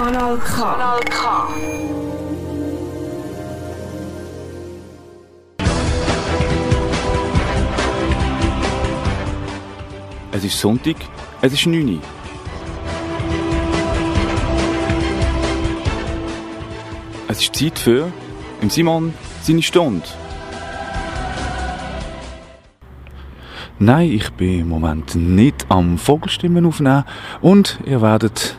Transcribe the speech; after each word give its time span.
Kanal 0.00 0.38
K. 0.38 0.62
Kanal 0.62 1.00
K. 1.10 1.48
Es 10.32 10.42
ist 10.42 10.58
Sonntag, 10.58 10.96
es 11.42 11.52
ist 11.52 11.66
9 11.66 11.96
Uhr. 11.96 12.00
Es 17.28 17.42
ist 17.42 17.54
Zeit 17.54 17.78
für 17.78 18.10
im 18.62 18.70
Simon 18.70 19.12
seine 19.42 19.60
Stunde. 19.60 20.06
Nein, 23.78 24.12
ich 24.12 24.30
bin 24.30 24.60
im 24.60 24.68
Moment 24.70 25.14
nicht 25.14 25.66
am 25.68 25.98
Vogelstimmen 25.98 26.64
aufnehmen 26.64 27.04
und 27.42 27.78
ihr 27.84 28.00
werdet, 28.00 28.56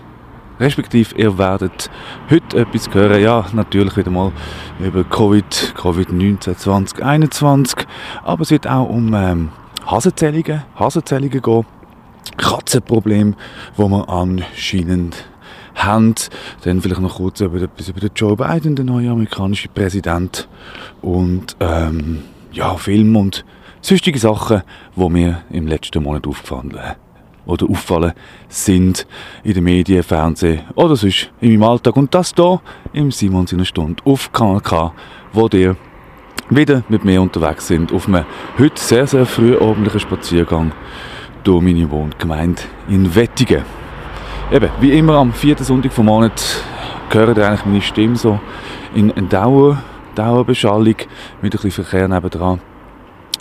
respektive 0.61 1.15
ihr 1.15 1.37
werdet 1.37 1.89
heute 2.29 2.59
etwas 2.59 2.93
hören, 2.93 3.21
ja, 3.21 3.45
natürlich 3.53 3.97
wieder 3.97 4.11
mal 4.11 4.31
über 4.79 5.03
Covid, 5.03 5.73
Covid-19 5.75 6.55
2021, 6.55 7.87
aber 8.23 8.43
es 8.43 8.51
wird 8.51 8.67
auch 8.67 8.87
um 8.87 9.13
ähm, 9.13 9.49
Hasenzählungen, 9.85 10.63
Hasenzählungen 10.75 11.41
gehen, 11.41 11.65
Katzenprobleme, 12.37 13.33
wo 13.75 13.89
wir 13.89 14.07
anscheinend 14.07 15.25
haben. 15.75 16.15
Dann 16.63 16.81
vielleicht 16.81 17.01
noch 17.01 17.15
kurz 17.15 17.41
über, 17.41 17.61
etwas 17.61 17.89
über 17.89 17.99
den 17.99 18.11
Joe 18.15 18.35
Biden, 18.35 18.75
den 18.75 18.85
neuen 18.85 19.09
amerikanischen 19.09 19.71
Präsident. 19.73 20.47
Und 21.01 21.55
ähm, 21.59 22.23
ja, 22.51 22.75
Film 22.75 23.15
und 23.15 23.45
sonstige 23.81 24.19
Sachen, 24.19 24.61
die 24.95 25.09
mir 25.09 25.41
im 25.49 25.67
letzten 25.67 26.03
Monat 26.03 26.27
aufgefallen 26.27 26.77
oder 27.45 27.69
auffallen 27.69 28.13
sind 28.47 29.05
in 29.43 29.53
den 29.53 29.63
Medien, 29.63 30.03
Fernsehen 30.03 30.61
oder 30.75 30.95
sonst 30.95 31.31
in 31.39 31.51
meinem 31.51 31.69
Alltag. 31.69 31.95
Und 31.97 32.13
das 32.13 32.33
hier 32.35 32.61
im 32.93 33.11
Simon 33.11 33.47
seiner 33.47 33.65
Stunde 33.65 34.01
auf 34.05 34.31
Kanal 34.31 34.61
K, 34.61 34.93
wo 35.33 35.47
ihr 35.47 35.75
wieder 36.49 36.83
mit 36.89 37.05
mir 37.05 37.21
unterwegs 37.21 37.67
sind 37.67 37.93
auf 37.93 38.07
einem 38.07 38.25
heute 38.59 38.79
sehr, 38.81 39.07
sehr 39.07 39.25
früh 39.25 39.55
ordentlichen 39.55 39.99
Spaziergang 39.99 40.73
durch 41.43 41.63
meine 41.63 41.89
Wohngemeinde 41.89 42.61
in 42.89 43.15
Wettigen. 43.15 43.63
Eben, 44.51 44.69
wie 44.81 44.91
immer 44.91 45.15
am 45.15 45.33
vierten 45.33 45.63
Sonntag 45.63 45.93
vom 45.93 46.07
Monat 46.07 46.41
ihr 47.13 47.37
eigentlich 47.47 47.65
meine 47.65 47.81
Stimme 47.81 48.15
so 48.15 48.39
in 48.93 49.29
Dauer, 49.29 49.81
Dauerbeschallung 50.15 50.95
mit 51.41 51.53
ein 51.53 51.61
bisschen 51.61 51.71
Verkehr 51.71 52.07
nebendran. 52.07 52.59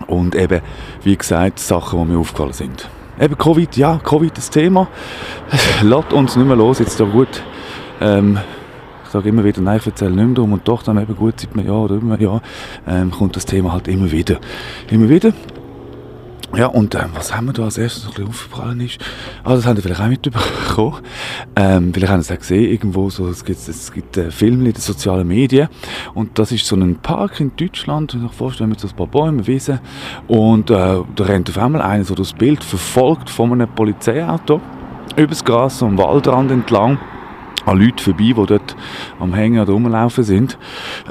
Und 0.06 0.34
eben, 0.34 0.60
wie 1.02 1.16
gesagt, 1.16 1.58
Sachen, 1.58 2.00
die 2.00 2.12
mir 2.12 2.18
aufgefallen 2.18 2.52
sind. 2.52 2.88
Eben 3.20 3.36
Covid, 3.36 3.76
ja, 3.76 4.00
Covid 4.02 4.34
das 4.34 4.48
Thema. 4.48 4.88
Lässt 5.82 6.12
uns 6.14 6.36
nicht 6.36 6.46
mehr 6.46 6.56
los, 6.56 6.78
jetzt 6.78 6.98
da 6.98 7.04
gut. 7.04 7.42
Ähm, 8.00 8.38
ich 9.04 9.10
sage 9.10 9.28
immer 9.28 9.44
wieder, 9.44 9.60
nein, 9.60 9.76
ich 9.78 9.86
erzähle 9.86 10.12
nicht 10.12 10.24
mehr 10.24 10.34
drum 10.34 10.54
und 10.54 10.66
doch 10.66 10.82
dann 10.82 10.96
eben 10.96 11.14
gut 11.14 11.38
seit 11.38 11.52
einem 11.52 11.66
Jahr 11.66 11.82
oder 11.82 11.96
einem 11.96 12.18
Jahr 12.18 12.40
ähm, 12.88 13.10
kommt 13.10 13.36
das 13.36 13.44
Thema 13.44 13.72
halt 13.72 13.88
immer 13.88 14.10
wieder. 14.10 14.38
Immer 14.90 15.10
wieder. 15.10 15.32
Ja, 16.56 16.66
und 16.66 16.96
ähm, 16.96 17.10
was 17.14 17.34
haben 17.34 17.46
wir 17.46 17.52
da 17.52 17.64
als 17.64 17.78
erstes? 17.78 18.04
Noch 18.04 18.10
ein 18.10 18.24
bisschen 18.24 18.28
aufgefallen 18.28 18.80
ist? 18.80 18.98
Ah, 19.44 19.54
das 19.54 19.66
haben 19.66 19.76
Sie 19.76 19.82
vielleicht 19.82 20.00
auch 20.00 20.08
mitbekommen. 20.08 20.96
Ähm, 21.54 21.94
vielleicht 21.94 22.12
haben 22.12 22.22
Sie 22.22 22.32
es 22.32 22.36
auch 22.36 22.40
gesehen, 22.40 22.72
irgendwo 22.72 23.08
so, 23.08 23.28
es 23.28 23.44
gibt, 23.44 23.68
es 23.68 23.92
gibt 23.92 24.16
äh, 24.16 24.32
Filme 24.32 24.66
in 24.66 24.72
den 24.72 24.80
sozialen 24.80 25.28
Medien. 25.28 25.68
Und 26.12 26.38
das 26.40 26.50
ist 26.50 26.66
so 26.66 26.74
ein 26.74 26.96
Park 26.96 27.38
in 27.38 27.52
Deutschland, 27.56 28.14
ich 28.14 28.32
vorstellen 28.32 28.70
mit 28.70 28.80
so 28.80 28.88
ein 28.88 28.96
paar 28.96 29.06
Bäumen, 29.06 29.46
Wiesen. 29.46 29.78
Und 30.26 30.70
äh, 30.70 30.74
da 30.74 31.24
rennt 31.24 31.48
auf 31.50 31.58
einmal 31.58 31.82
einer 31.82 32.04
so 32.04 32.16
das 32.16 32.32
Bild 32.32 32.64
verfolgt 32.64 33.30
von 33.30 33.52
einem 33.52 33.68
Polizeiauto 33.68 34.60
übers 35.16 35.44
Gras 35.44 35.82
am 35.84 35.98
Waldrand 35.98 36.50
entlang. 36.50 36.98
An 37.64 37.78
Leute 37.78 38.02
vorbei, 38.02 38.32
die 38.36 38.46
dort 38.46 38.74
am 39.20 39.34
Hängen 39.34 39.60
oder 39.60 39.72
rumlaufen 39.72 40.24
sind. 40.24 40.58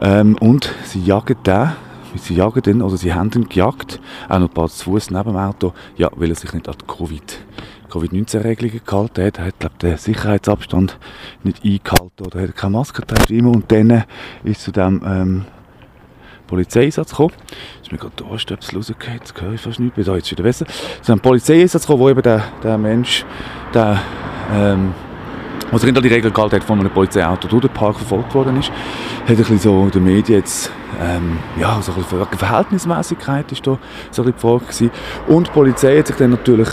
Ähm, 0.01 0.35
und 0.41 0.73
sie 0.83 0.99
jagen 0.99 1.37
den 1.45 1.69
Sie 2.15 2.35
jagen 2.35 2.61
den, 2.61 2.81
oder 2.81 2.97
sie 2.97 3.13
haben 3.13 3.31
ihn 3.35 3.49
gejagt, 3.49 3.99
auch 4.27 4.39
noch 4.39 4.49
ein 4.49 4.53
paar 4.53 4.69
zu 4.69 4.85
Fuß 4.85 5.11
neben 5.11 5.29
dem 5.31 5.37
Auto, 5.37 5.73
ja, 5.95 6.09
weil 6.15 6.29
er 6.29 6.35
sich 6.35 6.51
nicht 6.53 6.67
an 6.67 6.75
die 6.81 6.85
Covid, 6.85 7.39
Covid-19-Regelungen 7.89 8.81
gehalten 8.85 9.25
hat. 9.25 9.37
Er 9.37 9.45
hat, 9.45 9.59
glaube 9.59 9.75
den 9.81 9.97
Sicherheitsabstand 9.97 10.97
nicht 11.43 11.63
eingehalten 11.63 12.25
oder 12.25 12.41
hat 12.41 12.55
keine 12.55 12.71
Maske 12.71 13.01
getragen 13.01 13.33
immer. 13.33 13.49
Und 13.49 13.71
dann 13.71 14.03
ist 14.43 14.61
zu 14.61 14.71
dem 14.71 15.01
ähm, 15.05 15.45
Polizeieinsatz 16.47 17.11
gekommen. 17.11 17.33
Ist 17.81 17.91
mir 17.91 17.99
gerade 17.99 18.15
der 18.17 18.29
Ohrstöpsel 18.29 18.77
rausgefallen, 18.77 19.19
jetzt 19.19 19.39
höre 19.39 19.53
ich 19.53 19.61
fast 19.61 19.79
nichts 19.79 19.97
mehr. 19.97 20.05
Da, 20.05 20.15
jetzt 20.15 20.31
wieder 20.31 20.43
besser. 20.43 20.65
Zu 21.01 21.11
einem 21.11 21.21
Polizeieinsatz 21.21 21.83
gekommen, 21.83 21.99
wo 22.01 22.09
eben 22.09 22.21
der, 22.23 22.43
der 22.63 22.77
Mensch, 22.77 23.25
der 23.73 24.01
ähm, 24.51 24.93
was 25.71 25.83
nicht 25.83 25.95
an 25.95 26.03
die 26.03 26.09
Regeln 26.09 26.33
gehalten 26.33 26.55
hat, 26.55 26.63
von 26.63 26.79
einem 26.79 26.89
Polizeiauto 26.89 27.47
durch 27.47 27.61
den 27.61 27.73
Park 27.73 27.97
verfolgt 27.97 28.33
worden 28.33 28.59
ist, 28.59 28.71
hat 29.27 29.37
ein 29.37 29.59
so 29.59 29.83
in 29.83 29.91
den 29.91 30.03
Medien 30.03 30.39
jetzt, 30.39 30.71
ähm, 31.01 31.37
ja, 31.59 31.81
so 31.81 31.93
ein 31.93 32.37
Verhältnismäßigkeit 32.37 33.51
ist 33.51 33.65
da 33.65 33.77
so 34.11 34.23
ein 34.23 34.33
die 34.33 34.39
Frage 34.39 34.65
gewesen. 34.65 34.91
Und 35.27 35.47
die 35.47 35.51
Polizei 35.51 35.97
hat 35.97 36.07
sich 36.07 36.15
dann 36.15 36.31
natürlich 36.31 36.69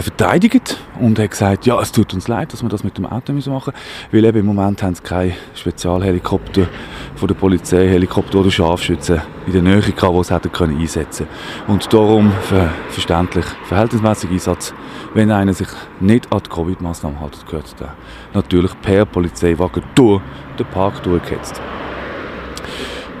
verteidigt 0.00 0.78
und 1.00 1.18
hat 1.18 1.32
gesagt, 1.32 1.66
ja, 1.66 1.80
es 1.80 1.92
tut 1.92 2.14
uns 2.14 2.28
leid, 2.28 2.52
dass 2.52 2.62
wir 2.62 2.68
das 2.68 2.84
mit 2.84 2.96
dem 2.96 3.04
Auto 3.04 3.32
müssen 3.32 3.52
machen 3.52 3.72
weil 4.10 4.24
eben 4.24 4.38
im 4.38 4.46
Moment 4.46 4.82
haben 4.82 4.94
sie 4.94 5.02
keine 5.02 5.34
Spezialhelikopter 5.54 6.68
von 7.16 7.28
der 7.28 7.34
Polizei, 7.34 7.88
Helikopter 7.88 8.38
oder 8.38 8.50
Scharfschützen 8.50 9.20
in 9.46 9.52
der 9.52 9.62
Nähe 9.62 9.80
gehabt, 9.80 10.16
die 10.16 10.24
sie 10.24 10.34
hätten 10.34 10.52
können 10.52 10.80
einsetzen 10.80 11.26
Und 11.66 11.92
darum, 11.92 12.32
ver 12.42 12.70
verständlich, 12.88 13.44
verhältnismäßig 13.64 14.30
Einsatz, 14.30 14.72
wenn 15.14 15.30
einer 15.30 15.52
sich 15.52 15.68
nicht 16.00 16.32
an 16.32 16.40
die 16.44 16.50
Covid-Maßnahmen 16.50 17.18
hält, 17.18 17.44
gehört 17.46 17.78
der 17.80 17.94
natürlich 18.32 18.72
per 18.80 19.04
Polizeiwagen 19.04 19.82
durch 19.94 20.22
den 20.58 20.66
Park 20.66 21.02
durchgehetzt. 21.02 21.60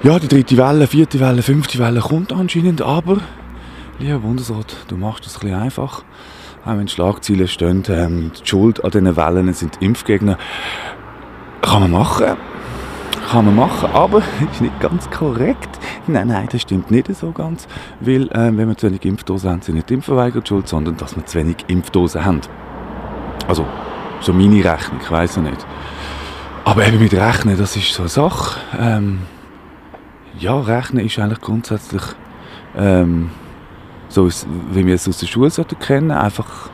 Ja, 0.02 0.18
die 0.18 0.28
dritte 0.28 0.56
Welle, 0.56 0.86
vierte 0.86 1.20
Welle, 1.20 1.42
fünfte 1.42 1.78
Welle 1.78 2.00
kommt 2.00 2.32
anscheinend, 2.32 2.82
aber, 2.82 3.18
lieber 3.98 4.18
Bundesrat, 4.18 4.76
du 4.88 4.96
machst 4.96 5.26
das 5.26 5.36
ein 5.36 5.40
bisschen 5.40 5.60
einfach 5.60 6.02
auch 6.64 6.76
wenn 6.76 6.88
Schlagzeilen 6.88 7.48
stehen, 7.48 7.82
ähm, 7.88 8.32
die 8.40 8.46
Schuld 8.46 8.84
an 8.84 8.90
diesen 8.90 9.16
Wellen 9.16 9.52
sind 9.52 9.80
Impfgegner. 9.80 10.38
Kann 11.60 11.80
man 11.82 11.90
machen. 11.90 12.36
Kann 13.30 13.46
man 13.46 13.56
machen, 13.56 13.90
aber 13.92 14.18
ist 14.52 14.60
nicht 14.60 14.78
ganz 14.80 15.08
korrekt. 15.10 15.78
Nein, 16.06 16.28
nein, 16.28 16.48
das 16.50 16.62
stimmt 16.62 16.90
nicht 16.90 17.14
so 17.14 17.32
ganz. 17.32 17.66
Weil, 18.00 18.28
äh, 18.28 18.56
wenn 18.56 18.68
wir 18.68 18.76
zu 18.76 18.86
wenig 18.86 19.04
Impfdosen 19.04 19.50
haben, 19.50 19.62
sind 19.62 19.76
nicht 19.76 19.90
die 19.90 19.94
Impfverweigerer 19.94 20.44
schuld, 20.44 20.68
sondern 20.68 20.96
dass 20.96 21.16
wir 21.16 21.24
zu 21.24 21.38
wenig 21.38 21.56
Impfdosen 21.68 22.24
haben. 22.24 22.40
Also, 23.48 23.66
so 24.20 24.32
meine 24.32 24.64
Rechnung, 24.64 25.00
ich 25.02 25.10
weiß 25.10 25.38
noch 25.38 25.44
nicht. 25.44 25.66
Aber 26.64 26.86
eben 26.86 27.00
mit 27.00 27.12
Rechnen, 27.12 27.58
das 27.58 27.76
ist 27.76 27.92
so 27.92 28.02
eine 28.02 28.08
Sache. 28.08 28.60
Ähm, 28.78 29.20
ja, 30.38 30.58
Rechnen 30.60 31.04
ist 31.04 31.18
eigentlich 31.18 31.40
grundsätzlich 31.40 32.02
ähm, 32.76 33.30
so 34.12 34.28
wie 34.72 34.86
wir 34.86 34.94
es 34.94 35.08
aus 35.08 35.18
der 35.18 35.26
Schule 35.26 35.50
kennen, 35.80 36.10
einfach 36.10 36.70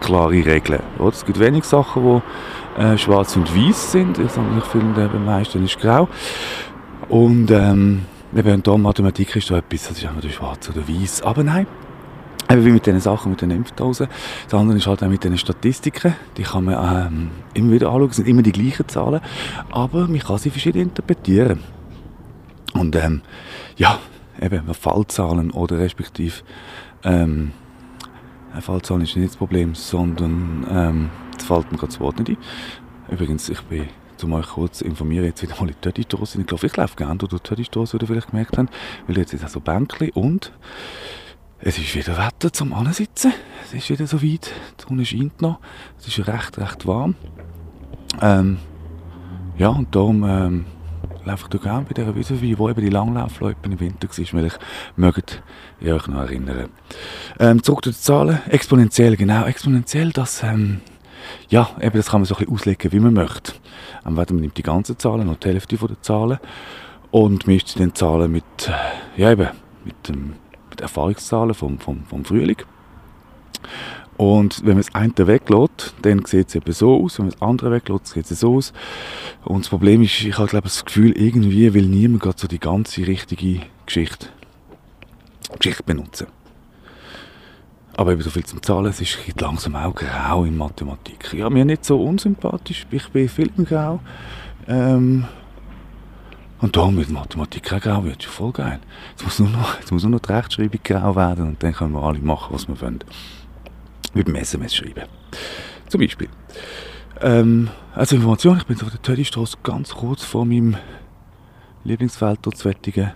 klare 0.00 0.44
Regeln. 0.44 0.82
Oder? 0.98 1.12
Es 1.12 1.24
gibt 1.24 1.38
wenig 1.38 1.64
Sachen, 1.64 2.22
die 2.76 2.82
äh, 2.82 2.98
schwarz 2.98 3.36
und 3.36 3.54
weiß 3.54 3.92
sind, 3.92 4.16
sondern 4.16 4.58
ich 4.58 4.64
finde, 4.64 5.08
beim 5.08 5.24
meisten 5.24 5.64
ist 5.64 5.78
grau. 5.78 6.08
Und 7.08 7.50
ähm, 7.50 8.02
eben 8.34 8.62
da 8.62 8.76
Mathematik 8.76 9.36
ist 9.36 9.50
da 9.50 9.58
etwas, 9.58 9.88
das 9.88 9.98
ist 9.98 10.04
entweder 10.04 10.32
schwarz 10.32 10.68
oder 10.68 10.86
weiß. 10.86 11.22
Aber 11.22 11.42
nein, 11.42 11.66
eben 12.50 12.64
wie 12.64 12.70
mit 12.72 12.86
diesen 12.86 13.00
Sachen, 13.00 13.30
mit 13.30 13.40
den 13.40 13.50
Impfdosen. 13.50 14.08
Das 14.48 14.60
andere 14.60 14.78
ist 14.78 14.86
halt 14.86 15.02
auch 15.02 15.08
mit 15.08 15.24
den 15.24 15.38
Statistiken. 15.38 16.14
Die 16.36 16.42
kann 16.42 16.64
man 16.64 17.06
ähm, 17.06 17.30
immer 17.54 17.72
wieder 17.72 17.88
anschauen, 17.88 18.10
es 18.10 18.16
sind 18.16 18.28
immer 18.28 18.42
die 18.42 18.52
gleichen 18.52 18.88
Zahlen, 18.88 19.20
aber 19.70 20.08
man 20.08 20.18
kann 20.18 20.38
sie 20.38 20.50
verschieden 20.50 20.82
interpretieren. 20.82 21.60
Und 22.74 22.96
ähm, 22.96 23.22
ja, 23.76 23.98
eben 24.40 24.74
Fallzahlen 24.74 25.50
oder 25.50 25.78
respektive 25.78 26.42
ähm, 27.04 27.52
Fallzahlen 28.60 29.02
ist 29.02 29.16
nicht 29.16 29.30
das 29.30 29.36
Problem, 29.36 29.74
sondern 29.74 30.66
ähm, 30.70 31.10
jetzt 31.32 31.46
fällt 31.46 31.70
mir 31.72 31.78
gerade 31.78 31.92
das 31.92 32.00
Wort 32.00 32.18
nicht 32.18 32.30
ein. 32.30 32.36
Übrigens, 33.10 33.48
ich 33.48 33.60
bin 33.62 33.88
um 34.22 34.32
euch 34.34 34.46
kurz 34.46 34.80
informieren, 34.82 35.24
jetzt 35.24 35.42
wieder 35.42 35.54
mal 35.54 35.62
in 35.62 35.74
die 35.74 35.80
Töttistrasse 35.80 36.42
gelaufen. 36.42 36.66
Ich 36.66 36.76
laufe 36.76 36.96
gerne 36.96 37.16
durch 37.16 37.32
die 37.32 37.38
Töttistrasse, 37.40 37.98
wie 37.98 38.04
ihr 38.04 38.06
vielleicht 38.06 38.30
gemerkt 38.30 38.56
habt, 38.56 38.72
weil 39.06 39.18
jetzt 39.18 39.34
ist 39.34 39.44
auch 39.44 39.48
so 39.48 39.60
Bänkli 39.60 40.12
und 40.12 40.52
es 41.58 41.78
ist 41.78 41.94
wieder 41.94 42.16
Wetter 42.18 42.52
zum 42.52 42.72
Ansitzen. 42.72 43.32
Es 43.64 43.74
ist 43.74 43.88
wieder 43.90 44.06
so 44.06 44.22
weit, 44.22 44.52
die 44.80 44.88
Sonne 44.88 45.04
scheint 45.04 45.42
noch, 45.42 45.58
es 45.98 46.06
ist 46.06 46.26
recht, 46.26 46.58
recht 46.58 46.86
warm. 46.86 47.14
Ähm, 48.20 48.58
ja, 49.58 49.68
und 49.68 49.94
darum 49.94 50.24
ähm, 50.24 50.64
laufe 51.24 51.48
ich 51.52 51.62
gerne 51.62 51.86
bei 51.86 51.94
dieser 51.94 52.14
Wiese 52.14 52.36
vorbei, 52.36 52.58
wo 52.58 52.68
eben 52.68 52.80
die 52.80 52.90
Langlaufloipe 52.90 53.68
im 53.68 53.80
Winter 53.80 54.08
war. 54.08 54.24
Vielleicht 54.24 54.58
mögt 54.96 55.42
ihr 55.80 55.96
euch 55.96 56.06
noch 56.06 56.20
erinnern. 56.20 56.68
Ähm, 57.38 57.62
zurück 57.62 57.84
zu 57.84 57.90
den 57.90 57.96
Zahlen. 57.96 58.40
Exponentiell, 58.48 59.16
genau. 59.16 59.44
Exponentiell, 59.44 60.10
das, 60.10 60.42
ähm, 60.42 60.80
ja, 61.48 61.70
eben, 61.80 61.96
das 61.96 62.10
kann 62.10 62.20
man 62.20 62.26
so 62.26 62.34
ein 62.34 62.38
bisschen 62.38 62.54
auslegen, 62.54 62.92
wie 62.92 63.00
man 63.00 63.14
möchte. 63.14 63.52
Entweder 64.04 64.34
man 64.34 64.42
nimmt 64.42 64.56
die 64.56 64.62
ganzen 64.62 64.98
Zahlen, 64.98 65.26
noch 65.26 65.36
die 65.36 65.48
Hälfte 65.48 65.76
der 65.76 66.00
Zahlen 66.02 66.38
und 67.10 67.46
mischt 67.46 67.78
die 67.78 67.92
Zahlen 67.92 68.30
mit, 68.32 68.70
ja 69.16 69.30
eben, 69.30 69.48
mit, 69.84 70.08
ähm, 70.08 70.34
mit 70.70 70.80
Erfahrungszahlen 70.80 71.54
vom, 71.54 71.78
vom, 71.78 72.04
vom 72.04 72.24
Frühling. 72.24 72.56
Und 74.22 74.60
wenn 74.60 74.74
man 74.74 74.84
das 74.84 74.94
eine 74.94 75.26
weglässt, 75.26 75.94
dann 76.02 76.24
sieht 76.24 76.46
es 76.46 76.54
eben 76.54 76.72
so 76.72 77.02
aus. 77.02 77.18
Wenn 77.18 77.26
man 77.26 77.32
das 77.32 77.42
andere 77.42 77.72
weglässt, 77.72 78.06
sieht 78.06 78.30
es 78.30 78.38
so 78.38 78.54
aus. 78.54 78.72
Und 79.44 79.64
das 79.64 79.68
Problem 79.68 80.00
ist, 80.00 80.22
ich 80.22 80.38
habe 80.38 80.46
glaube 80.46 80.68
das 80.68 80.84
Gefühl, 80.84 81.10
irgendwie 81.10 81.74
will 81.74 81.88
niemand 81.88 82.22
gerade 82.22 82.38
so 82.38 82.46
die 82.46 82.60
ganze 82.60 83.04
richtige 83.04 83.62
Geschichte, 83.84 84.28
Geschichte 85.58 85.82
benutzen. 85.82 86.28
Aber 87.96 88.12
eben 88.12 88.22
so 88.22 88.30
viel 88.30 88.44
zum 88.44 88.62
Zahlen, 88.62 88.86
es 88.86 89.00
ist 89.00 89.18
langsam 89.40 89.74
auch 89.74 89.92
grau 89.92 90.44
in 90.44 90.56
Mathematik. 90.56 91.34
Ja, 91.34 91.50
mir 91.50 91.64
nicht 91.64 91.84
so 91.84 92.00
unsympathisch, 92.00 92.86
ich 92.92 93.08
bin 93.08 93.28
viel 93.28 93.50
grau. 93.64 93.98
Ähm, 94.68 95.24
und 96.60 96.76
da 96.76 96.92
mit 96.92 97.10
Mathematik 97.10 97.72
auch 97.72 97.80
grau 97.80 98.04
wird, 98.04 98.22
ist 98.22 98.30
voll 98.32 98.52
geil. 98.52 98.78
Jetzt 99.10 99.24
muss, 99.24 99.40
nur 99.40 99.48
noch, 99.48 99.80
jetzt 99.80 99.90
muss 99.90 100.04
nur 100.04 100.12
noch 100.12 100.20
die 100.20 100.30
Rechtschreibung 100.30 100.80
grau 100.84 101.16
werden 101.16 101.48
und 101.48 101.62
dann 101.64 101.72
können 101.72 101.94
wir 101.94 102.04
alle 102.04 102.20
machen, 102.20 102.54
was 102.54 102.68
wir 102.68 102.80
wollen. 102.80 103.02
Mit 104.14 104.28
dem 104.28 104.34
SMS 104.36 104.74
schreiben. 104.74 105.04
Zum 105.88 106.00
Beispiel. 106.00 106.28
Ähm, 107.20 107.68
also 107.94 108.16
Information, 108.16 108.58
ich 108.58 108.66
bin 108.66 108.80
auf 108.80 108.90
der 108.90 109.02
Tödistrasse 109.02 109.56
ganz 109.62 109.94
kurz 109.94 110.24
vor 110.24 110.44
meinem 110.44 110.76
Lieblingsfeld 111.84 112.40
dort 112.42 112.56
zu 112.56 112.68
Wettigen 112.68 113.12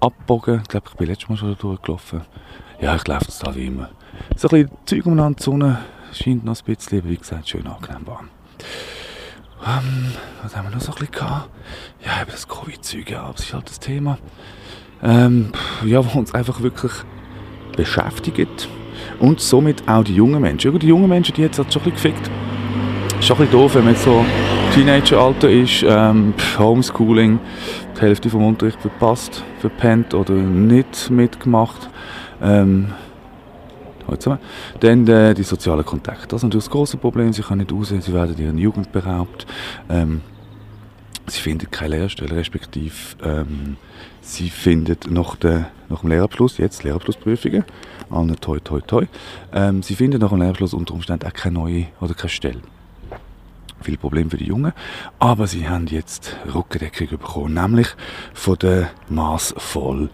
abgebogen. 0.00 0.60
Ich 0.62 0.68
glaube, 0.68 0.86
ich 0.90 0.96
bin 0.96 1.08
letztes 1.08 1.28
Mal 1.28 1.36
schon 1.36 1.50
da 1.50 1.54
durchgelaufen. 1.54 2.22
Ja, 2.80 2.94
ich 2.96 3.06
laufe 3.06 3.24
jetzt 3.26 3.44
da 3.46 3.54
wie 3.54 3.66
immer. 3.66 3.90
So 4.36 4.48
ein 4.48 4.66
bisschen 4.66 4.78
Zeug 4.86 5.06
umeinander, 5.06 5.36
die 5.38 5.42
Sonne 5.42 5.78
scheint 6.12 6.44
noch 6.44 6.56
ein 6.56 6.74
bisschen, 6.74 7.00
aber 7.00 7.08
wie 7.08 7.16
gesagt, 7.16 7.48
schön 7.48 7.66
angenehm 7.66 8.06
warm. 8.06 8.28
Ähm, 9.66 10.12
was 10.42 10.56
haben 10.56 10.68
wir 10.68 10.74
noch 10.74 10.80
so 10.80 10.92
ein 10.92 10.98
bisschen 10.98 11.12
gehabt? 11.12 11.50
Ja, 12.04 12.22
eben 12.22 12.30
das 12.30 12.46
Covid-Zeug, 12.46 13.10
ja, 13.10 13.30
das 13.32 13.44
ist 13.44 13.54
halt 13.54 13.68
das 13.68 13.80
Thema. 13.80 14.18
Ähm, 15.02 15.52
ja, 15.84 16.04
wo 16.04 16.18
uns 16.18 16.34
einfach 16.34 16.60
wirklich 16.60 16.92
beschäftigt. 17.76 18.68
Und 19.18 19.40
somit 19.40 19.86
auch 19.88 20.04
die 20.04 20.14
jungen 20.14 20.40
Menschen. 20.40 20.78
Die 20.78 20.86
jungen 20.86 21.08
Menschen, 21.08 21.34
die 21.34 21.42
jetzt 21.42 21.58
halt 21.58 21.72
schon 21.72 21.82
ein 21.82 21.92
bisschen 21.92 22.14
gefickt. 22.14 22.30
Ist 23.18 23.26
schon 23.26 23.36
ein 23.36 23.46
bisschen 23.46 23.60
doof, 23.60 23.74
wenn 23.74 23.84
man 23.84 23.94
jetzt 23.94 24.04
so 24.04 24.24
Teenageralter 24.74 25.50
ist, 25.50 25.84
ähm, 25.86 26.34
Homeschooling, 26.58 27.40
die 27.96 28.00
Hälfte 28.00 28.30
vom 28.30 28.46
Unterricht 28.46 28.80
verpasst, 28.80 29.42
verpennt 29.60 30.14
oder 30.14 30.34
nicht 30.34 31.10
mitgemacht. 31.10 31.88
Ähm, 32.40 32.92
dann 34.80 35.06
äh, 35.06 35.34
die 35.34 35.42
sozialen 35.42 35.84
Kontakte. 35.84 36.28
Das 36.28 36.38
ist 36.38 36.44
natürlich 36.44 36.64
das 36.64 36.70
große 36.70 36.96
Problem. 36.96 37.32
Sie 37.32 37.42
können 37.42 37.60
nicht 37.60 37.72
raus, 37.72 37.88
sie 37.88 38.12
werden 38.12 38.38
ihren 38.38 38.58
Jugend 38.58 38.92
beraubt. 38.92 39.46
Ähm, 39.90 40.22
sie 41.26 41.40
finden 41.40 41.70
keine 41.70 41.96
Lehrstelle, 41.96 42.36
respektive 42.36 42.94
ähm, 43.22 43.76
sie 44.28 44.50
finden 44.50 44.98
nach, 45.10 45.36
der, 45.36 45.70
nach 45.88 46.00
dem 46.00 46.10
Lehrabschluss, 46.10 46.58
jetzt 46.58 46.84
Lehrabschlussprüfungen, 46.84 47.64
allen 48.10 48.36
toi 48.40 48.58
toi 48.60 48.80
toi, 48.80 49.06
ähm, 49.52 49.82
sie 49.82 49.94
finden 49.94 50.20
nach 50.20 50.30
dem 50.30 50.40
Lehrabschluss 50.40 50.74
unter 50.74 50.94
Umständen 50.94 51.26
auch 51.26 51.32
keine 51.32 51.54
neue 51.54 51.86
oder 52.00 52.14
keine 52.14 52.28
Stelle. 52.28 52.60
Viel 53.80 53.96
Problem 53.96 54.30
für 54.30 54.36
die 54.36 54.46
Jungen, 54.46 54.72
aber 55.18 55.46
sie 55.46 55.68
haben 55.68 55.86
jetzt 55.86 56.36
Rückendeckung 56.52 57.08
bekommen, 57.08 57.54
nämlich 57.54 57.88
von 58.34 58.58
der 58.58 58.90
Maßvoll 59.08 60.10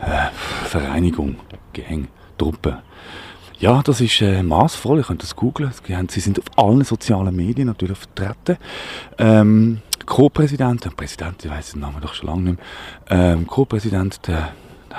äh, 0.00 0.28
Vereinigung, 0.64 1.36
Gang, 1.72 2.08
Truppe. 2.38 2.82
Ja, 3.58 3.82
das 3.82 4.02
ist 4.02 4.20
äh, 4.20 4.42
maßvoll. 4.42 4.98
Ihr 4.98 5.04
könnt 5.04 5.22
das 5.22 5.34
googlen. 5.34 5.72
Sie 6.08 6.20
sind 6.20 6.38
auf 6.38 6.58
allen 6.58 6.84
sozialen 6.84 7.34
Medien 7.34 7.68
natürlich 7.68 7.96
vertreten. 7.96 8.58
Ähm, 9.16 9.80
Co-Präsident, 10.04 10.94
Präsident, 10.94 11.44
ich 11.44 11.50
weiß 11.50 11.72
den 11.72 11.80
Namen 11.80 12.00
doch 12.00 12.14
schon 12.14 12.28
lange 12.28 12.42
nicht 12.42 12.58
mehr. 13.08 13.32
Ähm, 13.32 13.46
Co-Präsident, 13.46 14.26
der, 14.28 14.52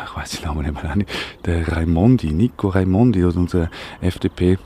ich 0.06 0.16
weiß 0.16 0.32
den 0.32 0.46
Namen 0.46 0.66
nicht 0.66 0.84
mehr, 0.84 1.06
der 1.46 1.68
Raimondi, 1.68 2.32
Nico 2.32 2.70
Raimondi, 2.70 3.24
oder 3.24 3.38
unser 3.38 3.70
FDP, 4.02 4.58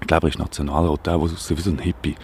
ich 0.00 0.06
glaube, 0.06 0.28
er 0.28 0.30
ist 0.30 0.38
Nationalrat, 0.38 1.06
der, 1.06 1.14
der 1.14 1.22
aussieht 1.22 1.58
wie 1.58 1.62
so 1.62 1.70
ein 1.70 1.78
Hippie 1.80 2.14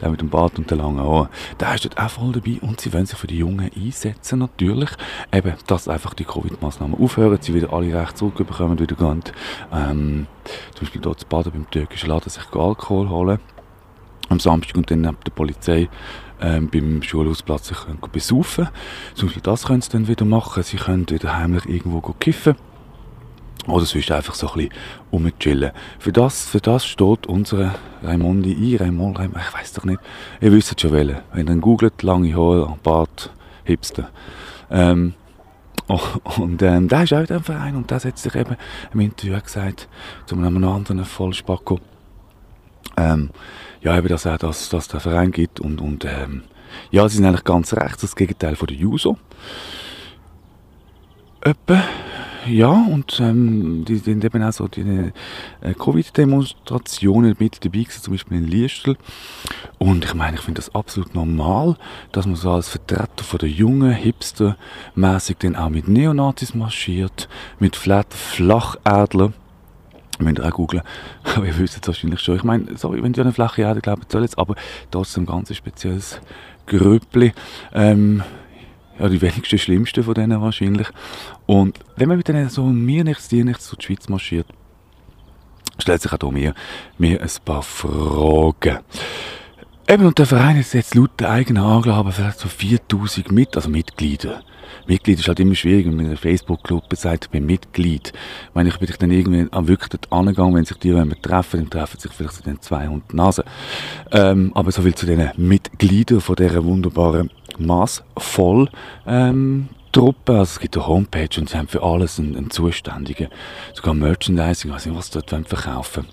der 0.00 0.10
mit 0.10 0.20
dem 0.20 0.28
Bart 0.28 0.58
und 0.58 0.70
den 0.70 0.78
langen 0.78 1.00
Haaren, 1.00 1.28
der 1.58 1.74
ist 1.74 1.84
dort 1.84 1.98
auch 1.98 2.10
voll 2.10 2.32
dabei 2.32 2.58
und 2.60 2.80
sie 2.80 2.92
wollen 2.92 3.06
sich 3.06 3.18
für 3.18 3.26
die 3.26 3.38
Jungen 3.38 3.70
einsetzen 3.74 4.38
natürlich, 4.38 4.90
eben, 5.32 5.54
dass 5.66 5.88
einfach 5.88 6.14
die 6.14 6.24
Covid-Maßnahmen 6.24 6.98
aufhören, 6.98 7.38
sie 7.40 7.54
wieder 7.54 7.72
alle 7.72 7.94
Rechte 7.94 8.16
zurückbekommen, 8.16 8.78
wieder 8.78 8.96
gehen, 8.96 9.22
ähm, 9.72 10.26
zum 10.74 10.80
Beispiel 10.80 11.00
dort 11.00 11.20
zu 11.20 11.26
Baden 11.26 11.52
beim 11.52 11.70
türkischen 11.70 12.08
Laden 12.08 12.30
sich 12.30 12.44
Alkohol 12.52 13.08
holen 13.08 13.38
am 14.28 14.40
Samstag 14.40 14.76
und 14.76 14.90
dann 14.90 15.00
neben 15.00 15.18
der 15.26 15.32
Polizei 15.32 15.88
ähm, 16.40 16.70
beim 16.70 17.02
Schulhausplatz 17.02 17.68
sich 17.68 17.78
besaufen. 18.12 18.68
Zum 19.14 19.28
Beispiel 19.28 19.42
das 19.42 19.66
können 19.66 19.82
sie 19.82 19.90
dann 19.90 20.08
wieder 20.08 20.24
machen. 20.24 20.62
Sie 20.62 20.76
können 20.76 21.08
wieder 21.10 21.36
heimlich 21.36 21.66
irgendwo 21.66 22.00
kiffen. 22.00 22.54
Oder 23.70 23.84
sonst 23.84 24.10
einfach 24.10 24.34
so 24.34 24.48
ein 24.48 24.54
bisschen 24.54 24.72
rumchillen. 25.12 25.72
Für 25.98 26.12
das, 26.12 26.46
für 26.46 26.60
das 26.60 26.84
steht 26.84 27.26
unsere 27.26 27.74
Raimondi 28.02 28.52
ein. 28.52 28.76
Raimond, 28.76 29.18
Raimond, 29.18 29.44
ich 29.48 29.54
weiß 29.54 29.72
doch 29.74 29.84
nicht. 29.84 30.00
Ihr 30.40 30.52
wisst 30.52 30.80
schon 30.80 30.92
welche. 30.92 31.22
Wenn 31.32 31.48
ihr 31.48 31.56
googelt, 31.56 32.02
lange 32.02 32.34
Haare, 32.34 32.76
Bart, 32.82 33.32
Hipster. 33.64 34.10
Ähm, 34.70 35.14
oh, 35.88 36.00
und 36.38 36.62
ähm, 36.62 36.88
der 36.88 37.02
ist 37.04 37.12
auch 37.12 37.28
in 37.28 37.42
Verein 37.42 37.76
und 37.76 37.90
der 37.90 38.00
hat 38.00 38.18
sich 38.18 38.34
eben 38.34 38.56
im 38.92 39.00
Interview 39.00 39.38
gesagt, 39.40 39.88
zu 40.26 40.36
einem 40.36 40.62
anderen 40.64 41.04
Vollspacko, 41.04 41.80
ähm, 42.96 43.30
ja, 43.82 43.96
eben, 43.96 44.08
dass 44.08 44.24
er 44.24 44.38
das, 44.38 44.68
dass 44.68 44.88
der 44.88 45.00
Verein 45.00 45.30
gibt 45.30 45.60
und, 45.60 45.80
und 45.80 46.04
ähm, 46.04 46.42
ja, 46.90 47.08
sie 47.08 47.16
sind 47.16 47.26
eigentlich 47.26 47.44
ganz 47.44 47.72
rechts, 47.72 48.02
das 48.02 48.16
Gegenteil 48.16 48.56
von 48.56 48.68
der 48.68 48.76
Juso. 48.76 49.16
Etwa 51.40 51.82
ja, 52.46 52.70
und 52.70 53.20
ähm, 53.20 53.84
die 53.84 53.96
sind 53.96 54.24
eben 54.24 54.42
auch 54.42 54.52
so 54.52 54.68
die 54.68 55.12
äh, 55.60 55.74
Covid-Demonstrationen 55.74 57.36
mit 57.38 57.64
dabei 57.64 57.82
gewesen, 57.82 58.02
zum 58.02 58.14
Beispiel 58.14 58.38
in 58.38 58.46
Liestel. 58.46 58.96
Und 59.78 60.04
ich 60.04 60.14
meine, 60.14 60.36
ich 60.36 60.42
finde 60.42 60.60
das 60.60 60.74
absolut 60.74 61.14
normal, 61.14 61.76
dass 62.12 62.26
man 62.26 62.36
so 62.36 62.50
als 62.50 62.68
Vertreter 62.68 63.24
von 63.24 63.38
der 63.38 63.48
jungen 63.48 63.92
Hipster 63.92 64.56
mäßig 64.94 65.38
dann 65.38 65.56
auch 65.56 65.68
mit 65.68 65.88
Neonazis 65.88 66.54
marschiert, 66.54 67.28
mit 67.58 67.76
Flat 67.76 68.12
Flachadler. 68.14 69.32
Müsst 70.18 70.38
ihr 70.38 70.46
auch 70.46 70.50
googeln. 70.50 70.82
Aber 71.36 71.46
ihr 71.46 71.58
wisst 71.58 71.76
es 71.80 71.86
wahrscheinlich 71.86 72.20
schon. 72.20 72.36
Ich 72.36 72.44
meine, 72.44 72.76
sorry, 72.76 73.02
wenn 73.02 73.14
ihr 73.14 73.22
eine 73.22 73.32
flache 73.32 73.62
Erde 73.62 73.80
glaubt, 73.80 74.12
soll 74.12 74.22
jetzt, 74.22 74.38
aber 74.38 74.54
trotzdem 74.90 75.24
ein 75.24 75.26
ganz 75.26 75.54
spezielles 75.54 76.20
Grüppli. 76.66 77.32
Ähm, 77.72 78.22
ja, 79.00 79.08
die 79.08 79.22
wenigsten 79.22 79.58
schlimmsten 79.58 80.04
von 80.04 80.14
denen 80.14 80.40
wahrscheinlich. 80.40 80.88
Und 81.46 81.78
wenn 81.96 82.08
man 82.08 82.18
mit 82.18 82.28
denen 82.28 82.48
so 82.48 82.64
mir 82.64 83.04
nichts, 83.04 83.28
dir 83.28 83.44
nichts 83.44 83.68
durch 83.68 83.78
die 83.78 83.86
Schweiz 83.86 84.08
marschiert, 84.08 84.46
stellt 85.78 86.02
sich 86.02 86.12
auch 86.12 86.30
mir, 86.30 86.54
mir 86.98 87.20
ein 87.20 87.28
paar 87.44 87.62
Fragen. 87.62 88.80
Eben, 89.88 90.06
und 90.06 90.18
der 90.18 90.26
Verein 90.26 90.56
ist 90.56 90.74
jetzt 90.74 90.94
laut 90.94 91.18
der 91.18 91.30
eigenen 91.30 91.64
Angaben 91.64 92.12
vielleicht 92.12 92.38
so 92.38 92.48
4000 92.48 93.32
mit, 93.32 93.56
also 93.56 93.68
Mitglieder. 93.68 94.42
Mitglied 94.86 95.18
ist 95.18 95.28
halt 95.28 95.40
immer 95.40 95.54
schwierig, 95.54 95.86
wenn 95.86 95.96
man 95.96 96.04
in 96.04 96.10
einer 96.12 96.16
Facebook-Gruppe 96.16 96.94
sagt, 96.96 97.24
ich 97.24 97.30
bin 97.30 97.44
Mitglied. 97.46 98.12
Ich 98.48 98.54
meine, 98.54 98.68
ich 98.68 98.78
bin 98.78 98.88
dann 98.98 99.10
irgendwie 99.10 99.46
am 99.50 99.66
wirklich 99.66 99.88
dort 99.88 100.12
angegangen, 100.12 100.54
wenn 100.54 100.64
sich 100.64 100.76
die 100.78 100.94
wenn 100.94 101.10
treffen, 101.22 101.60
dann 101.60 101.70
treffen 101.70 101.98
sich 101.98 102.12
vielleicht 102.12 102.34
so 102.34 102.42
den 102.44 102.60
200 102.60 103.14
Nasen. 103.14 103.44
Ähm, 104.12 104.52
aber 104.54 104.70
so 104.70 104.82
viel 104.82 104.94
zu 104.94 105.06
den 105.06 105.30
Mitgliedern 105.36 106.20
von 106.20 106.36
dieser 106.36 106.64
wunderbaren 106.64 107.30
maßvoll 107.60 108.68
ähm, 109.06 109.68
Truppe. 109.92 110.32
Also 110.32 110.42
es 110.42 110.60
gibt 110.60 110.76
eine 110.76 110.86
Homepage 110.86 111.28
und 111.38 111.48
sie 111.48 111.56
haben 111.56 111.68
für 111.68 111.82
alles 111.82 112.18
einen, 112.18 112.36
einen 112.36 112.50
Zuständigen. 112.50 113.28
Sogar 113.74 113.94
Merchandising, 113.94 114.70
nicht, 114.72 114.94
was 114.94 115.10
sie 115.12 115.20
dort 115.20 115.48
verkaufen 115.48 116.06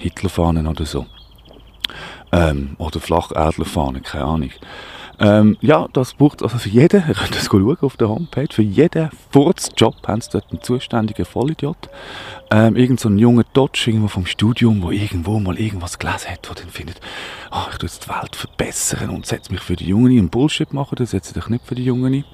Hitlerfahnen 0.00 0.66
oder 0.66 0.86
so. 0.86 1.06
Ähm, 2.32 2.76
oder 2.78 3.00
Flachadlerfahnen, 3.00 4.02
keine 4.02 4.24
Ahnung. 4.24 4.50
Ähm, 5.20 5.58
ja, 5.60 5.86
das 5.92 6.14
braucht 6.14 6.42
also 6.42 6.56
für 6.56 6.70
jeden, 6.70 7.04
ihr 7.06 7.14
könnt 7.14 7.36
das 7.36 7.44
schauen 7.44 7.76
auf 7.82 7.96
der 7.98 8.08
Homepage, 8.08 8.48
für 8.50 8.62
jeden 8.62 9.10
Furzjob 9.30 9.94
haben 10.08 10.22
sie 10.22 10.30
dort 10.32 10.50
einen 10.50 10.62
zuständigen 10.62 11.26
Vollidiot. 11.26 11.90
Ähm, 12.50 12.74
irgend 12.74 13.00
so 13.00 13.10
ein 13.10 13.18
junger 13.18 13.44
Dodge 13.52 13.84
irgendwo 13.86 14.08
vom 14.08 14.24
Studium, 14.24 14.82
wo 14.82 14.90
irgendwo 14.90 15.38
mal 15.38 15.58
irgendwas 15.58 15.98
gelesen 15.98 16.30
hat, 16.30 16.48
wo 16.48 16.54
dann 16.54 16.70
findet, 16.70 17.00
oh, 17.52 17.66
ich 17.70 17.76
tue 17.76 17.88
jetzt 17.88 18.06
die 18.06 18.08
Welt 18.08 18.34
verbessern 18.34 19.10
und 19.10 19.26
setze 19.26 19.52
mich 19.52 19.60
für 19.60 19.76
die 19.76 19.86
Jungen 19.86 20.16
ein. 20.16 20.30
Bullshit 20.30 20.72
machen, 20.72 20.96
das 20.96 21.10
setze 21.10 21.38
ich 21.38 21.48
nicht 21.48 21.66
für 21.66 21.74
die 21.74 21.84
Jungen 21.84 22.14
ein. 22.14 22.24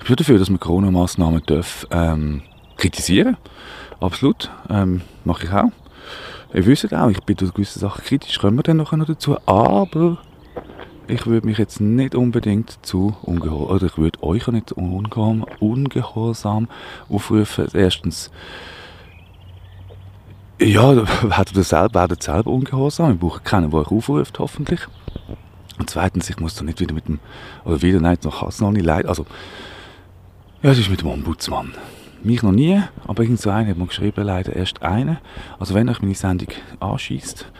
Ich 0.00 0.06
bin 0.06 0.16
dafür, 0.16 0.38
dass 0.38 0.48
man 0.48 0.58
Corona-Massnahmen 0.58 1.42
ähm, 1.90 2.42
kritisieren 2.78 3.36
Absolut. 4.00 4.50
Ähm, 4.70 5.02
mache 5.24 5.44
ich 5.44 5.52
auch. 5.52 5.70
Ihr 6.54 6.64
wisst 6.64 6.94
auch, 6.94 7.10
ich 7.10 7.20
bin 7.24 7.36
durch 7.36 7.52
gewisse 7.52 7.78
Sachen 7.78 8.04
kritisch, 8.04 8.38
kommen 8.38 8.56
wir 8.56 8.62
dann 8.62 8.78
noch 8.78 8.94
dazu. 9.06 9.36
Aber 9.44 10.18
ich 11.08 11.26
würde 11.26 11.46
mich 11.46 11.58
jetzt 11.58 11.80
nicht 11.80 12.14
unbedingt 12.14 12.78
zu 12.84 13.16
ungehorsam, 13.22 13.76
oder 13.76 13.86
ich 13.86 13.98
würde 13.98 14.22
euch 14.22 14.46
auch 14.46 14.52
nicht 14.52 14.72
ungehorsam, 14.72 15.44
ungehorsam 15.60 16.68
aufrufen. 17.08 17.68
Erstens, 17.72 18.30
ja, 20.60 20.96
werdet 20.96 21.56
ihr 21.56 21.62
selber, 21.62 22.08
selber 22.20 22.50
ungehorsam. 22.50 23.12
Ich 23.12 23.18
brauche 23.18 23.40
keinen, 23.40 23.70
der 23.70 23.80
euch 23.80 23.90
aufruft, 23.90 24.38
hoffentlich. 24.38 24.80
Und 25.78 25.88
zweitens, 25.88 26.28
ich 26.28 26.40
muss 26.40 26.54
da 26.56 26.64
nicht 26.64 26.80
wieder 26.80 26.94
mit 26.94 27.08
dem, 27.08 27.20
oder 27.64 27.80
wieder, 27.82 28.00
nein, 28.00 28.18
noch 28.24 28.42
hast 28.42 28.60
noch 28.60 28.72
nicht 28.72 28.84
leid. 28.84 29.06
Also, 29.06 29.24
ja, 30.62 30.70
es 30.70 30.78
ist 30.78 30.90
mit 30.90 31.02
dem 31.02 31.08
Ombudsmann. 31.08 31.72
Mich 32.24 32.42
noch 32.42 32.52
nie, 32.52 32.82
aber 33.06 33.22
irgend 33.22 33.40
so 33.40 33.50
einer 33.50 33.70
hat 33.70 33.78
mir 33.78 33.86
geschrieben, 33.86 34.24
leider 34.24 34.54
erst 34.54 34.82
eine. 34.82 35.18
Also 35.58 35.74
wenn 35.74 35.88
euch 35.88 36.00
meine 36.00 36.14
Sendung 36.14 36.48
anschießt 36.80 37.50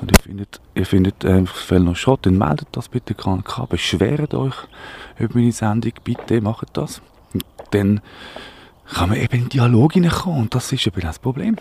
und 0.00 0.12
ihr 0.12 0.22
findet, 0.22 0.60
ihr 0.74 0.86
findet 0.86 1.24
äh, 1.24 1.42
es 1.42 1.70
noch 1.70 1.96
Schrott, 1.96 2.26
dann 2.26 2.38
meldet 2.38 2.68
das 2.72 2.88
bitte 2.88 3.14
KNK, 3.14 3.68
beschwert 3.68 4.34
euch 4.34 4.54
über 5.18 5.34
meine 5.34 5.52
Sendung, 5.52 5.92
bitte 6.02 6.40
macht 6.40 6.68
das. 6.74 7.02
Und 7.32 7.44
dann 7.70 8.00
kann 8.86 9.08
man 9.08 9.18
eben 9.18 9.34
in 9.34 9.44
den 9.44 9.48
Dialog 9.48 9.94
hineinkommen 9.94 10.42
und 10.42 10.54
das 10.54 10.72
ist 10.72 10.86
eben 10.86 11.00
das 11.00 11.18
Problem. 11.18 11.56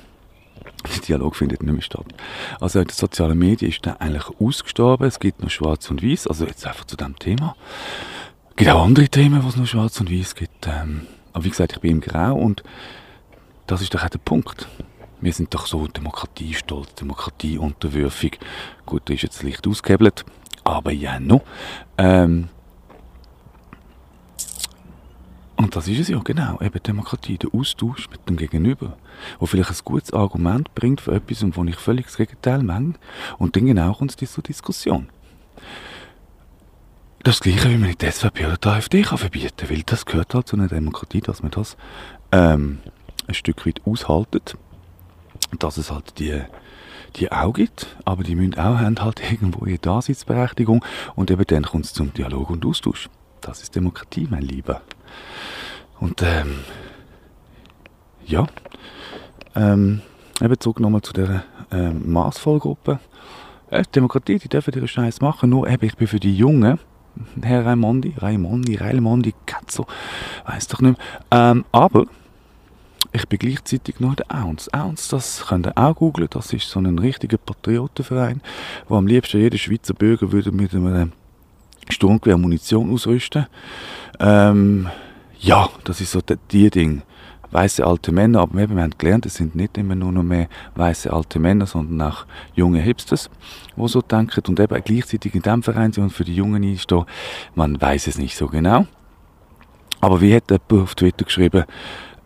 Der 0.94 1.02
Dialog 1.02 1.36
findet 1.36 1.64
nicht 1.64 1.72
mehr 1.72 1.82
statt. 1.82 2.06
Also 2.60 2.80
in 2.80 2.88
den 2.88 2.94
sozialen 2.94 3.38
Medien 3.38 3.72
ist 3.72 3.86
der 3.86 4.02
eigentlich 4.02 4.26
ausgestorben. 4.40 5.08
Es 5.08 5.20
gibt 5.20 5.42
noch 5.42 5.50
Schwarz 5.50 5.90
und 5.90 6.04
Weiß. 6.04 6.28
Also 6.28 6.46
jetzt 6.46 6.66
einfach 6.68 6.86
zu 6.86 6.98
dem 6.98 7.18
Thema. 7.18 7.56
Es 8.50 8.58
gibt 8.58 8.70
auch 8.70 8.84
andere 8.84 9.08
Themen, 9.08 9.44
wo 9.44 9.48
es 9.48 9.56
noch 9.56 9.66
Schwarz 9.66 10.00
und 10.02 10.12
Weiß 10.12 10.36
gibt. 10.36 10.68
Ähm, 10.68 11.08
aber 11.34 11.44
wie 11.44 11.50
gesagt, 11.50 11.74
ich 11.74 11.80
bin 11.80 11.92
im 11.92 12.02
Grau 12.02 12.36
und 12.36 12.63
das 13.68 13.82
ist 13.82 13.94
doch 13.94 14.04
auch 14.04 14.10
der 14.10 14.20
Punkt. 14.20 14.68
Wir 15.22 15.34
sind 15.34 15.54
doch 15.54 15.68
so 15.68 15.88
demokratiestolz, 15.88 16.96
demokratieunterwürfig. 16.96 18.40
Gut, 18.86 19.04
da 19.06 19.13
ist 19.13 19.24
jetzt 19.24 19.42
Licht 19.42 19.66
ausgehebelt, 19.68 20.25
aber 20.63 20.92
ja 20.92 21.20
noch. 21.20 21.42
Ähm, 21.98 22.50
und 25.56 25.75
das 25.75 25.88
ist 25.88 26.00
es 26.00 26.08
ja, 26.10 26.20
genau, 26.20 26.60
eben 26.62 26.84
Demokratie, 26.84 27.38
der 27.38 27.54
Austausch 27.54 28.10
mit 28.10 28.28
dem 28.28 28.36
Gegenüber, 28.36 28.98
wo 29.40 29.46
vielleicht 29.46 29.72
ein 29.72 29.78
gutes 29.86 30.12
Argument 30.12 30.74
bringt 30.75 31.00
für 31.00 31.13
etwas, 31.13 31.42
und 31.42 31.56
wo 31.56 31.63
ich 31.63 31.78
völlig 31.78 32.08
das 32.08 32.18
Gegenteil 32.18 32.62
meine, 32.63 32.96
und 33.38 33.56
dann 33.56 33.66
genau 33.66 33.94
kommt 33.94 34.22
es 34.22 34.32
zur 34.32 34.44
Diskussion. 34.44 35.08
Das 37.24 37.39
Gleiche, 37.39 37.70
wie 37.70 37.77
man 37.77 37.89
in 37.89 37.98
der 37.98 38.12
SVP 38.12 38.46
oder 38.46 38.58
der 38.58 38.74
AfD 38.74 39.01
kann 39.01 39.18
verbieten 39.18 39.56
kann, 39.56 39.70
weil 39.70 39.84
das 39.84 40.06
gehört 40.06 40.34
halt 40.34 40.48
zu 40.48 40.58
einer 40.58 40.68
Demokratie, 40.68 41.22
dass 41.22 41.42
man 41.42 41.51
das 41.51 41.77
ähm, 42.34 42.80
ein 43.27 43.34
Stück 43.34 43.65
weit 43.65 43.82
aushaltet, 43.86 44.58
dass 45.58 45.77
es 45.77 45.89
halt 45.89 46.20
die 46.20 46.42
die 47.15 47.32
auch 47.32 47.53
gibt, 47.53 47.96
aber 48.06 48.24
die 48.24 48.36
müssen 48.36 48.56
auch 48.56 48.80
haben 48.80 49.00
halt 49.00 49.22
irgendwo 49.32 49.65
ihre 49.65 49.80
Daseinsberechtigung 49.80 50.84
und 51.15 51.32
eben 51.32 51.46
dann 51.46 51.63
kommt 51.63 51.86
es 51.86 51.94
zum 51.94 52.13
Dialog 52.13 52.50
und 52.50 52.65
Austausch. 52.65 53.10
Das 53.39 53.62
ist 53.62 53.75
Demokratie, 53.75 54.27
mein 54.30 54.42
Lieber. 54.42 54.82
Und 56.00 56.22
ähm, 56.24 56.60
ja, 58.25 58.48
ähm, 59.56 60.01
eben 60.42 60.60
zurück 60.60 60.80
nochmal 60.80 61.01
zu 61.01 61.13
der 61.13 61.44
ähm, 61.72 62.12
Maßvollgruppe. 62.12 63.00
Äh, 63.70 63.84
Demokratie, 63.96 64.39
die 64.39 64.50
dürfen 64.50 64.74
ihre 64.74 64.88
Scheiß 64.88 65.22
machen, 65.22 65.51
nur 65.51 65.70
eben, 65.70 65.86
ich 65.86 65.96
bin 65.96 66.08
für 66.08 66.20
die 66.20 66.36
Jungen, 66.36 66.80
Herr 67.41 67.65
Raimondi, 67.65 68.13
Raimondi, 68.17 68.75
Raimondi, 68.75 69.34
Katzo, 69.46 69.86
weiß 70.46 70.67
doch 70.67 70.82
nicht 70.82 70.98
mehr. 70.98 71.51
Ähm, 71.51 71.65
aber 71.72 72.05
ich 73.12 73.27
bin 73.27 73.39
gleichzeitig 73.39 74.00
noch 74.00 74.15
der 74.15 74.25
Ounce. 74.34 74.70
Ounce, 74.74 75.10
das 75.10 75.46
könnt 75.48 75.67
ihr 75.67 75.77
auch 75.77 75.96
googlen, 75.96 76.27
das 76.32 76.51
ist 76.51 76.70
so 76.70 76.79
ein 76.79 76.98
richtiger 76.98 77.38
Patriotenverein, 77.38 78.41
wo 78.88 78.98
am 78.98 79.08
liebsten 79.08 79.39
jeder 79.39 79.58
Schweizer 79.58 79.93
Bürger 79.93 80.32
würde 80.32 80.51
mit 80.51 80.74
einem 80.74 81.12
Sturmgewehr 81.89 82.38
Munition 82.38 82.91
ausrüsten. 82.91 83.46
Ähm, 84.20 84.89
ja, 85.39 85.70
das 85.84 86.01
ist 86.01 86.12
so 86.12 86.22
die, 86.22 86.38
die 86.51 86.70
Ding. 86.70 87.03
Weiße 87.54 87.86
alte 87.86 88.12
Männer, 88.12 88.42
aber 88.42 88.56
wir 88.56 88.82
haben 88.82 88.98
gelernt, 88.98 89.26
es 89.26 89.36
sind 89.36 89.56
nicht 89.56 89.78
immer 89.78 89.96
nur 89.96 90.12
noch 90.12 90.24
mehr 90.24 90.48
weiße 90.76 91.14
alte 91.14 91.40
Männer, 91.40 91.68
sondern 91.68 92.10
auch 92.10 92.26
junge 92.56 92.80
Hipsters, 92.80 93.30
die 93.76 93.88
so 93.88 94.02
denken 94.02 94.42
und 94.48 94.60
eben 94.60 94.84
gleichzeitig 94.84 95.36
in 95.36 95.42
diesem 95.42 95.64
Verein 95.64 95.94
sind 95.94 96.06
und 96.06 96.14
für 96.14 96.24
die 96.24 96.36
Jungen 96.36 96.64
einstehen. 96.64 97.06
Man 97.54 97.80
weiß 97.80 98.08
es 98.08 98.18
nicht 98.18 98.36
so 98.36 98.48
genau. 98.48 98.88
Aber 100.02 100.20
wie 100.20 100.36
hat 100.36 100.50
jemand 100.50 100.74
auf 100.74 100.96
Twitter 100.96 101.26
geschrieben, 101.26 101.64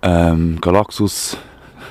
ähm, 0.01 0.59
Galaxus 0.61 1.37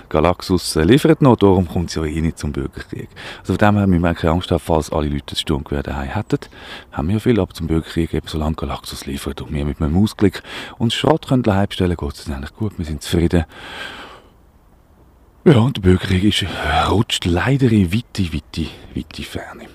Galaxus 0.08 0.74
liefert 0.76 1.22
noch, 1.22 1.36
darum 1.36 1.68
kommt 1.68 1.90
es 1.90 1.96
eh 1.96 2.20
nicht 2.20 2.38
zum 2.38 2.52
Bürgerkrieg. 2.52 3.08
Also 3.40 3.54
von 3.54 3.58
dem 3.58 3.76
her 3.76 3.86
müssen 3.86 4.02
wir 4.02 4.14
keine 4.14 4.32
Angst 4.32 4.50
haben, 4.50 4.60
falls 4.60 4.90
alle 4.90 5.08
Leute 5.08 5.24
das 5.30 5.40
Sturmgewehr 5.40 5.82
daheim 5.82 6.08
hätten. 6.08 6.38
Haben 6.92 7.08
wir 7.08 7.20
viel, 7.20 7.40
aber 7.40 7.52
zum 7.52 7.66
Bürgerkrieg 7.66 8.14
eben 8.14 8.26
solange 8.28 8.54
Galaxus 8.54 9.06
liefert 9.06 9.42
und 9.42 9.52
wir 9.52 9.64
mit 9.64 9.80
einem 9.80 9.96
Ausklick 10.02 10.42
uns 10.78 10.94
Schrott 10.94 11.28
können 11.28 11.42
daheim 11.42 11.70
stellen, 11.70 11.96
geht 11.96 12.14
es 12.14 12.28
eigentlich 12.28 12.54
gut, 12.54 12.78
wir 12.78 12.84
sind 12.84 13.02
zufrieden. 13.02 13.44
Ja, 15.44 15.58
und 15.58 15.76
der 15.76 15.82
Bürgerkrieg 15.82 16.24
ist, 16.24 16.44
rutscht 16.90 17.24
leider 17.24 17.70
in 17.70 17.92
weite, 17.92 18.32
weite, 18.32 18.66
weite 18.94 19.22
Ferne. 19.22 19.66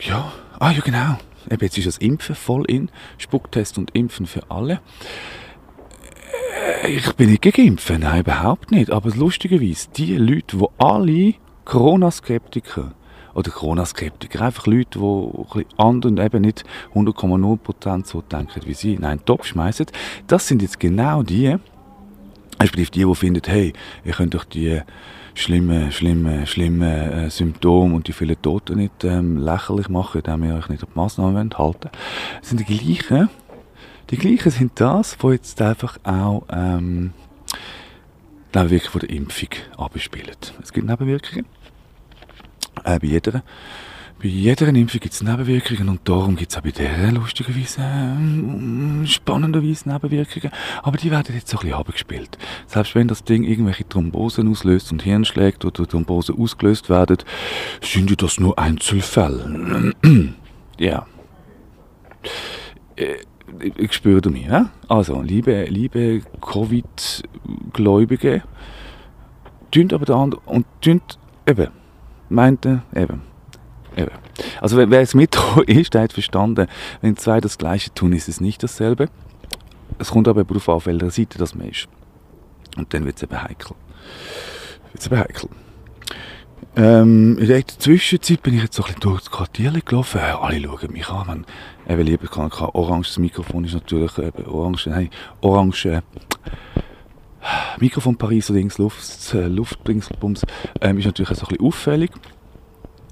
Ja, 0.00 0.32
ah 0.58 0.72
ja 0.72 0.80
genau. 0.80 1.18
Eben, 1.50 1.62
jetzt 1.62 1.78
ist 1.78 1.86
das 1.86 1.98
Impfen 1.98 2.34
voll 2.34 2.64
in. 2.66 2.90
Spucktest 3.18 3.78
und 3.78 3.94
Impfen 3.94 4.26
für 4.26 4.50
alle. 4.50 4.80
Äh, 6.52 6.90
ich 6.90 7.12
bin 7.14 7.30
nicht 7.30 7.42
gegen 7.42 7.66
Impfen, 7.66 8.00
nein, 8.00 8.20
überhaupt 8.20 8.70
nicht. 8.70 8.90
Aber 8.90 9.10
lustigerweise, 9.10 9.88
die 9.96 10.16
Leute, 10.16 10.56
die 10.56 10.66
alle 10.78 11.34
Corona-Skeptiker 11.64 12.92
oder 13.34 13.50
Corona-Skeptiker, 13.50 14.42
einfach 14.42 14.66
Leute, 14.66 14.98
die 14.98 15.04
ein 15.04 15.44
bisschen 15.52 15.78
anders 15.78 16.10
und 16.10 16.20
eben 16.20 16.42
nicht 16.42 16.64
100,0% 16.94 18.06
so 18.06 18.20
denken 18.22 18.60
wie 18.66 18.74
sie, 18.74 18.94
in 18.94 19.04
einen 19.04 19.24
Topf 19.24 19.46
schmeißen, 19.46 19.86
das 20.26 20.46
sind 20.46 20.62
jetzt 20.62 20.78
genau 20.78 21.22
die, 21.22 21.56
respektive 22.60 23.06
die, 23.06 23.14
die 23.14 23.14
finden, 23.14 23.42
hey, 23.46 23.72
ihr 24.04 24.12
könnt 24.12 24.34
doch 24.34 24.44
die 24.44 24.80
schlimme, 25.34 25.90
schlimme, 25.92 26.46
schlimme 26.46 27.24
äh, 27.24 27.30
Symptome 27.30 27.94
und 27.94 28.08
die 28.08 28.12
vielen 28.12 28.40
Toten 28.42 28.76
nicht 28.76 29.04
ähm, 29.04 29.38
lächerlich 29.38 29.88
machen, 29.88 30.20
indem 30.24 30.44
ihr 30.44 30.56
euch 30.56 30.68
nicht 30.68 30.82
an 30.82 30.88
die 30.94 30.98
Massnahmen 30.98 31.50
halten 31.56 31.90
Das 32.40 32.50
sind 32.50 32.60
die 32.60 32.64
gleichen, 32.64 33.30
die 34.10 34.16
gleichen 34.16 34.50
sind 34.50 34.72
das, 34.80 35.16
die 35.18 35.26
jetzt 35.28 35.60
einfach 35.62 35.98
auch 36.04 36.44
ähm, 36.50 37.12
Nebenwirkungen 38.54 38.90
von 38.90 39.00
der 39.00 39.10
Impfung 39.10 39.48
abspielen. 39.76 40.36
Es 40.62 40.72
gibt 40.72 40.86
Nebenwirkungen. 40.86 41.46
Äh, 42.84 42.98
bei 42.98 43.06
jeder. 43.06 43.42
Bei 44.22 44.28
jeder 44.28 44.68
Impfung 44.68 45.00
gibt 45.00 45.14
es 45.14 45.22
Nebenwirkungen 45.22 45.88
und 45.88 46.08
darum 46.08 46.36
gibt 46.36 46.52
es 46.52 46.58
auch 46.58 46.62
bei 46.62 46.70
der 46.70 47.10
lustigerweise 47.10 47.80
äh, 47.80 49.06
spannenderweise 49.06 49.88
Nebenwirkungen. 49.88 50.52
Aber 50.82 50.96
die 50.96 51.10
werden 51.10 51.34
jetzt 51.34 51.48
so 51.48 51.58
ein 51.58 51.62
bisschen 51.62 51.78
abgespielt. 51.78 52.38
Selbst 52.66 52.94
wenn 52.94 53.08
das 53.08 53.24
Ding 53.24 53.42
irgendwelche 53.42 53.88
Thrombosen 53.88 54.48
auslöst 54.48 54.92
und 54.92 55.02
Hirn 55.02 55.24
schlägt 55.24 55.64
oder 55.64 55.88
Thrombosen 55.88 56.38
ausgelöst 56.38 56.88
werden, 56.88 57.18
sind 57.80 58.22
das 58.22 58.38
nur 58.38 58.58
Einzelfälle. 58.58 59.92
ja. 60.78 61.06
Äh, 62.94 63.16
ich 63.60 63.92
spüre 63.92 64.30
mich. 64.30 64.46
Ja? 64.46 64.70
Also, 64.88 65.20
liebe, 65.22 65.64
liebe 65.64 66.22
Covid-Gläubige, 66.40 68.42
tünt 69.70 69.92
aber 69.92 70.04
der 70.04 70.16
andere 70.16 70.40
und 70.46 70.66
tünt 70.80 71.18
eben, 71.46 71.68
meinte 72.28 72.82
eben, 72.94 73.22
eben. 73.96 74.10
Also 74.60 74.76
wer, 74.76 74.90
wer 74.90 75.00
es 75.00 75.14
mit 75.14 75.36
ist, 75.66 75.94
der 75.94 76.02
hat 76.02 76.12
verstanden, 76.12 76.66
wenn 77.00 77.16
zwei 77.16 77.40
das 77.40 77.58
Gleiche 77.58 77.92
tun, 77.92 78.12
ist 78.12 78.28
es 78.28 78.40
nicht 78.40 78.62
dasselbe. 78.62 79.08
Es 79.98 80.10
kommt 80.10 80.28
aber 80.28 80.44
darauf 80.44 80.68
an, 80.68 80.74
auf 80.76 80.86
welcher 80.86 81.10
Seite 81.10 81.38
das 81.38 81.54
man 81.54 81.68
ist. 81.68 81.88
Und 82.76 82.94
dann 82.94 83.04
wird 83.04 83.16
es 83.16 83.22
eben 83.22 83.42
heikel. 83.42 83.76
Wird's 84.92 85.06
eben 85.06 85.18
heikel. 85.18 85.48
Ähm, 86.74 87.36
in 87.38 87.48
der 87.48 87.66
Zwischenzeit 87.66 88.42
bin 88.42 88.54
ich 88.54 88.62
jetzt 88.62 88.76
so 88.76 88.82
ein 88.82 88.86
bisschen 88.86 89.00
durch 89.00 89.20
das 89.20 89.30
Quartier 89.30 89.72
gelaufen. 89.84 90.20
Äh, 90.20 90.32
alle 90.40 90.60
schauen 90.60 90.92
mich 90.92 91.08
an. 91.08 91.26
Man, 91.26 91.46
eben 91.88 92.02
lieber 92.02 92.28
kann, 92.28 92.50
kann 92.50 92.70
oranges 92.72 93.18
Mikrofon 93.18 93.64
ist 93.64 93.74
natürlich 93.74 94.16
eben 94.18 94.46
orange, 94.46 94.86
nein, 94.86 95.10
orange 95.40 95.86
äh, 95.86 96.02
Mikrofon 97.78 98.16
Pariser 98.16 98.54
Dings, 98.54 98.78
Luft, 98.78 99.34
äh, 99.34 99.48
Luftbringsbums, 99.48 100.46
ähm, 100.80 100.98
ist 100.98 101.06
natürlich 101.06 101.36
so 101.36 101.46
ein 101.46 101.48
bisschen 101.48 101.66
auffällig. 101.66 102.10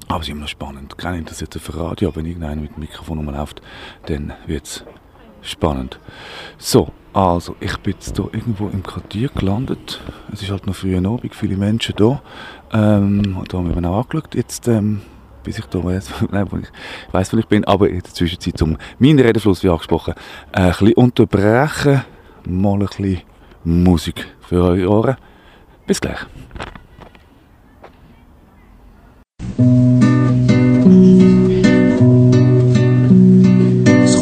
Aber 0.08 0.20
es 0.20 0.26
ist 0.26 0.32
immer 0.32 0.42
noch 0.42 0.48
spannend. 0.48 0.96
Keiner 0.98 1.18
interessiert 1.18 1.54
für 1.54 1.76
Radio, 1.78 2.08
aber 2.08 2.16
wenn 2.16 2.26
irgendeiner 2.26 2.60
mit 2.60 2.74
dem 2.74 2.80
Mikrofon 2.80 3.18
rumläuft, 3.18 3.62
dann 4.06 4.32
wird 4.46 4.64
es 4.64 4.84
spannend. 5.42 6.00
So, 6.58 6.92
also, 7.12 7.56
ich 7.60 7.76
bin 7.78 7.94
jetzt 7.94 8.16
hier 8.16 8.28
irgendwo 8.32 8.68
im 8.68 8.82
Quartier 8.82 9.28
gelandet. 9.28 10.00
Es 10.32 10.42
ist 10.42 10.50
halt 10.50 10.66
noch 10.66 10.74
früh 10.74 10.96
Abend, 10.96 11.34
viele 11.34 11.56
Menschen 11.56 11.94
da. 11.96 12.22
Ähm, 12.72 13.42
da 13.48 13.58
haben 13.58 13.74
wir 13.74 13.90
auch 13.90 14.04
angeschaut. 14.04 14.34
Jetzt, 14.34 14.68
ähm, 14.68 15.02
bis 15.42 15.58
ich 15.58 15.66
da 15.66 15.82
weiss, 15.82 16.10
nein, 16.30 16.46
ich 16.62 17.12
weiss, 17.12 17.32
wo 17.32 17.38
ich 17.38 17.46
bin, 17.46 17.64
aber 17.64 17.88
in 17.88 18.00
der 18.00 18.04
Zwischenzeit, 18.04 18.60
um 18.62 18.76
meinen 18.98 19.18
Redefluss, 19.18 19.62
wie 19.62 19.68
angesprochen, 19.68 20.14
äh, 20.52 20.60
ein 20.60 20.68
bisschen 20.70 20.94
unterbrechen, 20.94 22.02
mal 22.46 22.74
ein 22.74 22.86
bisschen 22.86 23.22
Musik 23.64 24.26
für 24.40 24.62
eure 24.62 24.88
Ohren. 24.88 25.16
Bis 25.86 26.00
gleich. 26.00 26.26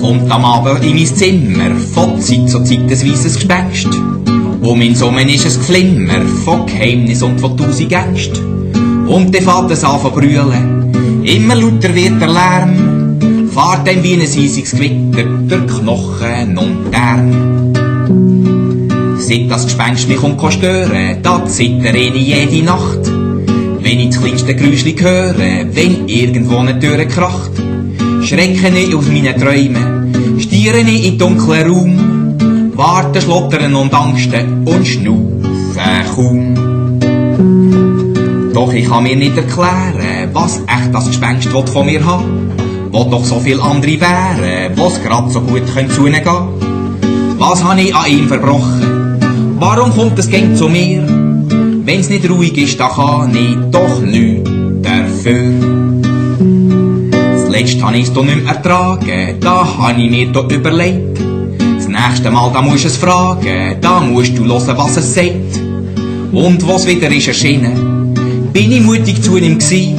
kommt 0.00 0.30
am 0.30 0.44
Abend 0.44 0.84
in 0.84 0.94
mein 0.94 1.06
Zimmer, 1.06 1.76
von 1.76 2.20
Zeit 2.20 2.48
zu 2.48 2.62
Zeit 2.64 2.78
ein 2.78 2.90
weißes 2.90 3.34
Gespenst. 3.34 3.88
Um 4.68 4.82
ihn 4.82 4.94
Summen 4.94 5.30
ist 5.30 5.46
es 5.46 5.66
Glimmer 5.66 6.20
von 6.44 6.66
Geheimnis 6.66 7.22
und 7.22 7.40
von 7.40 7.56
tausend 7.56 7.90
Ängsten. 7.90 9.06
Und 9.06 9.32
der 9.32 9.40
es 9.70 9.82
an 9.82 9.98
von 9.98 10.12
brüllen, 10.12 11.24
immer 11.24 11.54
lauter 11.54 11.94
wird 11.94 12.20
der 12.20 12.28
Lärm 12.28 13.48
fahrt 13.50 13.88
ein 13.88 14.02
wie 14.02 14.12
ein 14.12 14.20
eisiges 14.20 14.72
Gewitter 14.72 15.24
durch 15.24 15.80
Knochen 15.80 16.58
und 16.58 16.92
Dern. 16.92 17.72
Seit 19.16 19.50
das 19.50 19.64
Gespenst 19.64 20.06
mich 20.06 20.18
kommt 20.18 20.52
stören, 20.52 21.16
da 21.22 21.46
zittere 21.46 21.96
ich 21.96 22.28
jede 22.28 22.66
Nacht. 22.66 23.10
Wenn 23.80 24.00
ich 24.00 24.10
das 24.10 24.20
kleinste 24.20 24.54
Geräusch 24.54 24.84
höre, 24.84 25.34
wenn 25.72 26.06
irgendwo 26.08 26.58
eine 26.58 26.78
Tür 26.78 27.02
kracht. 27.06 27.52
Schrecke 28.22 28.68
ich 28.68 28.94
aus 28.94 29.08
meinen 29.08 29.40
Träumen, 29.40 30.38
stiere 30.38 30.80
ich 30.80 31.06
in 31.06 31.16
dunklen 31.16 31.70
Raum, 31.70 32.07
warte, 32.78 33.20
schlottern 33.20 33.74
und 33.74 33.92
Angsten 33.92 34.62
und 34.64 34.86
schnaufen 34.86 35.34
kaum. 36.14 36.54
Doch 38.54 38.72
ich 38.72 38.88
kann 38.88 39.02
mir 39.02 39.16
nicht 39.16 39.36
erklären, 39.36 40.30
was 40.32 40.58
echt 40.58 40.92
das 40.92 41.06
Gespenst 41.06 41.52
will 41.52 41.66
von 41.66 41.86
mir 41.86 42.04
haben. 42.04 42.52
Wo 42.90 43.04
doch 43.04 43.24
so 43.24 43.40
viel 43.40 43.60
andere 43.60 44.00
wären, 44.00 44.76
was 44.76 45.02
grad 45.02 45.30
so 45.30 45.40
gut 45.40 45.62
können 45.74 45.90
zu 45.90 46.06
ihnen 46.06 46.22
gehen. 46.22 47.38
Was 47.38 47.62
han 47.62 47.78
ich 47.78 47.94
an 47.94 48.10
ihm 48.10 48.26
verbrochen? 48.28 49.56
Warum 49.58 49.92
kommt 49.94 50.18
es 50.18 50.30
gern 50.30 50.56
zu 50.56 50.68
mir? 50.68 51.02
Wenn's 51.84 52.08
nicht 52.08 52.28
ruhig 52.30 52.56
ist, 52.56 52.78
da 52.80 52.88
kann 52.88 53.34
ich 53.34 53.56
doch 53.70 54.00
nichts 54.00 54.50
dafür. 54.82 55.52
Das 57.10 57.48
letzte 57.50 57.84
han 57.84 57.94
ich's 57.94 58.12
doch 58.12 58.24
nicht 58.24 58.46
ertragen, 58.46 59.36
da 59.40 59.66
han 59.78 59.98
ich 60.00 60.10
mir 60.10 60.32
doch 60.32 60.50
überlegt. 60.50 61.18
Das 61.98 62.10
nächste 62.10 62.30
Mal, 62.30 62.52
da 62.52 62.62
musst 62.62 62.84
du 62.84 62.88
es 62.88 62.96
fragen, 62.96 63.76
da 63.80 63.98
musst 63.98 64.38
du 64.38 64.44
hören, 64.44 64.76
was 64.76 64.96
es 64.96 65.14
sagt. 65.14 65.60
Und 66.30 66.66
was 66.68 66.86
wieder 66.86 67.10
ist 67.10 67.26
erschienen, 67.26 68.14
bin 68.52 68.70
ich 68.70 68.82
mutig 68.82 69.20
zu 69.20 69.36
ihm 69.36 69.58
gsi 69.58 69.96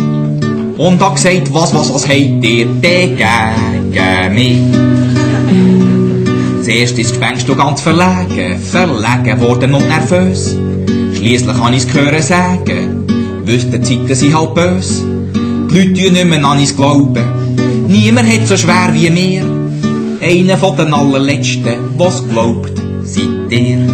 und 0.77 1.01
hab 1.01 1.15
gesagt, 1.15 1.53
was, 1.53 1.75
was, 1.75 1.94
was 1.94 2.08
habt 2.08 2.46
ihr 2.46 2.68
gegen 2.68 4.34
mich? 4.34 4.60
Zuerst 6.63 6.98
ist 6.98 7.20
das 7.20 7.46
noch 7.46 7.58
ganz 7.58 7.82
verlegen, 7.82 8.58
verlegen 8.62 9.41
worden 9.41 9.74
und 9.74 9.88
nervös. 9.89 10.56
Schliesslich 11.15 11.58
kann 11.58 11.74
ich's 11.74 11.94
hören 11.94 12.22
sagen, 12.22 13.08
wüsste 13.44 13.82
Zeiten 13.82 14.15
sind 14.15 14.38
halt 14.38 14.56
bös. 14.56 15.03
Die 15.70 15.77
Leute 15.77 15.94
tun 15.94 16.13
nicht 16.13 16.25
mehr 16.25 16.46
an 16.46 16.60
uns 16.60 16.75
glauben, 16.75 17.25
niemand 17.89 18.32
hat 18.32 18.48
so 18.48 18.56
schwer 18.56 18.89
wie 18.94 19.10
mir. 19.10 19.59
Einer 20.22 20.58
von 20.58 20.76
den 20.76 20.94
allerletzten, 20.94 21.98
was 21.98 22.28
glaubt, 22.28 22.74
seid 23.04 23.52
ihr. 23.52 23.88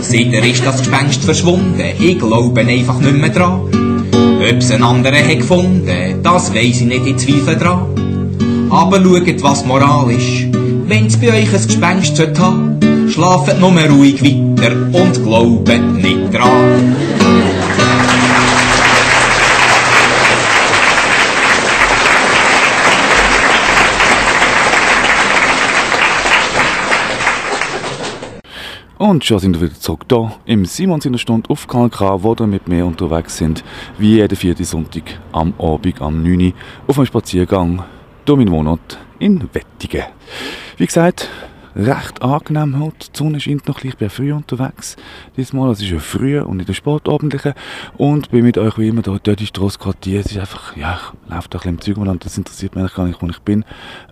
Seither 0.00 0.44
ist 0.44 0.64
das 0.64 0.78
Gespenst 0.78 1.24
verschwunden, 1.24 1.82
ich 1.98 2.16
glaube 2.16 2.60
einfach 2.60 3.00
nicht 3.00 3.16
mehr 3.16 3.30
dran. 3.30 3.62
Ob's 4.48 4.70
ein 4.70 4.84
anderer 4.84 5.16
hat 5.16 5.38
gefunden, 5.38 6.22
das 6.22 6.54
weiss 6.54 6.80
ich 6.80 6.86
nicht, 6.86 7.06
ich 7.06 7.16
zweifle 7.16 7.56
dran. 7.56 8.68
Aber 8.70 9.02
schaut, 9.02 9.42
was 9.42 9.64
Moral 9.66 10.12
ist, 10.12 10.46
wenn's 10.86 11.16
bei 11.16 11.30
euch 11.30 11.52
ein 11.52 11.66
Gespenst 11.66 12.16
sollte 12.16 12.40
haben, 12.40 12.78
schlaft 13.10 13.58
nur 13.58 13.72
ruhig 13.72 14.22
weiter 14.22 14.76
und 14.92 15.24
glaubt 15.24 15.68
nicht 16.00 16.32
dran. 16.32 17.07
Und 28.98 29.24
schon 29.24 29.38
sind 29.38 29.60
wir 29.60 29.68
wieder 29.68 29.78
zurück 29.78 30.06
hier 30.08 30.32
im 30.44 30.64
Simons 30.64 31.06
in 31.06 31.12
der 31.12 31.20
Stunde 31.20 31.48
auf 31.50 31.68
KNK, 31.68 32.00
wo 32.24 32.36
wir 32.36 32.48
mit 32.48 32.66
mir 32.66 32.84
unterwegs 32.84 33.36
sind, 33.36 33.62
wie 33.96 34.16
jeden 34.16 34.36
vierten 34.36 34.64
Sonntag 34.64 35.20
am 35.30 35.54
Abend 35.56 36.02
am 36.02 36.24
9 36.24 36.46
Uhr 36.46 36.52
auf 36.88 36.98
einem 36.98 37.06
Spaziergang 37.06 37.84
durch 38.24 38.38
meinen 38.38 38.50
Wohnort 38.50 38.98
in 39.20 39.48
Wettigen. 39.52 40.02
Wie 40.78 40.86
gesagt, 40.86 41.28
recht 41.76 42.22
angenehm 42.22 42.80
heute. 42.80 43.08
Die 43.14 43.16
Sonne 43.16 43.38
scheint 43.38 43.68
noch, 43.68 43.84
ich 43.84 43.96
bin 43.96 44.10
früh 44.10 44.32
unterwegs. 44.32 44.96
Diesmal, 45.36 45.70
es 45.70 45.80
ist 45.80 45.90
ja 45.90 46.00
früh 46.00 46.40
und 46.40 46.56
nicht 46.56 46.68
der 46.68 46.74
Sportabendliche. 46.74 47.54
Und 47.96 48.32
bin 48.32 48.44
mit 48.44 48.58
euch 48.58 48.78
wie 48.78 48.88
immer 48.88 49.02
da, 49.02 49.16
dort 49.22 49.40
ist 49.40 49.56
das 49.56 49.78
Quartier. 49.78 50.18
Es 50.18 50.32
ist 50.32 50.38
einfach, 50.38 50.76
ja, 50.76 50.98
ich 51.24 51.30
laufe 51.30 51.48
da 51.48 51.58
ein 51.58 51.76
bisschen 51.76 51.94
im 51.94 51.96
Zeug 51.96 52.08
und 52.08 52.24
das 52.24 52.36
interessiert 52.36 52.74
mich 52.74 52.82
eigentlich 52.82 52.96
gar 52.96 53.06
nicht, 53.06 53.22
wo 53.22 53.28
ich 53.28 53.38
bin. 53.38 53.64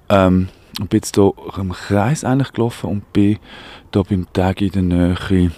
Ähm, 0.09 0.49
und 0.81 0.91
bin 0.91 0.99
jetzt 0.99 1.15
hier 1.15 1.33
im 1.59 1.73
Kreis 1.73 2.25
eigentlich 2.25 2.53
gelaufen 2.53 2.91
und 2.91 3.13
bin 3.13 3.39
hier 3.93 4.05
beim 4.05 4.27
Tag 4.33 4.61
in 4.61 4.71
der 4.71 4.83
Nähe 4.83 5.51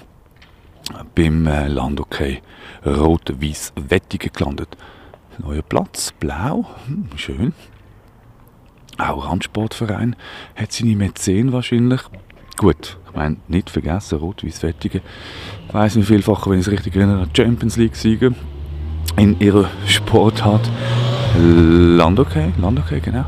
beim 1.14 1.46
äh, 1.46 1.68
Landokay 1.68 2.40
Rot-Weiß 2.85 3.72
Wettigen 3.76 4.31
gelandet. 4.33 4.76
Neuer 5.38 5.62
Platz, 5.62 6.12
blau, 6.18 6.66
hm, 6.87 7.09
schön. 7.16 7.52
Auch 8.96 9.28
Randsportverein 9.28 10.16
hat 10.57 10.72
seine 10.72 10.96
Mäzen 10.96 11.52
wahrscheinlich. 11.52 12.00
Gut, 12.57 12.98
ich 13.09 13.14
meine, 13.14 13.37
nicht 13.46 13.70
vergessen, 13.70 14.18
Rot-Weiß 14.18 14.62
Wettigen. 14.62 15.02
Ich 15.68 15.74
weiss 15.74 15.94
nicht 15.94 16.09
vielfach, 16.09 16.46
wenn 16.46 16.59
ich 16.59 16.66
es 16.66 16.72
richtig 16.72 16.96
erinnere, 16.96 17.28
Champions 17.37 17.76
League 17.76 17.94
siegen 17.94 18.35
in 19.16 19.38
ihrer 19.40 19.70
Sportart. 19.87 20.68
Landokay, 21.36 22.52
Landokay, 22.58 23.00
genau. 23.00 23.24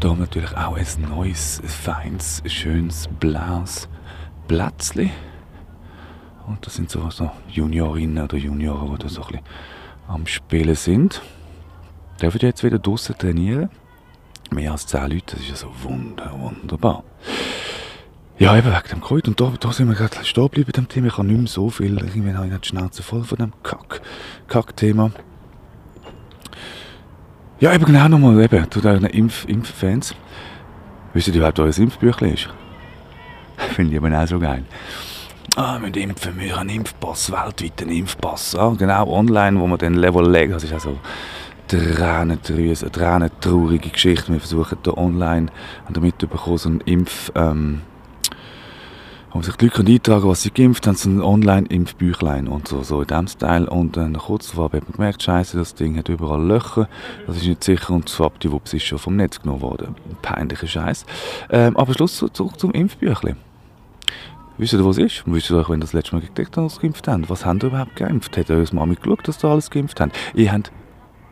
Da 0.00 0.08
haben 0.08 0.18
wir 0.18 0.26
natürlich 0.26 0.56
auch 0.56 0.76
ein 0.76 0.86
neues, 1.08 1.60
ein 1.62 1.68
feines, 1.68 2.42
schönes, 2.46 3.08
blaues 3.20 3.88
Plätzchen. 4.48 5.10
Und 6.46 6.66
das 6.66 6.74
sind 6.74 6.90
so, 6.90 7.08
so 7.10 7.30
Juniorinnen 7.48 8.24
oder 8.24 8.36
Junioren, 8.36 8.96
die 8.96 9.02
da 9.02 9.08
so 9.08 9.22
ein 9.22 9.28
bisschen 9.28 9.46
am 10.08 10.26
Spielen 10.26 10.74
sind. 10.74 11.22
Dürfen 12.20 12.40
jetzt 12.40 12.64
wieder 12.64 12.78
draußen 12.78 13.16
trainieren. 13.16 13.70
Mehr 14.50 14.72
als 14.72 14.86
10 14.86 15.10
Leute, 15.10 15.36
das 15.36 15.40
ist 15.40 15.48
ja 15.48 15.56
so 15.56 15.68
wunder, 15.82 16.32
wunderbar. 16.38 17.04
Ja, 18.38 18.56
eben 18.56 18.68
wegen 18.68 18.88
dem 18.90 19.00
Covid. 19.00 19.28
Und 19.28 19.40
da, 19.40 19.52
da 19.58 19.72
sind 19.72 19.88
wir 19.88 19.94
gerade 19.94 20.24
stehen 20.24 20.44
geblieben 20.44 20.70
bei 20.72 20.72
dem 20.72 20.88
Thema. 20.88 21.06
Ich 21.08 21.18
habe 21.18 21.26
nicht 21.26 21.38
mehr 21.38 21.48
so 21.48 21.70
viel, 21.70 21.96
irgendwie 21.96 22.34
habe 22.34 22.48
ich 22.48 22.60
die 22.60 22.68
Schnauze 22.68 23.02
voll 23.02 23.24
von 23.24 23.38
dem 23.38 23.52
Kack, 23.62 24.02
Kack-Thema. 24.46 25.10
Ja, 27.58 27.72
eben 27.72 27.86
genau 27.86 28.06
nochmal, 28.06 28.38
eben, 28.42 28.70
zu 28.70 28.82
den 28.82 29.04
Impf 29.04 29.46
Impffans. 29.46 30.14
Wisst 31.14 31.28
ihr 31.28 31.34
überhaupt, 31.34 31.58
was 31.58 31.78
ein 31.78 31.84
Impfbüchlein 31.84 32.34
ist? 32.34 32.50
Finde 33.74 33.92
ich 33.92 33.98
aber 33.98 34.22
auch 34.22 34.26
so 34.26 34.38
geil. 34.38 34.62
Ah, 35.56 35.78
wir 35.80 35.96
impfen, 35.96 36.38
wir 36.38 36.52
haben 36.52 36.68
einen 36.68 36.80
Impfpass, 36.80 37.32
weltweit 37.32 37.80
einen 37.80 37.92
Impfpass. 37.92 38.54
Ah, 38.56 38.74
genau, 38.76 39.08
online, 39.10 39.58
wo 39.58 39.66
man 39.66 39.78
den 39.78 39.94
Level 39.94 40.30
legt. 40.30 40.52
Das 40.52 40.64
ist 40.64 40.74
also 40.74 40.98
tränentrüse, 41.66 42.92
tränentraurige 42.92 43.88
Geschichte. 43.88 44.34
Wir 44.34 44.40
versuchen 44.40 44.76
da 44.82 44.90
online 44.90 45.46
damit 45.88 46.18
bekommen, 46.18 46.58
so 46.58 46.68
einen 46.68 46.80
Impf... 46.82 47.32
Ähm, 47.34 47.80
wo 49.36 49.42
sich 49.42 49.56
die 49.56 49.66
Leute 49.66 49.86
eintragen 49.86 50.28
was 50.28 50.42
sie 50.42 50.50
geimpft 50.50 50.86
haben, 50.86 50.96
so 50.96 51.10
ein 51.10 51.20
Online-Impfbüchlein 51.20 52.48
und 52.48 52.68
so, 52.68 52.82
so 52.82 53.02
in 53.02 53.06
dem 53.06 53.26
Style. 53.28 53.68
Und 53.68 53.96
dann 53.96 54.14
kurz 54.14 54.48
davor 54.48 54.64
habe 54.64 54.78
ich 54.78 54.92
gemerkt, 54.92 55.22
scheiße, 55.22 55.58
das 55.58 55.74
Ding 55.74 55.98
hat 55.98 56.08
überall 56.08 56.42
Löcher, 56.42 56.88
das 57.26 57.36
ist 57.36 57.46
nicht 57.46 57.62
sicher 57.62 57.92
und 57.92 58.08
schwappdiwupps 58.08 58.72
ist 58.72 58.84
schon 58.84 58.98
vom 58.98 59.16
Netz 59.16 59.40
genommen 59.42 59.60
worden. 59.60 59.94
Peinlicher 60.22 60.66
Scheiß. 60.66 61.04
Ähm, 61.50 61.76
aber 61.76 61.92
Schluss 61.92 62.24
zurück 62.32 62.58
zum 62.58 62.72
Impfbüchlein. 62.72 63.36
Wisst 64.56 64.72
ihr, 64.72 64.84
was 64.86 64.96
es 64.96 65.18
ist? 65.18 65.22
Wisst 65.26 65.50
ihr, 65.50 65.68
wenn 65.68 65.80
das 65.80 65.92
letzte 65.92 66.16
Mal 66.16 66.22
gedeckt 66.22 66.56
dass 66.56 66.80
geimpft 66.80 67.06
haben? 67.06 67.28
Was 67.28 67.44
haben 67.44 67.58
ihr 67.60 67.66
überhaupt 67.66 67.94
geimpft? 67.94 68.38
Hat 68.38 68.50
eure 68.50 68.74
Mami 68.74 68.94
geschaut, 68.94 69.28
dass 69.28 69.44
ihr 69.44 69.48
alles 69.50 69.70
geimpft 69.70 70.00
habt? 70.00 70.16
Ihr 70.34 70.50
habt 70.50 70.72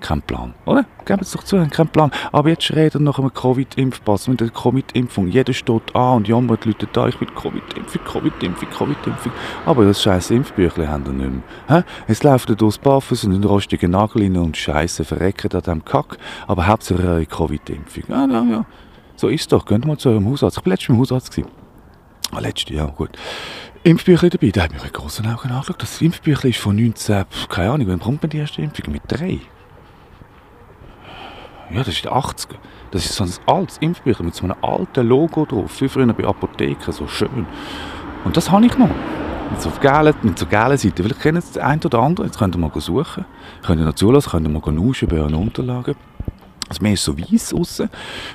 keinen 0.04 0.22
Plan, 0.22 0.54
oder? 0.66 0.84
Gebt 1.04 1.22
es 1.22 1.32
doch 1.32 1.42
zu, 1.42 1.60
habt 1.60 1.72
keinen 1.72 1.88
Plan. 1.88 2.10
Aber 2.30 2.50
jetzt 2.50 2.70
reden 2.72 3.04
nach 3.04 3.18
einem 3.18 3.32
Covid-Impfpass, 3.32 4.28
mit 4.28 4.40
der 4.40 4.50
Covid-Impfung. 4.50 5.28
Jeder 5.28 5.52
steht 5.52 5.94
an 5.96 6.16
und 6.18 6.28
jammert, 6.28 6.64
Leute 6.64 6.86
da, 6.92 7.08
ich 7.08 7.18
bin 7.18 7.34
Covid-Impfung, 7.34 8.04
Covid-Impfung, 8.04 8.68
Covid-Impfung. 8.70 9.32
Aber 9.66 9.84
das 9.84 10.02
scheiß 10.02 10.30
Impfbüchlein 10.30 10.88
haben 10.88 11.06
ihr 11.06 11.12
nicht 11.12 11.44
mehr. 11.68 11.78
Hä? 11.78 11.84
Es 12.06 12.22
laufen 12.22 12.56
durchs 12.56 12.78
Barfuß 12.78 13.24
und 13.24 13.32
in 13.32 13.44
rostigen 13.44 13.90
Nageln 13.90 14.36
und 14.36 14.56
Scheiße 14.56 15.04
verrecken 15.04 15.50
an 15.52 15.60
diesem 15.60 15.84
Kack. 15.84 16.18
Aber 16.46 16.66
hauptsächlich 16.66 17.06
eure 17.06 17.26
Covid-Impfung. 17.26 18.04
Ja, 18.08 18.26
ja, 18.26 18.44
ja. 18.44 18.66
So 19.16 19.28
ist 19.28 19.50
doch. 19.52 19.64
Geht 19.64 19.84
mal 19.86 19.96
zu 19.96 20.10
eurem 20.10 20.28
Hausarzt. 20.28 20.58
Ich 20.58 20.64
war 20.66 20.70
letztes 20.70 20.88
Mal 20.90 20.94
im 20.96 21.00
Hausarzt. 21.00 21.40
Ah, 22.30 22.40
letztes 22.40 22.74
Jahr, 22.74 22.88
gut. 22.88 23.10
Impfbüchlein 23.84 24.30
dabei, 24.30 24.50
da 24.50 24.62
hat 24.62 24.72
mich 24.72 24.82
mit 24.82 24.94
großen 24.94 25.26
Augen 25.26 25.50
angeschaut. 25.50 25.82
Das 25.82 26.00
Impfbüchlein 26.00 26.50
ist 26.50 26.60
von 26.60 26.74
19, 26.74 27.26
keine 27.50 27.70
Ahnung, 27.70 27.88
wann 27.88 28.00
kommt 28.00 28.22
man 28.22 28.30
die 28.30 28.38
erste 28.38 28.62
Impfung? 28.62 28.92
Mit 28.92 29.02
drei? 29.06 29.40
Ja, 31.70 31.78
das 31.78 31.88
ist 31.88 32.04
der 32.04 32.12
80er. 32.12 32.56
Das 32.90 33.04
ist 33.04 33.14
so 33.14 33.24
ein 33.24 33.30
altes 33.46 33.78
Impfbüchlein 33.78 34.26
mit 34.26 34.34
so 34.34 34.44
einem 34.44 34.56
alten 34.62 35.06
Logo 35.06 35.44
drauf, 35.46 35.80
wie 35.80 35.88
früher 35.88 36.12
bei 36.12 36.24
Apotheken, 36.24 36.92
so 36.92 37.06
schön. 37.06 37.46
Und 38.24 38.36
das 38.36 38.50
habe 38.50 38.66
ich 38.66 38.76
noch. 38.78 38.90
Mit 39.50 39.60
so 39.60 39.70
gelben, 39.80 40.34
so 40.36 40.46
Seiten. 40.46 41.02
Vielleicht 41.02 41.20
kennen 41.20 41.38
es 41.38 41.52
der 41.52 41.66
eine 41.66 41.80
oder 41.84 41.98
andere. 41.98 42.26
Jetzt 42.26 42.38
könnt 42.38 42.56
ihr 42.56 42.58
mal 42.58 42.70
suchen. 42.80 43.24
Könnt 43.62 43.80
ihr 43.80 43.84
noch 43.84 43.94
zulassen, 43.94 44.30
könnt 44.30 44.46
ihr 44.46 44.50
mal 44.50 44.72
nuschen 44.72 45.08
bei 45.08 45.16
euren 45.16 45.34
Unterlagen. 45.34 45.94
Das 46.68 46.80
Meer 46.80 46.94
ist 46.94 47.04
so 47.04 47.18
weiß 47.18 47.52
aussen, 47.52 47.90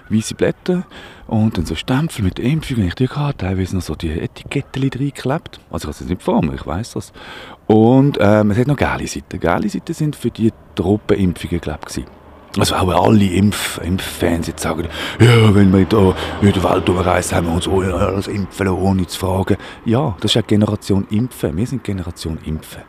weiße 0.09 0.35
Blätter 0.35 0.83
und 1.25 1.57
dann 1.57 1.65
so 1.65 1.73
Stempel 1.73 2.23
mit 2.23 2.37
Impfung, 2.37 2.77
wenn 2.77 2.87
ich 2.87 2.95
die 2.95 3.09
hatte, 3.09 3.37
teilweise 3.39 3.75
noch 3.75 3.81
so 3.81 3.95
die 3.95 4.11
Etiketten 4.11 4.83
reingeklebt. 4.83 5.59
Also 5.71 5.89
ich 5.89 5.95
habe 5.95 6.03
es 6.03 6.09
nicht 6.09 6.21
vor 6.21 6.43
mir, 6.43 6.53
ich 6.53 6.65
weiss 6.67 6.93
das. 6.93 7.11
Und 7.65 8.17
ähm, 8.21 8.51
es 8.51 8.59
hat 8.59 8.67
noch 8.67 8.77
gelbe 8.77 9.07
Seiten. 9.07 9.39
Gelbe 9.39 9.69
Seiten 9.69 9.93
sind 9.93 10.15
für 10.15 10.29
die 10.29 10.53
Troppenimpfungen, 10.75 11.59
glaube 11.59 11.81
ich. 11.89 12.05
Also 12.57 12.75
auch 12.75 13.05
alle 13.05 13.25
Impf 13.25 13.79
Impffans 13.83 14.47
jetzt 14.47 14.63
sagen, 14.63 14.88
ja, 15.19 15.53
wenn 15.53 15.71
wir 15.71 15.85
da 15.85 16.15
in 16.41 16.51
der 16.51 16.63
Welt 16.63 16.89
umreisen, 16.89 17.38
haben 17.38 17.47
wir 17.47 17.53
uns 17.53 17.67
alles 17.67 18.27
impfen 18.27 18.65
lassen, 18.65 18.79
ohne 18.79 19.07
zu 19.07 19.19
fragen. 19.19 19.57
Ja, 19.85 20.15
das 20.19 20.31
ist 20.31 20.35
ja 20.35 20.41
Generation 20.41 21.05
Impfen. 21.09 21.55
Wir 21.55 21.67
sind 21.67 21.83
Generation 21.83 22.39
Impfen. 22.45 22.81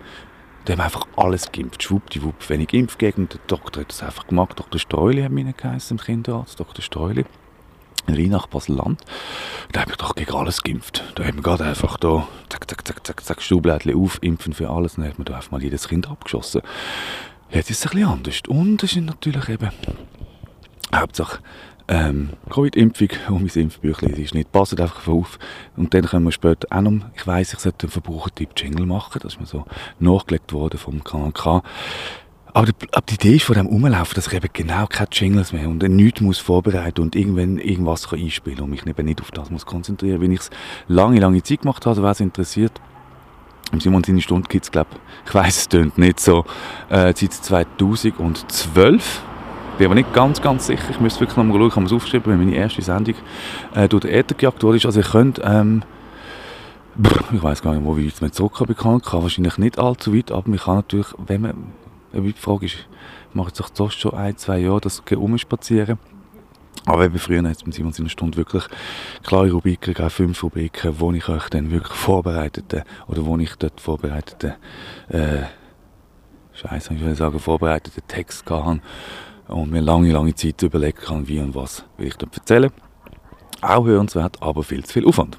Da 0.65 0.73
haben 0.73 0.79
wir 0.79 0.85
einfach 0.85 1.07
alles 1.17 1.53
geimpft. 1.53 1.83
Schwuppdiwupp, 1.83 2.49
wenn 2.49 2.61
ich 2.61 2.73
Impfgegner, 2.73 3.27
der 3.27 3.41
Doktor 3.47 3.83
hat 3.83 3.91
das 3.91 4.03
einfach 4.03 4.27
gemacht. 4.27 4.59
Dr. 4.59 4.79
Streuli 4.79 5.23
hat 5.23 5.33
mich 5.33 5.57
geheißen, 5.57 5.97
im 5.97 6.05
Kinderarzt, 6.05 6.59
Dr. 6.61 6.83
Streuli. 6.83 7.25
In 8.07 8.15
Rheinach, 8.15 8.47
Basel-Land. 8.47 9.03
Da 9.73 9.81
habe 9.81 9.91
ich 9.91 9.97
doch 9.97 10.15
gegen 10.15 10.33
alles 10.35 10.63
geimpft. 10.63 11.05
Da 11.15 11.25
haben 11.25 11.37
wir 11.37 11.43
gerade 11.43 11.65
einfach 11.65 11.97
da, 11.99 12.27
zack, 12.49 12.69
zack, 12.69 12.87
zack, 12.87 13.07
zack, 13.07 13.25
zack, 13.25 13.95
auf, 13.95 14.19
impfen 14.23 14.53
für 14.53 14.71
alles. 14.71 14.97
Dann 14.97 15.07
hat 15.07 15.19
man 15.19 15.27
da 15.27 15.37
einfach 15.37 15.51
mal 15.51 15.63
jedes 15.63 15.89
Kind 15.89 16.09
abgeschossen. 16.09 16.63
Jetzt 17.53 17.71
ist 17.71 17.85
es 17.85 17.87
ein 17.87 17.97
bisschen 17.97 18.09
anders. 18.09 18.41
Und 18.49 18.83
es 18.83 18.93
ist 18.93 19.05
natürlich 19.05 19.49
eben 19.49 19.71
Hauptsache 20.95 21.39
ähm, 21.91 22.31
Covid-Impfung 22.49 23.09
und 23.31 23.43
mein 23.43 23.63
Impfbüchlein 23.65 24.15
ist 24.15 24.35
nicht. 24.35 24.53
Passt 24.53 24.81
einfach 24.81 25.09
auf. 25.09 25.39
Und 25.77 25.93
dann 25.93 26.05
können 26.05 26.25
wir 26.25 26.33
später 26.33 26.69
auch 26.71 26.81
noch, 26.81 27.05
ich 27.17 27.27
weiss, 27.27 27.53
ich 27.53 27.59
sollte 27.59 27.87
einen 27.87 27.91
Verbrauchertipp-Jingle 27.91 28.87
machen, 28.87 29.19
das 29.23 29.35
ist 29.35 29.41
mir 29.41 29.47
so 29.47 29.65
nachgelegt 29.99 30.53
worden 30.53 30.79
vom 30.79 31.03
KNK. 31.03 31.63
Aber 32.53 32.67
die, 32.67 32.75
aber 32.93 33.07
die 33.09 33.15
Idee 33.15 33.37
ist 33.37 33.45
von 33.45 33.57
dem 33.57 33.67
Umlaufen, 33.67 34.15
dass 34.15 34.29
ich 34.29 34.33
eben 34.33 34.49
genau 34.53 34.87
keine 34.87 35.09
Jingles 35.13 35.53
mehr 35.53 35.69
und 35.69 35.83
nichts 35.83 36.21
muss 36.21 36.39
vorbereiten 36.39 37.01
und 37.01 37.15
irgendwann 37.15 37.59
irgendwas 37.59 38.09
kann 38.09 38.21
einspielen 38.21 38.61
und 38.61 38.71
mich 38.71 38.87
eben 38.87 39.07
nicht 39.07 39.21
auf 39.21 39.31
das 39.31 39.51
muss 39.51 39.67
konzentrieren. 39.67 40.21
Wenn 40.21 40.33
ich 40.33 40.41
es 40.41 40.51
lange, 40.89 41.21
lange 41.21 41.43
Zeit 41.43 41.63
gemacht 41.63 41.87
habe, 41.87 42.03
wer 42.03 42.11
es 42.11 42.21
interessiert, 42.21 42.73
im 43.73 43.81
Simon 43.81 44.05
seine 44.05 44.21
Stunde 44.21 44.49
gibt 44.49 44.65
es, 44.65 44.71
glaube 44.71 44.91
ich, 45.27 45.35
weiß 45.35 45.57
es 45.57 45.69
tönt 45.69 45.99
nicht 45.99 46.21
so, 46.21 46.45
äh, 46.89 47.13
seit 47.15 47.33
2012. 47.33 49.23
Bin 49.79 49.87
aber 49.87 49.95
nicht 49.95 50.13
ganz, 50.13 50.43
ganz 50.43 50.67
sicher. 50.67 50.91
Ich 50.91 51.01
müsste 51.01 51.21
wirklich 51.21 51.37
noch 51.37 51.45
mal 51.45 51.55
schauen, 51.55 51.69
ich 51.69 51.77
habe 51.77 51.87
es 51.87 51.93
aufgeschrieben, 51.93 52.33
wenn 52.33 52.45
meine 52.45 52.55
erste 52.55 52.83
Sendung 52.83 53.15
äh, 53.75 53.89
durch 53.89 54.03
den 54.03 54.11
Äther 54.11 54.35
gejagt 54.35 54.63
wurde. 54.63 54.81
Also, 54.85 55.01
ihr 55.01 55.07
könnt, 55.07 55.41
ähm, 55.43 55.83
brr, 56.97 57.25
ich 57.33 57.43
weiß 57.43 57.63
gar 57.63 57.75
nicht, 57.75 57.85
wo 57.85 57.97
ich 57.97 58.21
mit 58.21 58.35
Zucker 58.35 58.67
bekannt 58.67 59.07
kann, 59.07 59.23
wahrscheinlich 59.23 59.57
nicht 59.57 59.79
allzu 59.79 60.15
weit, 60.15 60.33
aber 60.33 60.51
man 60.51 60.59
kann 60.59 60.77
natürlich, 60.77 61.07
wenn 61.27 61.41
man, 61.41 61.55
die 62.13 62.33
Frage 62.33 62.67
ist, 62.67 62.77
macht 63.33 63.57
sich 63.57 63.67
das 63.69 63.95
schon 63.95 64.13
ein, 64.15 64.37
zwei 64.37 64.59
Jahre, 64.59 64.81
das 64.81 65.03
umspazieren. 65.17 65.99
Aber 66.87 67.05
eben 67.05 67.19
früher 67.19 67.43
hat 67.43 67.57
es 67.57 67.67
mit 67.67 67.75
Simon 67.75 67.93
seiner 67.93 68.09
Stunde 68.09 68.37
wirklich 68.37 68.65
klare 69.23 69.51
Rubriken 69.51 69.93
gegeben, 69.93 70.11
fünf 70.11 70.43
Rubriken, 70.43 70.99
wo 70.99 71.13
ich 71.13 71.29
euch 71.29 71.49
dann 71.51 71.71
wirklich 71.71 71.97
vorbereitete, 71.97 72.85
oder 73.07 73.25
wo 73.25 73.37
ich 73.39 73.55
dort 73.57 73.81
vorbereitete, 73.81 74.57
äh, 75.09 75.43
Scheiße, 76.53 76.95
ich 76.95 77.01
will 77.01 77.15
sagen, 77.15 77.39
vorbereitete 77.39 78.03
Text 78.03 78.49
hatte 78.51 78.81
und 79.49 79.71
mir 79.71 79.81
lange, 79.81 80.13
lange 80.13 80.35
Zeit 80.35 80.63
überlegt 80.63 81.03
kann, 81.03 81.27
wie 81.29 81.41
und 81.41 81.55
was 81.55 81.85
will 81.97 82.09
ich 82.09 82.17
dort 82.17 82.37
erzählen. 82.37 82.71
Auch 83.61 83.85
hörenswert, 83.85 84.43
aber 84.43 84.63
viel 84.63 84.85
zu 84.85 84.93
viel 84.93 85.07
Aufwand. 85.07 85.39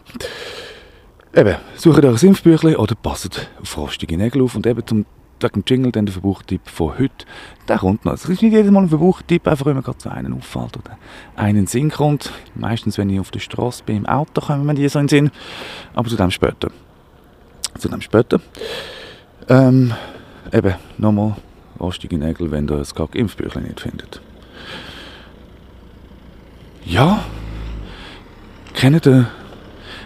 Eben, 1.33 1.55
sucht 1.75 2.03
euch 2.03 2.23
ein 2.23 2.27
Impfbüchlein 2.27 2.75
oder 2.75 2.93
passt 2.95 3.49
auf 3.61 3.77
rostige 3.77 4.17
Nägel 4.17 4.41
auf 4.41 4.55
und 4.55 4.67
eben 4.67 4.85
zum 4.85 5.05
wegen 5.43 5.61
dem 5.61 5.63
Jingle 5.67 5.91
dann 5.91 6.05
der 6.05 6.13
Verbrauchtipp 6.13 6.61
von 6.69 6.97
heute, 6.97 7.25
der 7.67 7.77
kommt 7.79 8.05
noch. 8.05 8.13
Es 8.13 8.25
ist 8.25 8.41
nicht 8.41 8.53
jedes 8.53 8.71
Mal 8.71 8.83
ein 8.83 8.89
Verbrauchtipp, 8.89 9.47
einfach 9.47 9.65
mir 9.65 9.81
gerade 9.81 9.99
so 9.99 10.09
einen 10.09 10.33
auffällt 10.33 10.77
oder 10.77 10.97
einen 11.35 11.67
Sinn 11.67 11.89
kommt. 11.89 12.31
Meistens, 12.55 12.97
wenn 12.97 13.09
ich 13.09 13.19
auf 13.19 13.31
der 13.31 13.39
Straße 13.39 13.83
bin, 13.83 13.97
im 13.97 14.05
Auto, 14.05 14.41
kommen 14.41 14.65
mir 14.65 14.75
die 14.75 14.87
so 14.87 14.99
in 14.99 15.07
den 15.07 15.09
Sinn. 15.09 15.31
Aber 15.93 16.09
zu 16.09 16.15
dem 16.15 16.31
später. 16.31 16.69
Zu 17.77 17.89
dem 17.89 18.01
später. 18.01 18.39
Ähm, 19.49 19.93
eben, 20.51 20.75
nochmal 20.97 21.35
rostige 21.79 22.17
Nägel, 22.17 22.51
wenn 22.51 22.69
ihr 22.69 22.77
das 22.77 22.93
Kack-Impfbüchlein 22.95 23.63
nicht 23.63 23.81
findet. 23.81 24.21
Ja, 26.85 27.23
kennt 28.73 29.05
ihr 29.05 29.27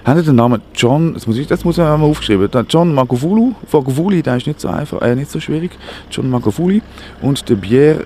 haben 0.06 0.24
den 0.24 0.36
Namen 0.36 0.62
John, 0.76 1.14
das 1.16 1.26
muss 1.26 1.38
ich, 1.38 1.48
das 1.48 1.66
muss 1.66 1.78
ich 1.78 1.84
mal 1.84 2.00
aufgeschrieben, 2.00 2.50
John 2.70 2.94
Magufulu, 2.94 3.56
Magufuli, 3.72 4.22
der 4.22 4.38
ist 4.38 4.48
nicht 4.48 4.62
so 4.62 4.70
einfach, 4.70 5.02
äh, 5.02 5.16
nicht 5.16 5.32
so 5.32 5.40
schwierig, 5.40 5.72
John 6.12 6.30
Magufuli 6.30 6.82
und 7.22 7.50
der 7.50 7.56
Pierre 7.56 8.06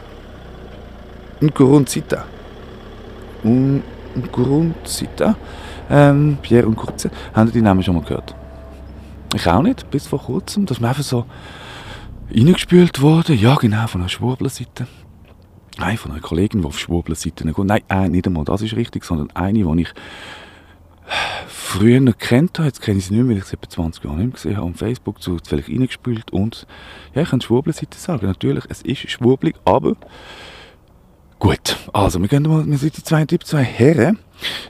Nkurunzita. 1.42 2.26
Nkurunzita, 4.16 5.36
ähm, 5.90 6.38
Pierre 6.42 6.68
Nkurunzita, 6.68 7.14
haben 7.34 7.52
die 7.52 7.62
Namen 7.62 7.84
schon 7.84 7.96
mal 7.96 8.04
gehört? 8.04 8.34
Ich 9.36 9.48
auch 9.48 9.62
nicht, 9.62 9.92
bis 9.92 10.08
vor 10.08 10.20
kurzem, 10.20 10.66
dass 10.66 10.80
mir 10.80 10.90
einfach 10.90 11.04
so 11.04 11.26
reingespült 12.34 13.02
wurde, 13.02 13.34
ja 13.34 13.56
genau, 13.56 13.88
von 13.88 14.02
einer 14.02 14.10
Schwurbler-Seite. 14.10 14.88
Nein, 15.78 15.98
von 15.98 16.12
einer 16.12 16.22
Kollegin, 16.22 16.62
die 16.62 16.68
auf 16.68 16.80
Schwurbler-Seiten 16.80 17.54
geht. 17.54 17.66
Nein, 17.66 17.82
äh, 17.90 18.10
nicht 18.10 18.28
einmal 18.28 18.44
das 18.44 18.62
ist 18.62 18.76
richtig, 18.76 19.06
sondern 19.06 19.30
eine, 19.34 19.64
die 19.64 19.82
ich 19.82 19.94
früher 21.48 22.00
noch 22.00 22.18
kennt 22.18 22.58
habe, 22.60 22.68
jetzt 22.68 22.82
kenne 22.82 23.00
ich 23.00 23.06
sie 23.06 23.14
nicht 23.14 23.24
mehr, 23.24 23.36
weil 23.36 23.42
ich 23.42 23.46
sie 23.46 23.56
etwa 23.56 23.70
20 23.70 24.04
Jahre 24.04 24.18
nicht 24.18 24.26
mehr 24.26 24.34
gesehen 24.34 24.58
habe, 24.58 24.70
auf 24.70 24.78
Facebook 24.78 25.22
zu 25.22 25.38
vielleicht 25.46 25.70
reingespült 25.70 26.32
und 26.32 26.68
ja, 27.14 27.22
ich 27.22 27.30
kann 27.30 27.42
Schwurbelseite 27.42 27.98
sagen, 27.98 28.26
natürlich, 28.26 28.66
es 28.70 28.82
ist 28.82 29.10
schwurbelig, 29.10 29.56
aber 29.66 29.96
gut, 31.40 31.78
also 31.94 32.20
wir 32.20 32.28
gehen 32.28 32.44
mal, 32.44 32.66
wir 32.66 32.78
sind 32.78 32.98
die 32.98 33.04
zwei, 33.04 33.26
die 33.26 33.40
zwei 33.40 33.64
Herren 33.64 34.20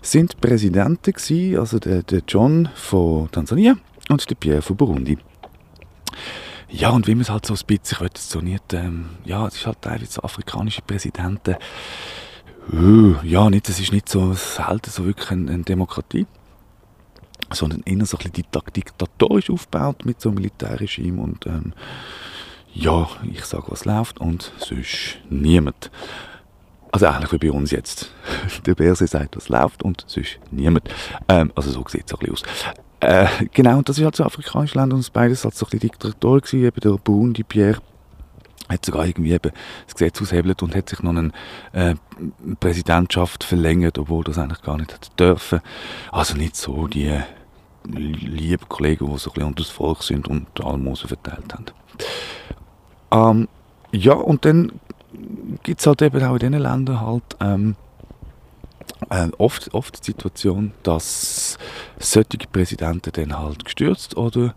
sind 0.01 0.39
Präsidenten 0.41 1.13
gewesen, 1.13 1.59
also 1.59 1.79
der, 1.79 2.03
der 2.03 2.21
John 2.27 2.69
von 2.75 3.29
Tansania 3.31 3.75
und 4.09 4.29
der 4.29 4.35
Pierre 4.35 4.61
von 4.61 4.77
Burundi. 4.77 5.17
Ja, 6.71 6.89
und 6.89 7.07
wie 7.07 7.15
man 7.15 7.21
es 7.21 7.29
halt 7.29 7.45
so 7.45 7.53
ein 7.53 7.59
bisschen, 7.65 7.95
ich 7.95 8.01
will 8.01 8.09
es 8.13 8.29
so 8.29 8.41
nicht, 8.41 8.73
ähm, 8.73 9.09
ja, 9.25 9.47
es 9.47 9.55
ist 9.55 9.65
halt 9.65 9.81
teilweise 9.81 10.13
so 10.13 10.21
afrikanische 10.21 10.81
Präsidenten, 10.83 11.55
ja, 13.23 13.49
nicht, 13.49 13.67
es 13.69 13.79
ist 13.79 13.91
nicht 13.91 14.09
so 14.09 14.33
selten 14.33 14.89
so 14.89 15.05
wirklich 15.05 15.31
eine, 15.31 15.51
eine 15.51 15.63
Demokratie 15.63 16.27
sondern 17.51 17.81
eher 17.85 18.05
so 18.05 18.17
ein 18.17 18.31
bisschen 18.31 18.71
diktatorisch 18.75 19.49
aufgebaut 19.49 20.05
mit 20.05 20.21
so 20.21 20.29
einem 20.29 20.35
Militärregime 20.37 21.21
und 21.21 21.45
ähm, 21.47 21.73
ja, 22.73 23.09
ich 23.23 23.45
sage, 23.45 23.65
was 23.67 23.85
läuft 23.85 24.19
und 24.21 24.51
sonst 24.57 25.17
niemand. 25.29 25.89
Also 26.91 27.07
eigentlich 27.07 27.31
wie 27.31 27.49
bei 27.49 27.51
uns 27.51 27.71
jetzt. 27.71 28.11
Der 28.65 28.75
Berse 28.75 29.07
sagt, 29.07 29.35
was 29.35 29.49
läuft 29.49 29.83
und 29.83 30.03
sonst 30.07 30.39
niemand. 30.51 30.89
Ähm, 31.27 31.51
also 31.55 31.71
so 31.71 31.83
sieht 31.87 32.05
es 32.05 32.13
ein 32.13 32.19
bisschen 32.19 32.33
aus. 32.33 32.43
Äh, 33.01 33.27
genau, 33.53 33.77
und 33.77 33.89
das 33.89 33.97
ist 33.97 34.03
halt 34.03 34.15
so 34.15 34.23
afrikanische 34.23 34.77
Länder 34.77 34.95
und 34.95 35.13
beides 35.13 35.43
halt 35.43 35.55
so 35.55 35.65
ein 35.65 35.69
bisschen 35.69 35.89
Diktator 35.89 36.41
gewesen, 36.41 36.65
eben 36.65 36.79
der 36.81 36.97
Burundi 36.97 37.43
Pierre 37.43 37.81
hat 38.69 38.85
sogar 38.85 39.05
irgendwie 39.05 39.33
eben 39.33 39.51
das 39.85 39.95
Gesetz 39.95 40.21
aushebelt 40.21 40.61
und 40.63 40.75
hat 40.75 40.89
sich 40.89 41.01
noch 41.01 41.15
eine 41.15 41.31
äh, 41.73 41.95
Präsidentschaft 42.59 43.43
verlängert, 43.43 43.97
obwohl 43.97 44.23
das 44.23 44.37
eigentlich 44.37 44.61
gar 44.61 44.77
nicht 44.77 44.93
hätte 44.93 45.09
dürfen. 45.17 45.61
Also 46.11 46.35
nicht 46.35 46.55
so 46.55 46.87
die 46.87 47.19
liebe 47.85 48.65
Kollegen, 48.67 49.11
die 49.11 49.17
so 49.17 49.29
ein 49.29 49.33
bisschen 49.33 49.47
unter 49.47 49.63
das 49.63 49.71
Volk 49.71 50.03
sind 50.03 50.27
und 50.27 50.47
Almosen 50.63 51.07
verteilt 51.07 51.53
haben. 51.53 51.65
Ähm, 53.11 53.47
ja, 53.91 54.13
und 54.13 54.45
dann 54.45 54.71
gibt 55.63 55.79
es 55.79 55.87
halt 55.87 56.01
eben 56.01 56.23
auch 56.23 56.33
in 56.33 56.39
diesen 56.39 56.59
Ländern 56.59 57.01
halt 57.01 57.23
ähm, 57.39 57.75
äh, 59.09 59.29
oft, 59.37 59.73
oft 59.73 59.99
die 59.99 60.11
Situation, 60.11 60.73
dass 60.83 61.57
solche 61.97 62.37
Präsidenten 62.51 63.11
dann 63.11 63.39
halt 63.39 63.65
gestürzt 63.65 64.17
oder 64.17 64.53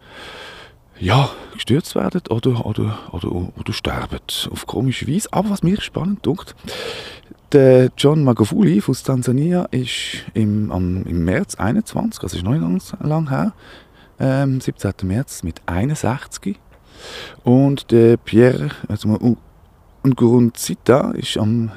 ja, 0.98 1.30
gestürzt 1.54 1.94
werden 1.94 2.22
oder, 2.30 2.66
oder, 2.66 2.98
oder, 3.12 3.32
oder 3.32 3.72
sterben. 3.72 4.20
Auf 4.50 4.66
komische 4.66 5.08
Weise. 5.08 5.28
Aber 5.32 5.50
was 5.50 5.62
mich 5.62 5.82
spannend 5.82 6.22
tut, 6.22 6.54
der 7.52 7.90
John 7.98 8.24
Magufuli 8.24 8.82
aus 8.86 9.02
Tansania 9.02 9.64
ist 9.70 10.24
im, 10.34 10.72
am, 10.72 11.04
im 11.04 11.24
März 11.24 11.56
21, 11.56 12.22
also 12.22 12.36
ist 12.36 12.44
noch 12.44 12.52
nicht 12.54 12.94
lang 13.00 13.28
her, 13.28 13.52
ähm, 14.18 14.60
17. 14.60 14.92
März 15.02 15.42
mit 15.42 15.60
61. 15.66 16.58
Und 17.44 17.90
der 17.90 18.16
Pierre 18.16 18.70
also 18.88 19.36
Nkurunziza 20.04 21.12
ist 21.12 21.36
am 21.36 21.72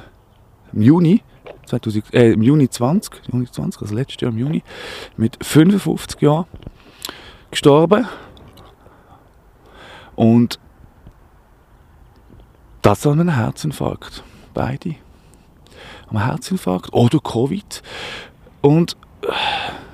im 0.72 0.82
Juni 0.82 1.22
2000, 1.66 2.14
äh, 2.14 2.32
im 2.32 2.42
Juni 2.42 2.68
20, 2.68 3.22
Juni 3.32 3.46
20, 3.50 3.82
also 3.82 3.94
letztes 3.94 4.20
Jahr 4.20 4.30
im 4.30 4.38
Juni, 4.38 4.62
mit 5.16 5.36
55 5.44 6.20
Jahren 6.20 6.46
gestorben. 7.50 8.06
Und 10.16 10.58
das 12.82 13.06
an 13.06 13.20
einem 13.20 13.34
Herzinfarkt. 13.34 14.22
Beide 14.54 14.96
am 16.08 16.24
Herzinfarkt 16.24 16.92
oder 16.92 17.18
Covid. 17.18 17.82
Und 18.60 18.96
äh, 19.22 19.32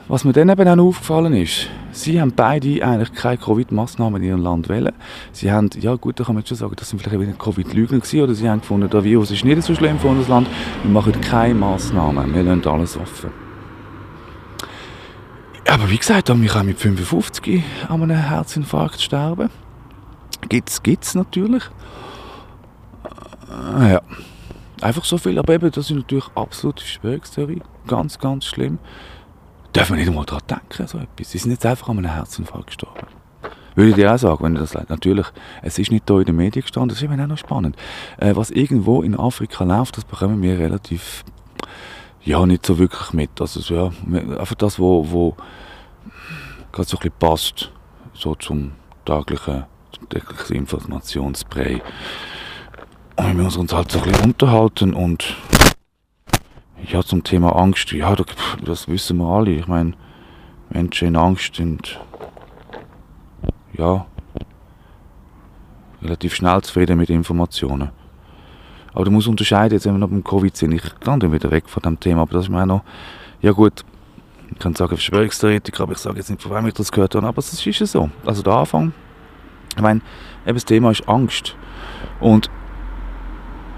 was 0.08 0.24
mir 0.24 0.32
dann 0.32 0.48
eben 0.48 0.68
auch 0.68 0.88
aufgefallen 0.88 1.34
ist, 1.34 1.68
sie 1.92 2.20
haben 2.20 2.32
beide 2.32 2.84
eigentlich 2.84 3.12
keine 3.14 3.38
Covid-Massnahmen 3.38 4.22
in 4.22 4.28
ihrem 4.28 4.42
Land 4.42 4.68
wählen. 4.68 4.92
Sie 5.32 5.50
haben, 5.50 5.70
ja 5.80 5.94
gut, 5.94 6.20
da 6.20 6.24
kann 6.24 6.34
man 6.34 6.44
schon 6.44 6.56
sagen, 6.56 6.74
das 6.76 6.90
sind 6.90 7.00
vielleicht 7.00 7.18
ein 7.18 7.38
Covid-Lügner 7.38 7.98
gewesen, 7.98 8.20
oder 8.20 8.34
sie 8.34 8.48
haben 8.48 8.60
gefunden, 8.60 8.90
das 8.90 9.04
Virus 9.04 9.30
ist 9.30 9.44
nicht 9.44 9.62
so 9.62 9.74
schlimm 9.74 9.98
für 9.98 10.08
unser 10.08 10.28
Land, 10.28 10.48
wir 10.82 10.90
machen 10.90 11.18
keine 11.20 11.54
Massnahmen, 11.54 12.34
wir 12.34 12.42
lassen 12.42 12.66
alles 12.66 12.96
offen. 12.96 13.30
Aber 15.66 15.88
wie 15.88 15.96
gesagt, 15.96 16.28
wir 16.28 16.48
können 16.48 16.66
mit 16.66 16.78
55 16.78 17.62
an 17.88 18.02
einem 18.02 18.16
Herzinfarkt 18.16 19.00
sterben. 19.00 19.48
Gibt 20.48 20.70
es 21.04 21.14
natürlich. 21.14 21.64
Äh, 23.50 23.92
ja. 23.92 24.02
Einfach 24.80 25.04
so 25.04 25.16
viel, 25.16 25.38
aber 25.38 25.54
eben, 25.54 25.70
das 25.70 25.90
ist 25.90 25.96
natürlich 25.96 26.26
absolute 26.34 26.82
Verschwörungstheorie. 26.82 27.62
Ganz, 27.86 28.18
ganz 28.18 28.44
schlimm. 28.46 28.78
Dürfen 29.74 29.92
wir 29.92 30.00
nicht 30.00 30.08
einmal 30.08 30.26
daran 30.26 30.42
denken, 30.50 30.86
so 30.86 30.98
etwas. 30.98 31.30
Sie 31.30 31.38
sind 31.38 31.52
jetzt 31.52 31.64
einfach 31.64 31.88
an 31.88 31.98
einem 31.98 32.12
Herzinfarkt 32.12 32.66
gestorben. 32.66 33.06
Würde 33.74 33.90
ich 33.90 33.96
dir 33.96 34.12
auch 34.12 34.18
sagen, 34.18 34.44
wenn 34.44 34.54
du 34.54 34.60
das. 34.60 34.74
Natürlich, 34.74 35.26
es 35.62 35.78
ist 35.78 35.90
nicht 35.90 36.04
hier 36.08 36.18
in 36.18 36.24
den 36.24 36.36
Medien 36.36 36.62
gestanden, 36.62 36.90
das 36.90 36.98
ist 36.98 37.04
eben 37.04 37.18
auch 37.20 37.26
noch 37.26 37.38
spannend. 37.38 37.76
Äh, 38.18 38.36
was 38.36 38.50
irgendwo 38.50 39.02
in 39.02 39.18
Afrika 39.18 39.64
läuft, 39.64 39.96
das 39.96 40.04
bekommen 40.04 40.42
wir 40.42 40.58
relativ, 40.58 41.24
ja, 42.22 42.44
nicht 42.44 42.66
so 42.66 42.78
wirklich 42.78 43.12
mit. 43.12 43.40
Also, 43.40 43.74
ja, 43.74 43.90
einfach 44.38 44.56
das, 44.56 44.78
wo, 44.78 45.10
wo 45.10 45.36
gerade 46.70 46.88
so 46.88 46.96
ein 46.96 47.02
bisschen 47.02 47.18
passt, 47.18 47.72
so 48.14 48.34
zum 48.34 48.72
täglichen, 49.04 49.64
zum 50.02 50.08
täglichen 50.08 50.56
Informationsspray. 50.56 51.80
Und 53.16 53.26
wir 53.26 53.44
müssen 53.44 53.60
uns 53.60 53.72
halt 53.72 53.90
so 53.90 54.00
ein 54.00 54.10
bisschen 54.10 54.24
unterhalten 54.26 54.94
und 54.94 55.36
ja, 56.90 57.02
zum 57.02 57.22
Thema 57.22 57.54
Angst, 57.54 57.92
ja, 57.92 58.16
das 58.64 58.88
wissen 58.88 59.18
wir 59.18 59.26
alle. 59.26 59.52
Ich 59.52 59.68
meine, 59.68 59.92
Menschen 60.70 61.08
in 61.08 61.16
Angst 61.16 61.54
sind 61.54 62.00
ja, 63.74 64.06
relativ 66.02 66.34
schnell 66.34 66.60
zufrieden 66.62 66.98
mit 66.98 67.10
Informationen. 67.10 67.90
Aber 68.92 69.04
du 69.04 69.10
musst 69.10 69.28
unterscheiden, 69.28 69.74
jetzt 69.74 69.86
wenn 69.86 69.94
wir 69.94 69.98
noch 69.98 70.08
beim 70.08 70.24
Covid 70.24 70.56
sind, 70.56 70.72
ich 70.72 70.82
gehe 70.82 70.92
dann 71.04 71.32
wieder 71.32 71.50
weg 71.50 71.68
von 71.68 71.82
dem 71.82 72.00
Thema, 72.00 72.22
aber 72.22 72.32
das 72.32 72.44
ist 72.44 72.48
mir 72.48 72.66
noch, 72.66 72.82
ja 73.40 73.52
gut, 73.52 73.84
ich 74.50 74.58
kann 74.58 74.74
sagen 74.74 74.96
Verschwörungstheoretiker, 74.96 75.84
aber 75.84 75.92
ich 75.92 75.98
sage 75.98 76.16
jetzt 76.16 76.28
nicht, 76.28 76.42
von 76.42 76.52
wem 76.52 76.66
ich 76.66 76.74
das 76.74 76.90
gehört 76.90 77.14
habe, 77.14 77.26
aber 77.26 77.38
es 77.38 77.52
ist 77.52 77.64
ja 77.64 77.86
so. 77.86 78.10
Also 78.26 78.42
der 78.42 78.52
Anfang, 78.52 78.92
ich 79.76 79.82
meine, 79.82 80.00
eben 80.46 80.54
das 80.54 80.64
Thema 80.64 80.90
ist 80.90 81.08
Angst. 81.08 81.56
Und 82.20 82.50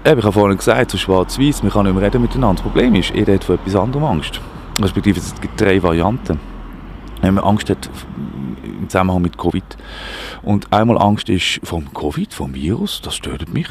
eben, 0.05 0.19
ich 0.19 0.25
habe 0.25 0.33
vorhin 0.33 0.57
gesagt, 0.57 0.91
so 0.91 0.97
schwarz-weiß, 0.97 1.63
man 1.63 1.71
kann 1.71 1.85
nicht 1.85 1.95
mehr 1.95 2.03
reden 2.03 2.21
miteinander. 2.21 2.61
Das 2.61 2.71
Problem 2.71 2.95
ist, 2.95 3.13
jeder 3.13 3.33
hat 3.33 3.43
vor 3.43 3.55
etwas 3.55 3.75
anderem 3.75 4.05
Angst. 4.05 4.39
Respektive 4.81 5.19
es 5.19 5.33
gibt 5.39 5.59
drei 5.59 5.81
Varianten. 5.81 6.39
Wenn 7.21 7.33
man 7.33 7.43
Angst 7.43 7.69
hat 7.69 7.89
im 8.63 8.89
Zusammenhang 8.89 9.21
mit 9.21 9.37
Covid. 9.37 9.63
Und 10.43 10.71
einmal 10.71 10.97
Angst 10.97 11.29
ist 11.29 11.59
vom 11.63 11.93
Covid, 11.93 12.33
vom 12.33 12.53
Virus, 12.53 13.01
das 13.01 13.15
stört 13.15 13.51
mich. 13.51 13.67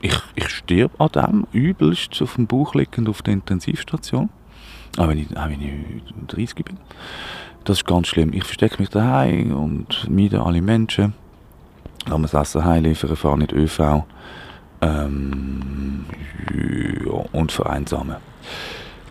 Ich, 0.00 0.16
ich 0.34 0.48
sterbe 0.48 0.94
an 1.00 1.08
dem, 1.08 1.46
übelst 1.52 2.20
auf 2.22 2.34
dem 2.34 2.46
Bauch 2.46 2.74
liegend 2.74 3.08
auf 3.08 3.22
der 3.22 3.34
Intensivstation. 3.34 4.30
Auch 4.96 5.08
wenn 5.08 5.18
ich, 5.18 5.36
auch 5.36 5.48
wenn 5.48 5.60
ich 5.60 6.02
30 6.28 6.64
bin. 6.64 6.76
Das 7.64 7.78
ist 7.78 7.86
ganz 7.86 8.08
schlimm. 8.08 8.32
Ich 8.32 8.44
verstecke 8.44 8.78
mich 8.78 8.90
daheim 8.90 9.54
und 9.54 10.08
meide 10.08 10.42
alle 10.42 10.62
Menschen. 10.62 11.14
Essen 12.12 12.64
heimliefern, 12.64 13.16
fahre 13.16 13.38
nicht 13.38 13.52
ÖV. 13.52 14.04
Ähm, 14.80 16.04
ja, 17.04 17.24
und 17.32 17.52
vereinsamen. 17.52 18.16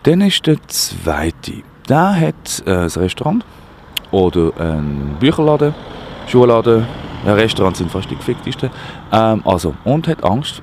Dann 0.04 0.20
ist 0.22 0.46
der 0.46 0.56
zweite. 0.68 1.62
Der 1.88 2.20
hat 2.20 2.62
äh, 2.66 2.70
ein 2.70 2.86
Restaurant 2.86 3.44
oder 4.10 4.52
ein 4.58 5.16
Bücherladen, 5.20 5.74
Schulladen. 6.26 6.86
Ja, 7.26 7.34
Restaurants 7.34 7.78
sind 7.78 7.90
fast 7.90 8.10
die 8.10 8.16
geficktesten. 8.16 8.70
Ähm, 9.12 9.42
also, 9.44 9.74
und 9.84 10.06
hat 10.08 10.22
Angst 10.24 10.62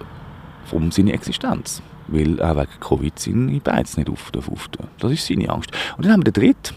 um 0.71 0.91
seine 0.91 1.13
Existenz. 1.13 1.81
Weil 2.07 2.39
er 2.39 2.55
wegen 2.55 2.79
Covid 2.79 3.17
seine 3.17 3.59
Beiz 3.59 3.97
nicht 3.97 4.09
auf 4.09 4.31
darf. 4.31 4.47
Das 4.99 5.11
ist 5.11 5.25
seine 5.25 5.49
Angst. 5.49 5.71
Und 5.97 6.05
dann 6.05 6.13
haben 6.13 6.25
wir 6.25 6.31
den 6.31 6.41
dritten. 6.41 6.75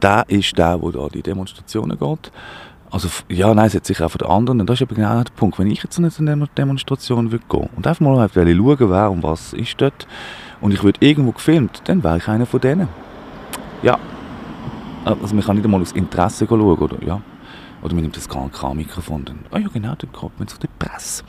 Der 0.00 0.24
ist 0.28 0.56
der, 0.56 0.76
der 0.76 0.92
da 0.92 1.08
die 1.08 1.22
Demonstrationen 1.22 1.98
geht. 1.98 2.30
Also, 2.90 3.08
ja, 3.28 3.52
nein, 3.52 3.66
es 3.66 3.74
hat 3.74 3.86
sich 3.86 4.00
auch 4.00 4.10
von 4.10 4.18
den 4.18 4.28
anderen. 4.28 4.60
Und 4.60 4.70
das 4.70 4.80
ist 4.80 4.82
aber 4.82 4.94
genau 4.94 5.22
der 5.22 5.32
Punkt. 5.34 5.58
Wenn 5.58 5.70
ich 5.70 5.82
jetzt 5.82 5.94
zu 5.94 6.22
einer 6.22 6.46
Demonstration 6.56 7.32
würde 7.32 7.44
gehen 7.48 7.68
und 7.76 7.86
einfach 7.86 8.00
mal 8.00 8.28
schauen, 8.32 8.90
wer 8.90 9.10
und 9.10 9.22
was 9.22 9.52
ist 9.52 9.80
dort, 9.80 10.06
und 10.60 10.72
ich 10.72 10.82
würde 10.82 10.98
irgendwo 11.04 11.32
gefilmt, 11.32 11.82
dann 11.84 12.02
wäre 12.02 12.18
ich 12.18 12.28
einer 12.28 12.46
von 12.46 12.60
denen. 12.60 12.88
Ja, 13.82 13.98
also 15.06 15.34
man 15.34 15.44
kann 15.44 15.56
nicht 15.56 15.64
einmal 15.64 15.80
aus 15.80 15.92
Interesse 15.92 16.46
schauen, 16.48 16.60
oder? 16.60 16.96
Ja. 17.06 17.20
Oder 17.82 17.94
man 17.94 18.02
nimmt 18.02 18.16
das 18.16 18.28
KK-Mikrofon 18.28 19.24
dann, 19.24 19.38
ah 19.50 19.56
oh 19.56 19.58
ja 19.58 19.68
genau, 19.72 19.94
dann 19.96 20.10
kommt 20.10 20.38
man 20.38 20.48
zu 20.48 20.58
der 20.58 20.68
Presse. 20.78 21.22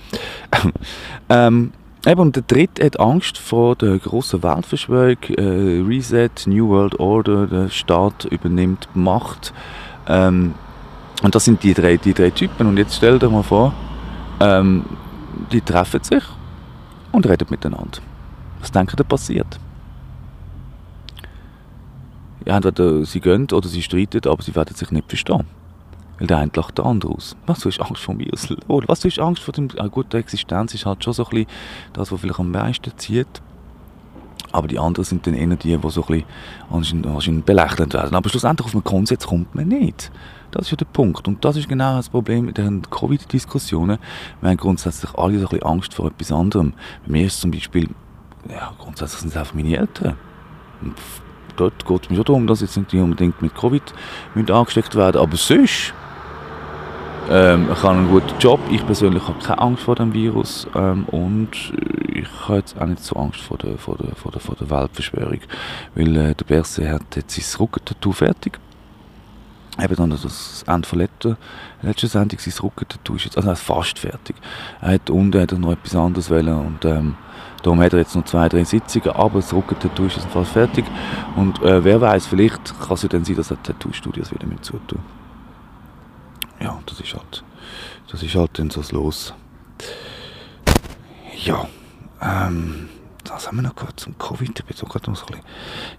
ähm, 1.29 1.71
eben, 2.05 2.19
und 2.19 2.35
der 2.35 2.43
Dritte 2.43 2.83
hat 2.83 2.99
Angst 2.99 3.37
vor 3.37 3.75
der 3.75 3.99
grossen 3.99 4.41
Weltverschwörung, 4.41 5.21
äh, 5.37 5.83
Reset, 5.85 6.29
New 6.47 6.69
World 6.69 6.99
Order, 6.99 7.45
der 7.45 7.69
Staat 7.69 8.25
übernimmt 8.25 8.89
Macht. 8.95 9.53
Ähm, 10.07 10.55
und 11.23 11.35
das 11.35 11.45
sind 11.45 11.63
die 11.63 11.73
drei, 11.73 11.97
die 11.97 12.13
drei 12.13 12.29
Typen. 12.29 12.67
Und 12.67 12.77
jetzt 12.77 12.95
stell 12.95 13.19
dir 13.19 13.29
mal 13.29 13.43
vor, 13.43 13.73
ähm, 14.39 14.85
die 15.51 15.61
treffen 15.61 16.03
sich 16.03 16.23
und 17.11 17.27
reden 17.27 17.47
miteinander. 17.49 17.99
Was 18.59 18.71
denkt 18.71 18.99
ihr 18.99 19.03
passiert? 19.03 19.59
ja, 22.47 22.55
entweder 22.55 23.03
sie 23.05 23.19
gehen 23.19 23.47
oder 23.51 23.67
sie 23.67 23.81
streiten, 23.81 24.21
aber 24.25 24.41
sie 24.41 24.55
werden 24.55 24.73
sich 24.73 24.89
nicht 24.91 25.09
verstehen. 25.09 25.43
Weil 26.17 26.27
der 26.27 26.37
eine 26.37 26.51
lacht 26.55 26.77
der 26.77 26.85
andere 26.85 27.11
aus. 27.11 27.35
Was, 27.45 27.59
du 27.59 27.69
hast 27.69 27.81
Angst 27.81 28.01
vor 28.01 28.15
mir? 28.15 28.31
Was, 28.31 28.47
du 28.47 29.09
hast 29.09 29.19
Angst 29.19 29.43
vor 29.43 29.51
dem... 29.51 29.67
Ah, 29.77 29.87
gut, 29.87 30.13
die 30.13 30.17
Existenz 30.17 30.73
ist 30.73 30.85
halt 30.85 31.03
schon 31.03 31.11
so 31.11 31.25
ein 31.25 31.29
bisschen 31.29 31.47
das, 31.91 32.09
was 32.09 32.21
vielleicht 32.21 32.39
am 32.39 32.49
meisten 32.49 32.91
zieht. 32.95 33.41
Aber 34.53 34.69
die 34.69 34.79
anderen 34.79 35.03
sind 35.03 35.27
dann 35.27 35.33
eher 35.33 35.47
die, 35.57 35.77
die 35.77 35.89
so 35.89 36.05
ein 36.07 36.23
bisschen 36.79 37.05
anscheinend 37.05 37.45
belächelt 37.45 37.93
werden. 37.93 38.15
Aber 38.15 38.29
schlussendlich 38.29 38.65
auf 38.65 38.73
einen 38.73 38.83
Konsens 38.85 39.27
kommt 39.27 39.53
man 39.53 39.67
nicht. 39.67 40.09
Das 40.57 40.65
ist 40.65 40.71
ja 40.71 40.77
der 40.77 40.85
Punkt. 40.85 41.27
Und 41.27 41.45
das 41.45 41.55
ist 41.55 41.69
genau 41.69 41.97
das 41.97 42.09
Problem 42.09 42.45
mit 42.45 42.57
den 42.57 42.81
Covid-Diskussionen. 42.89 43.99
Wir 44.41 44.49
haben 44.49 44.57
grundsätzlich 44.57 45.13
alle 45.13 45.37
so 45.37 45.45
ein 45.45 45.49
bisschen 45.49 45.63
Angst 45.63 45.93
vor 45.93 46.07
etwas 46.07 46.31
anderem. 46.31 46.73
Bei 47.05 47.11
mir 47.11 47.27
ist 47.27 47.35
es 47.35 47.39
zum 47.41 47.51
Beispiel, 47.51 47.89
ja, 48.49 48.73
grundsätzlich 48.79 49.21
sind 49.21 49.29
es 49.29 49.37
einfach 49.37 49.53
meine 49.53 49.77
Eltern 49.77 50.17
dort 51.55 51.85
geht 51.85 52.03
es 52.03 52.09
mir 52.09 52.15
schon 52.17 52.25
darum, 52.25 52.47
dass 52.47 52.61
jetzt 52.61 52.77
nicht 52.77 52.93
unbedingt 52.93 53.41
mit 53.41 53.55
Covid 53.55 53.81
angesteckt 54.49 54.95
werden 54.95 55.19
aber 55.19 55.35
sonst 55.35 55.93
ähm, 57.29 57.67
ich 57.73 57.83
habe 57.83 57.97
einen 57.97 58.09
guten 58.09 58.39
Job, 58.39 58.59
ich 58.71 58.85
persönlich 58.85 59.27
habe 59.27 59.39
keine 59.39 59.59
Angst 59.59 59.83
vor 59.83 59.95
dem 59.95 60.13
Virus 60.13 60.65
ähm, 60.75 61.05
und 61.05 61.49
ich 62.07 62.27
habe 62.47 62.59
jetzt 62.59 62.79
auch 62.79 62.85
nicht 62.85 63.03
so 63.03 63.15
Angst 63.17 63.41
vor 63.41 63.57
der, 63.57 63.77
vor 63.77 63.97
der, 63.97 64.15
vor 64.15 64.31
der, 64.31 64.39
vor 64.39 64.55
der 64.55 64.69
Weltverschwörung, 64.69 65.39
weil 65.95 66.15
äh, 66.15 66.35
der 66.35 66.45
Berse 66.45 66.89
hat 66.89 67.15
jetzt 67.15 67.35
sein 67.35 67.59
Rückentattoo 67.59 68.13
fertig 68.13 68.59
eben 69.79 69.95
dann 69.95 70.09
das 70.09 70.63
Ende 70.67 70.87
von 70.87 70.99
letzter, 70.99 71.37
letzter 71.81 72.07
Sendung, 72.07 72.39
sein 72.39 72.53
Rückentattoo 72.63 73.15
ist 73.15 73.25
jetzt, 73.25 73.37
also 73.37 73.53
fast 73.55 73.99
fertig. 73.99 74.35
Er 74.81 74.93
hat 74.93 75.09
unten 75.09 75.41
hat 75.41 75.51
er 75.51 75.59
noch 75.59 75.71
etwas 75.71 75.95
anderes 75.95 76.29
wollen 76.29 76.53
und 76.53 76.85
ähm, 76.85 77.15
Darum 77.63 77.81
hat 77.81 77.93
er 77.93 77.99
jetzt 77.99 78.15
noch 78.15 78.25
zwei, 78.25 78.47
drei 78.49 78.63
Sitzungen, 78.63 79.09
aber 79.09 79.39
das 79.39 79.53
Rückentattoo 79.53 80.05
ist 80.05 80.19
fast 80.31 80.51
fertig. 80.51 80.85
Und 81.35 81.61
äh, 81.63 81.83
wer 81.83 81.99
weiß, 81.99 82.27
vielleicht 82.27 82.79
kann 82.79 82.93
es 82.93 83.03
ja 83.03 83.09
dann 83.09 83.25
sein, 83.25 83.35
dass 83.35 83.51
er 83.51 83.61
Tattoo-Studios 83.61 84.31
wieder 84.31 84.45
mit 84.45 84.63
zutun. 84.63 84.99
Ja, 86.61 86.79
das 86.85 86.99
ist 86.99 87.13
halt, 87.13 87.43
das 88.11 88.23
ist 88.23 88.35
halt 88.35 88.57
dann 88.59 88.69
so 88.69 88.81
Los. 88.91 89.33
Ja, 91.43 91.67
ähm, 92.21 92.89
was 93.29 93.47
haben 93.47 93.57
wir 93.57 93.63
noch 93.63 93.75
gehört 93.75 93.99
zum 93.99 94.17
Covid? 94.17 94.59
Ich 94.59 94.65
bin 94.65 94.75
so 94.75 94.85
gerade 94.85 95.09
noch 95.09 95.17
so 95.17 95.25
ein 95.25 95.33
bisschen 95.33 95.45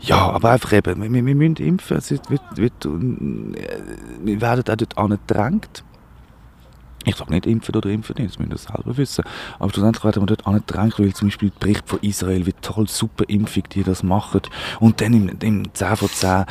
ja, 0.00 0.30
aber 0.30 0.50
einfach 0.50 0.72
eben, 0.72 1.02
wir, 1.02 1.12
wir 1.12 1.34
müssen 1.34 1.56
impfen. 1.56 1.96
Es 1.96 2.10
wird, 2.10 2.22
wird, 2.28 2.84
äh, 2.84 2.88
wir 2.88 4.40
werden 4.40 4.64
auch 4.68 4.76
dort 4.76 4.98
angedrängt. 4.98 5.84
Ich 7.04 7.16
sage 7.16 7.32
nicht 7.32 7.46
impfen 7.46 7.74
oder 7.74 7.88
impfen 7.90 8.16
nicht, 8.18 8.30
das 8.30 8.38
müssen 8.38 8.50
wir 8.50 8.58
selber 8.58 8.96
wissen. 8.96 9.24
Aber 9.58 9.70
schlussendlich 9.72 10.04
werden 10.04 10.22
wir 10.22 10.26
dort 10.26 10.46
angedrängt, 10.46 10.98
weil 10.98 11.14
zum 11.14 11.28
Beispiel 11.28 11.50
der 11.50 11.58
Bericht 11.58 11.88
von 11.88 12.00
Israel, 12.00 12.46
wie 12.46 12.52
toll, 12.54 12.88
super 12.88 13.24
Impfung 13.28 13.62
die 13.72 13.82
das 13.82 14.02
machen. 14.02 14.42
Und 14.80 15.00
dann 15.00 15.14
im, 15.14 15.28
im 15.40 15.74
10 15.74 15.96
von 15.96 16.08
10, 16.08 16.44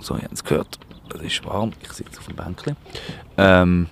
so, 0.00 0.14
ihr 0.16 0.22
habt 0.22 0.34
es 0.34 0.44
gehört, 0.44 0.78
es 1.14 1.22
ist 1.22 1.44
warm, 1.46 1.72
ich 1.82 1.92
sitze 1.92 2.18
auf 2.18 2.26
dem 2.26 2.36
Bänkchen, 2.36 2.76
ähm, 3.36 3.88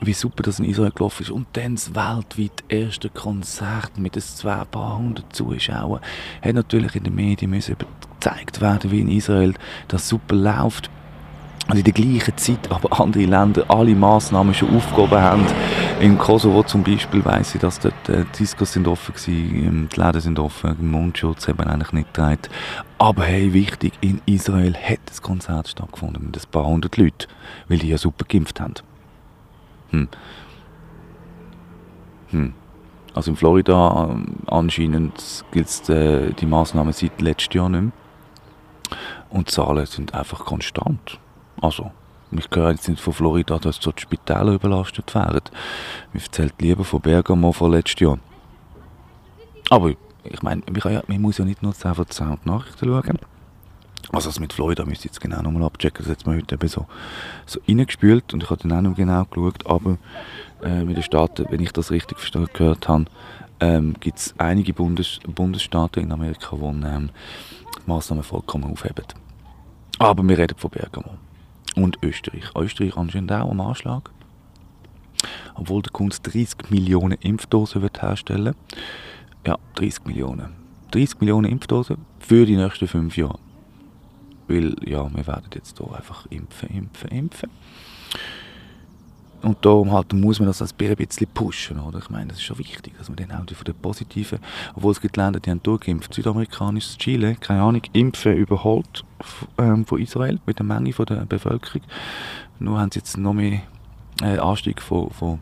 wie 0.00 0.12
super 0.12 0.42
das 0.42 0.58
in 0.58 0.64
Israel 0.64 0.92
gelaufen 0.92 1.22
ist. 1.22 1.30
Und 1.30 1.46
dann 1.54 1.74
das 1.74 1.94
weltweit 1.94 2.64
erste 2.68 3.08
Konzert 3.08 3.98
mit 3.98 4.16
ein 4.16 4.66
paar 4.70 4.98
hundert 4.98 5.34
Zuschauern 5.34 6.00
hat 6.42 6.54
natürlich 6.54 6.94
in 6.94 7.04
den 7.04 7.14
Medien 7.14 7.50
müssen 7.50 7.76
gezeigt 8.20 8.60
werden, 8.60 8.90
wie 8.90 9.00
in 9.00 9.10
Israel 9.10 9.54
das 9.88 10.08
super 10.08 10.34
läuft. 10.34 10.90
Also 11.66 11.80
in 11.80 11.84
der 11.84 11.92
gleichen 11.92 12.36
Zeit 12.38 12.70
aber 12.70 12.98
andere 12.98 13.26
Länder 13.26 13.64
alle 13.68 13.94
Massnahmen 13.94 14.54
schon 14.54 14.74
aufgehoben 14.74 15.20
haben. 15.20 15.44
In 16.00 16.16
Kosovo 16.16 16.62
zum 16.62 16.82
Beispiel 16.82 17.22
weiss 17.22 17.54
ich, 17.54 17.60
dass 17.60 17.78
dort 17.78 18.08
äh, 18.08 18.24
die 18.32 18.38
Discos 18.38 18.72
sind 18.72 18.88
offen 18.88 19.14
waren, 19.14 19.88
die 19.94 20.00
Läden 20.00 20.20
sind 20.22 20.38
offen, 20.38 20.90
Mundschutz 20.90 21.46
haben 21.46 21.60
eigentlich 21.60 21.92
nicht 21.92 22.14
getragen. 22.14 22.40
Aber 22.96 23.24
hey, 23.24 23.52
wichtig, 23.52 23.92
in 24.00 24.22
Israel 24.24 24.74
hat 24.74 25.00
das 25.06 25.20
Konzert 25.20 25.68
stattgefunden 25.68 26.24
mit 26.24 26.38
ein 26.38 26.50
paar 26.50 26.64
hundert 26.64 26.96
Leuten, 26.96 27.26
weil 27.68 27.78
die 27.78 27.88
ja 27.88 27.98
super 27.98 28.24
geimpft 28.26 28.60
haben. 28.60 28.74
Hm. 29.90 30.08
Hm. 32.30 32.54
Also 33.14 33.30
in 33.30 33.36
Florida 33.36 34.08
ähm, 34.10 34.36
anscheinend 34.46 35.44
gilt 35.50 35.88
äh, 35.88 36.32
die 36.32 36.46
Maßnahmen 36.46 36.92
seit 36.92 37.20
letztem 37.20 37.60
Jahr 37.60 37.68
nicht 37.68 37.82
mehr. 37.82 37.92
Und 39.30 39.48
die 39.48 39.52
Zahlen 39.52 39.86
sind 39.86 40.14
einfach 40.14 40.44
konstant. 40.44 41.18
Also, 41.60 41.90
ich 42.30 42.46
höre 42.54 42.70
jetzt 42.70 42.88
nicht 42.88 43.00
von 43.00 43.12
Florida, 43.12 43.58
dass 43.58 43.80
dort 43.80 43.98
die 43.98 44.02
Spitäler 44.02 44.52
überlastet 44.52 45.14
werden. 45.14 45.40
Mir 46.12 46.22
erzählt 46.22 46.54
lieber 46.60 46.84
von 46.84 47.00
Bergamo 47.00 47.52
von 47.52 47.72
letztem 47.72 48.08
Jahr. 48.08 48.18
Aber 49.70 49.90
ich 50.24 50.42
meine, 50.42 50.62
man, 50.66 50.92
ja, 50.92 51.18
muss 51.18 51.38
ja 51.38 51.44
nicht 51.44 51.62
nur 51.62 51.74
10 51.74 51.94
von 51.94 52.08
10 52.08 52.38
Nachrichten 52.44 52.86
schauen. 52.86 53.18
Also 54.10 54.30
das 54.30 54.40
mit 54.40 54.52
Florida 54.54 54.84
müsste 54.84 55.06
ich 55.06 55.12
jetzt 55.12 55.20
genau 55.20 55.42
nochmal 55.42 55.64
abchecken. 55.64 56.04
Das 56.04 56.10
hat 56.10 56.26
mir 56.26 56.36
heute 56.36 56.54
eben 56.54 56.68
so, 56.68 56.86
so 57.44 57.60
reingespült 57.68 58.32
und 58.32 58.42
ich 58.42 58.50
habe 58.50 58.62
dann 58.62 58.72
auch 58.72 58.90
noch 58.90 58.96
genau 58.96 59.24
geschaut. 59.24 59.66
Aber 59.66 59.98
äh, 60.62 60.84
mit 60.84 60.96
den 60.96 61.02
Staaten, 61.02 61.46
wenn 61.50 61.60
ich 61.60 61.72
das 61.72 61.90
richtig 61.90 62.18
gehört 62.54 62.88
habe, 62.88 63.04
ähm, 63.60 63.94
gibt 64.00 64.18
es 64.18 64.34
einige 64.38 64.72
Bundes 64.72 65.18
Bundesstaaten 65.26 66.02
in 66.02 66.12
Amerika, 66.12 66.56
die 66.56 66.86
ähm, 66.86 67.10
Massnahmen 67.86 68.22
vollkommen 68.22 68.64
aufheben. 68.64 69.04
Aber 69.98 70.22
wir 70.22 70.38
reden 70.38 70.56
von 70.56 70.70
Bergamo. 70.70 71.10
Und 71.76 71.98
Österreich. 72.02 72.44
Österreich 72.56 72.96
anscheinend 72.96 73.32
auch 73.32 73.50
am 73.50 73.60
Anschlag. 73.60 74.10
Obwohl 75.54 75.82
der 75.82 75.92
Kunst 75.92 76.26
30 76.26 76.70
Millionen 76.70 77.18
Impfdosen 77.20 77.82
wird 77.82 78.00
herstellen 78.00 78.54
Ja, 79.46 79.58
30 79.74 80.06
Millionen. 80.06 80.54
30 80.92 81.20
Millionen 81.20 81.50
Impfdosen 81.50 81.98
für 82.20 82.46
die 82.46 82.56
nächsten 82.56 82.88
fünf 82.88 83.16
Jahre. 83.16 83.38
Weil, 84.48 84.74
ja, 84.84 85.08
wir 85.14 85.26
werden 85.26 85.50
jetzt 85.54 85.78
hier 85.78 85.94
einfach 85.94 86.26
impfen, 86.30 86.68
impfen, 86.70 87.10
impfen. 87.10 87.50
Und 89.42 89.64
darum 89.64 89.92
halt 89.92 90.12
muss 90.12 90.40
man 90.40 90.48
das 90.48 90.60
als 90.60 90.74
ein 90.76 90.96
bisschen 90.96 91.28
pushen, 91.32 91.78
oder? 91.78 91.98
Ich 91.98 92.10
meine, 92.10 92.28
das 92.28 92.38
ist 92.38 92.42
schon 92.42 92.58
wichtig, 92.58 92.94
dass 92.98 93.08
man 93.08 93.16
dann 93.16 93.30
auch 93.32 93.46
die 93.46 93.54
von 93.54 93.64
den 93.64 93.76
Positiven, 93.76 94.40
obwohl 94.74 94.90
es 94.90 95.00
gibt 95.00 95.16
Länder, 95.16 95.38
die 95.38 95.50
haben 95.50 95.62
durchgeimpft, 95.62 96.12
südamerikanisches 96.12 96.98
Chile, 96.98 97.36
keine 97.36 97.62
Ahnung, 97.62 97.82
Impfen 97.92 98.36
überholt 98.36 99.04
ähm, 99.58 99.86
von 99.86 100.00
Israel 100.00 100.40
mit 100.44 100.58
der 100.58 100.66
Menge 100.66 100.92
von 100.92 101.06
der 101.06 101.24
Bevölkerung. 101.26 101.82
Nur 102.58 102.80
haben 102.80 102.90
sie 102.90 102.98
jetzt 102.98 103.16
noch 103.16 103.32
mehr 103.32 103.60
äh, 104.22 104.38
Anstieg 104.38 104.82
von, 104.82 105.10
von 105.10 105.40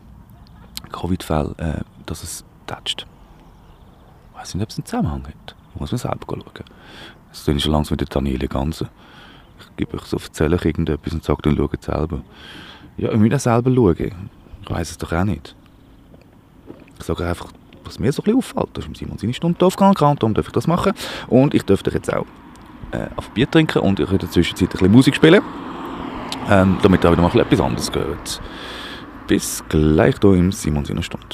Covid-Fällen, 0.91 1.57
äh, 1.57 1.81
dass 2.05 2.21
es 2.21 2.45
tätscht. 2.67 3.07
Ich 4.31 4.39
weiß 4.39 4.53
nicht, 4.53 4.63
ob 4.63 4.69
es 4.69 4.77
einen 4.77 4.85
Zusammenhang 4.85 5.27
hat. 5.27 5.55
Da 5.73 5.79
muss 5.79 5.91
man 5.91 5.97
selber 5.97 6.19
schauen. 6.27 6.43
Das 7.45 7.55
ist 7.55 7.63
schon 7.63 7.71
langsam 7.71 7.93
mit 7.93 8.01
der 8.01 8.07
Daniele 8.07 8.47
Ganze. 8.47 8.89
Ich 9.59 9.75
gebe 9.75 9.97
euch 9.97 10.03
so, 10.03 10.17
erzähle 10.17 10.55
ich 10.55 10.65
irgendetwas 10.65 11.13
und 11.13 11.23
sage 11.23 11.41
dann, 11.43 11.57
schaut 11.57 11.83
selber. 11.83 12.21
Ja, 12.97 13.11
ich 13.11 13.19
muss 13.19 13.33
auch 13.33 13.39
selber 13.39 13.73
schauen. 13.73 14.29
Ich 14.63 14.69
weiß 14.69 14.91
es 14.91 14.97
doch 14.97 15.11
auch 15.11 15.23
nicht. 15.23 15.55
Ich 16.99 17.05
sage 17.05 17.27
einfach, 17.27 17.51
was 17.83 17.99
mir 17.99 18.11
so 18.11 18.21
ein 18.21 18.25
bisschen 18.25 18.37
auffällt. 18.37 18.69
Da 18.73 18.81
ist 18.81 18.97
Simon 18.97 19.17
seine 19.17 19.33
Stunde 19.33 19.65
aufgegangen, 19.65 19.95
darum 19.95 20.33
darf 20.33 20.47
ich 20.47 20.53
das 20.53 20.67
machen. 20.67 20.93
Und 21.27 21.53
ich 21.53 21.63
dürfte 21.63 21.91
jetzt 21.91 22.13
auch 22.13 22.25
äh, 22.91 23.07
auf 23.15 23.29
Bier 23.31 23.49
trinken 23.49 23.79
und 23.79 23.99
ich 23.99 24.11
in 24.11 24.17
der 24.17 24.29
Zwischenzeit 24.29 24.69
ein 24.69 24.71
bisschen 24.71 24.91
Musik 24.91 25.15
spielen. 25.15 25.41
Ähm, 26.49 26.77
damit 26.81 27.03
ihr 27.03 27.11
wieder 27.11 27.21
mal 27.21 27.39
etwas 27.39 27.59
anderes 27.59 27.91
gehört. 27.91 28.41
Bis 29.27 29.63
gleich 29.67 30.15
hier 30.21 30.33
im 30.33 30.51
Simon 30.51 30.85
seiner 30.85 31.03
Stunde. 31.03 31.27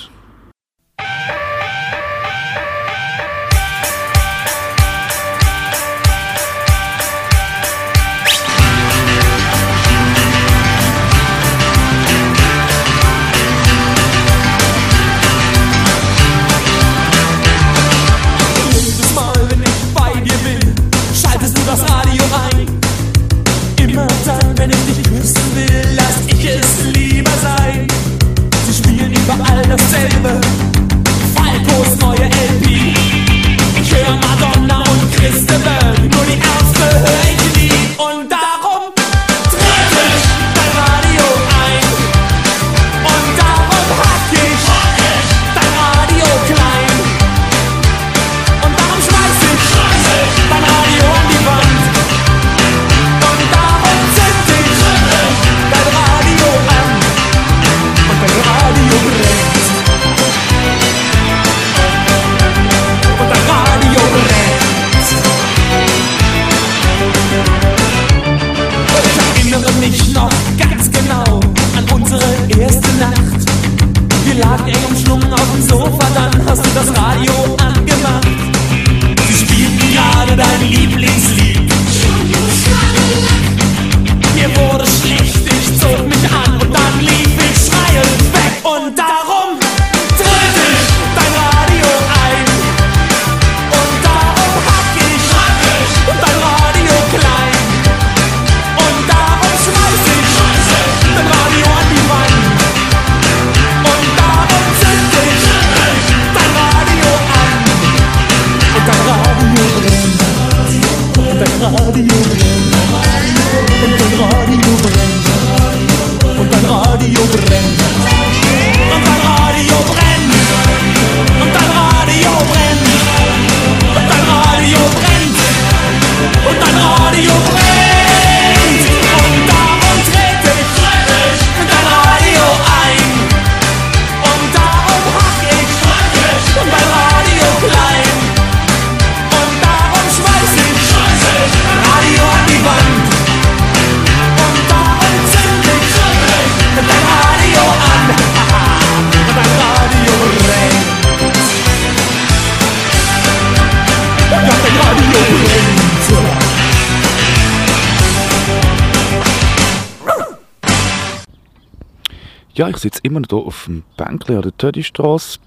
Ja, 162.64 162.70
ich 162.70 162.78
sitze 162.78 163.02
immer 163.04 163.20
noch 163.20 163.28
hier 163.28 163.40
auf 163.40 163.66
dem 163.66 163.84
Bänkchen 163.98 164.38
an 164.38 164.42
der 164.42 164.56
Tödistrasse, 164.56 165.38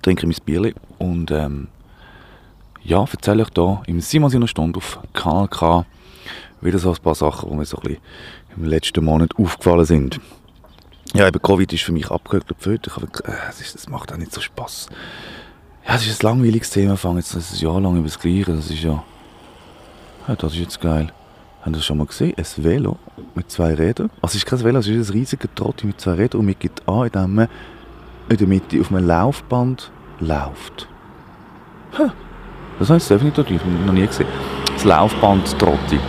trinke 0.00 0.26
mein 0.26 0.34
Bier 0.46 0.72
und 0.98 1.30
ähm, 1.30 1.68
ja, 2.82 3.04
erzähle 3.04 3.42
euch 3.42 3.50
hier 3.54 3.82
im 3.84 4.00
Simon 4.00 4.48
Stunde 4.48 4.78
auf 4.78 4.98
KLK 5.12 5.84
wieder 6.62 6.78
so 6.78 6.88
ein 6.88 7.02
paar 7.02 7.14
Sachen, 7.14 7.50
die 7.50 7.56
mir 7.56 7.66
so 7.66 7.76
ein 7.76 7.82
bisschen 7.82 8.02
im 8.56 8.64
letzten 8.64 9.04
Monat 9.04 9.36
aufgefallen 9.36 9.84
sind. 9.84 10.20
Ja, 11.12 11.28
eben 11.28 11.42
Covid 11.42 11.70
ist 11.70 11.82
für 11.82 11.92
mich 11.92 12.10
abgehört 12.10 12.46
für 12.56 12.70
heute. 12.70 12.90
Ich 12.90 12.96
äh, 13.28 13.32
das, 13.48 13.60
ist, 13.60 13.74
das 13.74 13.88
macht 13.90 14.10
auch 14.10 14.16
nicht 14.16 14.32
so 14.32 14.40
Spass. 14.40 14.88
Ja, 15.86 15.96
es 15.96 16.06
ist 16.06 16.24
ein 16.24 16.28
langweiliges 16.28 16.70
Thema, 16.70 16.96
fange 16.96 17.18
jetzt 17.18 17.36
ein 17.36 17.58
Jahr 17.58 17.78
lang 17.78 17.96
über 17.98 18.08
das 18.08 18.18
Gleiche. 18.18 18.54
Das 18.54 18.70
ist 18.70 18.82
ja, 18.82 19.04
ja, 20.28 20.34
das 20.34 20.54
ist 20.54 20.60
jetzt 20.60 20.80
geil. 20.80 21.12
Haben 21.62 21.74
Sie 21.74 21.78
das 21.78 21.84
schon 21.86 21.98
mal 21.98 22.06
gesehen? 22.06 22.34
Ein 22.36 22.64
Velo 22.64 22.98
mit 23.34 23.50
zwei 23.50 23.74
Rädern. 23.74 24.10
Also 24.20 24.32
es 24.32 24.34
ist 24.36 24.46
kein 24.46 24.62
Velo, 24.62 24.80
es 24.80 24.88
ist 24.88 25.10
ein 25.10 25.12
riesiger 25.12 25.48
Trotti 25.54 25.86
mit 25.86 26.00
zwei 26.00 26.14
Rädern 26.14 26.40
und 26.40 26.46
man 26.46 26.56
geht 26.58 26.86
an, 26.88 27.06
indem 27.06 27.34
man 27.34 27.48
in 28.28 28.36
der 28.36 28.48
Mitte 28.48 28.80
auf 28.80 28.92
einem 28.92 29.06
Laufband 29.06 29.90
läuft. 30.18 30.88
Huh. 31.96 32.10
Das 32.78 32.88
habe 32.90 32.98
ich 32.98 33.06
definitiv 33.06 33.60
noch 33.86 33.92
nie 33.92 34.06
gesehen. 34.06 34.26
Das 34.72 34.84
Laufband 34.84 35.56
Trotti. 35.58 36.00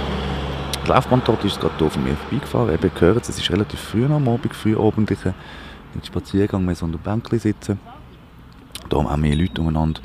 Das 0.80 0.88
Laufband 0.88 1.26
Trotti 1.26 1.48
ist 1.48 1.60
gerade 1.60 1.76
hier 1.78 1.90
von 1.90 2.04
mir 2.04 2.16
vorbeigefahren. 2.16 2.74
Eben 2.74 2.92
gehört 2.94 3.30
es 3.30 3.38
ist 3.38 3.52
relativ 3.52 3.80
früh 3.80 4.06
am 4.06 4.28
Abend, 4.28 4.56
früh 4.56 4.76
abend. 4.76 5.12
Ich 5.12 5.24
einen 5.26 6.04
Spaziergang, 6.04 6.66
mehr 6.66 6.76
so 6.76 6.86
an 6.86 6.94
der 6.94 7.00
Bänkchen 7.00 7.38
sitzen. 7.38 7.80
Da 8.90 8.98
haben 8.98 9.08
auch 9.08 9.18
mehr 9.18 9.36
Leute 9.36 9.62
umeinander. 9.62 10.02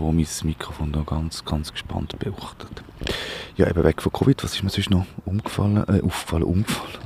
Wo 0.00 0.12
mein 0.12 0.26
Mikrofon 0.44 0.92
da 0.92 1.02
ganz, 1.02 1.44
ganz 1.44 1.72
gespannt 1.72 2.18
beobachtet. 2.18 2.82
Ja, 3.56 3.68
eben 3.68 3.84
weg 3.84 4.02
von 4.02 4.12
Covid, 4.12 4.42
was 4.42 4.54
ist 4.54 4.62
mir 4.62 4.70
sonst 4.70 4.90
noch 4.90 5.06
umgefallen, 5.24 5.76
äh, 5.76 6.02
aufgefallen, 6.02 6.42
umgefallen, 6.42 6.98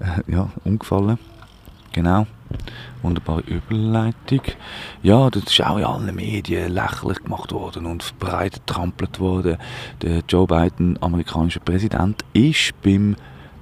äh, 0.00 0.32
ja, 0.32 0.50
umgefallen. 0.64 1.18
Genau. 1.92 2.26
Wunderbare 3.02 3.42
Überleitung. 3.42 4.40
Ja, 5.02 5.28
das 5.28 5.44
ist 5.44 5.62
auch 5.62 5.76
in 5.76 5.84
allen 5.84 6.14
Medien 6.14 6.72
lächerlich 6.72 7.18
gemacht 7.22 7.52
worden 7.52 7.86
und 7.86 8.18
breit 8.18 8.54
getrampelt 8.54 9.20
worden. 9.20 9.58
Der 10.00 10.22
Joe 10.28 10.46
Biden, 10.46 11.02
amerikanischer 11.02 11.60
Präsident, 11.60 12.22
ist 12.32 12.72
beim 12.82 13.16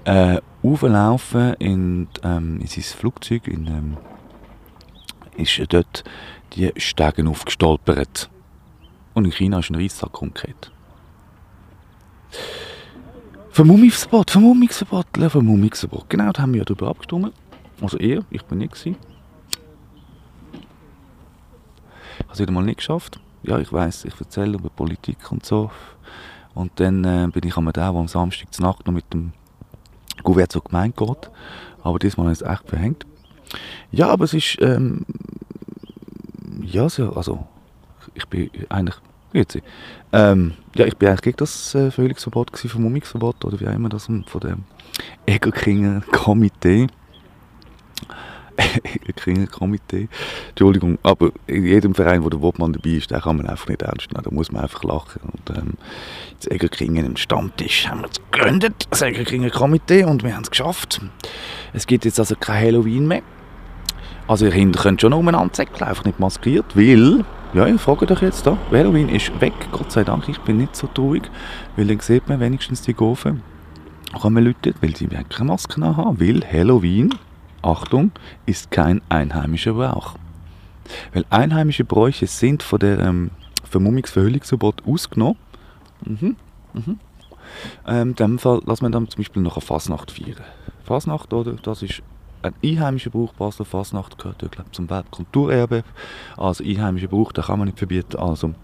äh, 0.05 0.40
Auflaufen 0.62 1.55
in, 1.55 2.09
ähm, 2.22 2.61
in 2.61 2.66
sein 2.66 2.84
Flugzeug, 2.84 3.48
in, 3.48 3.66
ähm, 3.66 3.96
ist 5.36 5.61
dort 5.72 6.05
die 6.53 6.72
Stegen 6.76 7.28
aufgestolpert. 7.28 8.30
Und 9.14 9.24
in 9.24 9.32
China 9.32 9.58
ist 9.58 9.70
ein 9.70 9.76
Reissack 9.76 10.20
umgekehrt. 10.22 10.72
Vermummungsverbot, 13.50 14.30
Vermummungsverbot, 14.30 15.06
Vermummungsverbot. 15.28 16.08
Genau, 16.08 16.30
da 16.32 16.42
haben 16.42 16.52
wir 16.52 16.61
ja 16.61 16.64
darüber 16.64 16.88
abgestimmt. 16.88 17.32
Also 17.80 17.98
er, 17.98 18.22
ich 18.30 18.42
bin 18.44 18.58
nicht. 18.58 18.74
Ich 18.86 18.94
habe 22.20 22.32
es 22.32 22.38
wieder 22.38 22.52
mal 22.52 22.62
nicht 22.62 22.78
geschafft. 22.78 23.18
Ja, 23.42 23.58
ich 23.58 23.72
weiß, 23.72 24.04
ich 24.04 24.20
erzähle 24.20 24.54
über 24.54 24.68
Politik 24.68 25.32
und 25.32 25.44
so. 25.44 25.70
Und 26.54 26.72
dann 26.76 27.04
äh, 27.04 27.28
bin 27.32 27.46
ich 27.46 27.56
einmal 27.56 27.72
der, 27.72 27.90
der 27.90 28.00
am 28.00 28.08
Samstag 28.08 28.52
zur 28.52 28.66
Nacht 28.66 28.86
noch 28.86 28.92
mit 28.92 29.12
dem 29.12 29.32
Gouverneur 30.22 30.48
zur 30.48 30.62
Gemeinde 30.62 30.96
geht. 30.96 31.30
Aber 31.82 31.98
diesmal 31.98 32.30
ist 32.30 32.42
es 32.42 32.48
echt 32.48 32.68
verhängt. 32.68 33.06
Ja, 33.90 34.08
aber 34.08 34.24
es 34.24 34.34
ist, 34.34 34.58
ähm, 34.61 35.04
ja, 36.62 36.88
so, 36.88 37.12
also, 37.14 37.46
ich 38.14 38.26
bin 38.26 38.51
eigentlich, 38.68 38.96
jetzt, 39.32 39.59
ähm, 40.12 40.55
ja, 40.74 40.86
ich 40.86 40.96
bin 40.96 41.09
eigentlich 41.09 41.22
gegen 41.22 41.36
das 41.36 41.74
äh, 41.74 41.90
Völligungsverbot, 41.90 42.57
Vermummungsverbot, 42.57 43.44
oder 43.44 43.61
wie 43.61 43.68
auch 43.68 43.74
immer 43.74 43.88
das 43.88 44.07
von 44.07 44.40
dem 44.42 44.64
Egerkinger 45.26 46.03
Komitee. 46.12 46.88
Egerkinger 48.84 49.46
Komitee. 49.46 50.09
Entschuldigung, 50.51 50.98
aber 51.03 51.30
in 51.46 51.64
jedem 51.64 51.94
Verein, 51.94 52.24
wo 52.24 52.30
der 52.30 52.40
Wobmann 52.40 52.72
dabei 52.72 52.90
ist, 52.90 53.11
den 53.11 53.20
kann 53.20 53.36
man 53.36 53.46
einfach 53.46 53.68
nicht 53.68 53.82
ernst 53.82 54.12
nehmen, 54.12 54.24
da 54.24 54.30
muss 54.30 54.53
man 54.53 54.62
einfach 54.62 54.82
lachen. 54.84 55.20
Und 55.22 55.57
ähm, 55.57 55.74
das 56.38 56.51
Egerkingen 56.51 57.07
im 57.07 57.16
Stammtisch 57.16 57.88
haben 57.88 58.01
wir 58.03 58.09
es 58.09 58.20
gegründet, 58.30 58.86
das 58.90 59.03
Egerkinger 59.03 59.51
Komitee, 59.51 60.05
und 60.05 60.22
wir 60.22 60.34
haben 60.34 60.42
es 60.42 60.51
geschafft. 60.51 61.01
Es 61.72 61.86
gibt 61.86 62.05
jetzt 62.05 62.18
also 62.18 62.34
kein 62.36 62.66
Halloween 62.66 63.07
mehr. 63.07 63.22
Also 64.26 64.46
ihr 64.46 64.53
Kinder 64.53 64.80
könnt 64.80 65.01
schon 65.01 65.12
umeinander 65.12 65.55
säckeln, 65.55 65.88
einfach 65.88 66.05
nicht 66.05 66.20
maskiert, 66.20 66.76
weil, 66.76 67.24
ja, 67.53 67.66
ich 67.66 67.80
frage 67.80 68.11
euch 68.11 68.22
jetzt 68.22 68.46
da, 68.46 68.57
Halloween 68.70 69.09
ist 69.09 69.40
weg, 69.40 69.53
Gott 69.72 69.90
sei 69.90 70.05
Dank, 70.05 70.28
ich 70.28 70.38
bin 70.40 70.59
nicht 70.59 70.76
so 70.76 70.86
traurig, 70.86 71.30
weil 71.76 71.86
dann 71.86 72.01
sieht 72.01 72.28
man 72.28 72.40
wenigstens 72.40 72.82
die 72.82 72.94
Gofen, 72.94 73.42
kommen 74.18 74.44
Leute, 74.44 74.74
weil 74.80 74.94
sie 74.96 75.07
keine 75.07 75.46
Masken 75.46 75.84
haben, 75.84 76.20
weil 76.20 76.42
Halloween, 76.44 77.14
Achtung, 77.62 78.12
ist 78.46 78.70
kein 78.70 79.01
einheimischer 79.09 79.74
Brauch. 79.74 80.14
Weil 81.12 81.24
einheimische 81.30 81.84
Bräuche 81.84 82.26
sind 82.26 82.62
von 82.62 82.78
der 82.78 82.98
ähm, 83.01 83.30
Vermummungsverhüllungsverbot 83.64 84.86
ausgenommen. 84.86 85.36
Mhm, 86.05 86.36
mhm. 86.72 86.98
Ähm, 87.86 88.11
in 88.11 88.14
dem 88.14 88.38
Fall 88.38 88.61
lassen 88.64 88.84
wir 88.84 88.90
dann 88.90 89.09
zum 89.09 89.18
Beispiel 89.18 89.42
noch 89.42 89.57
eine 89.57 89.66
Fasnacht 89.66 90.11
feiern. 90.11 90.36
Fasnacht, 90.84 91.32
oder, 91.32 91.55
das 91.55 91.82
ist 91.82 92.03
ein 92.43 92.55
einheimischer 92.64 93.11
Brauch, 93.11 93.32
Basler 93.34 93.64
Fasnacht 93.64 94.18
gehört 94.18 94.43
ja, 94.43 94.49
glaub, 94.49 94.74
zum 94.74 94.88
Weltkulturerbe. 94.88 95.84
Also 96.36 96.64
einheimischer 96.64 97.09
Brauch, 97.09 97.32
den 97.32 97.45
kann 97.45 97.59
man 97.59 97.66
nicht 97.66 97.78
verbieten, 97.78 98.16
also 98.16 98.55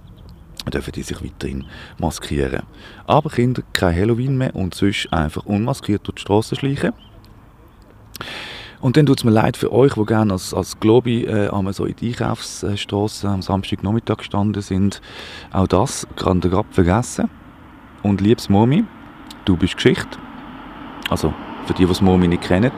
dürfen 0.72 0.92
die 0.92 1.02
sich 1.02 1.22
weiterhin 1.22 1.64
maskieren. 1.98 2.62
Aber 3.06 3.30
Kinder, 3.30 3.62
kein 3.72 3.94
Halloween 3.94 4.36
mehr 4.36 4.54
und 4.54 4.74
sonst 4.74 5.12
einfach 5.12 5.46
unmaskiert 5.46 6.06
durch 6.06 6.16
die 6.16 6.22
Straße 6.22 6.56
schleichen. 6.56 6.92
Und 8.80 8.96
dann 8.96 9.06
tut 9.06 9.18
es 9.18 9.24
mir 9.24 9.30
leid 9.30 9.56
für 9.56 9.72
euch, 9.72 9.94
die 9.94 10.04
gerne 10.04 10.32
als, 10.32 10.52
als 10.52 10.78
Globi 10.78 11.24
äh, 11.24 11.50
so 11.72 11.86
in 11.86 11.96
die 11.96 12.08
Einkaufsstraße 12.08 13.28
am 13.28 13.42
Samstagnachmittag 13.42 14.18
gestanden 14.18 14.62
sind. 14.62 15.00
Auch 15.52 15.66
das 15.66 16.06
kann 16.16 16.40
der 16.40 16.50
gerade 16.50 16.68
vergessen. 16.70 17.30
Und 18.02 18.20
liebes 18.20 18.48
Momi, 18.48 18.84
du 19.44 19.56
bist 19.56 19.76
Geschichte. 19.76 20.18
Also, 21.08 21.32
für 21.66 21.74
die, 21.74 21.86
die 21.86 22.04
Momi 22.04 22.28
nicht 22.28 22.42
kennen, 22.42 22.70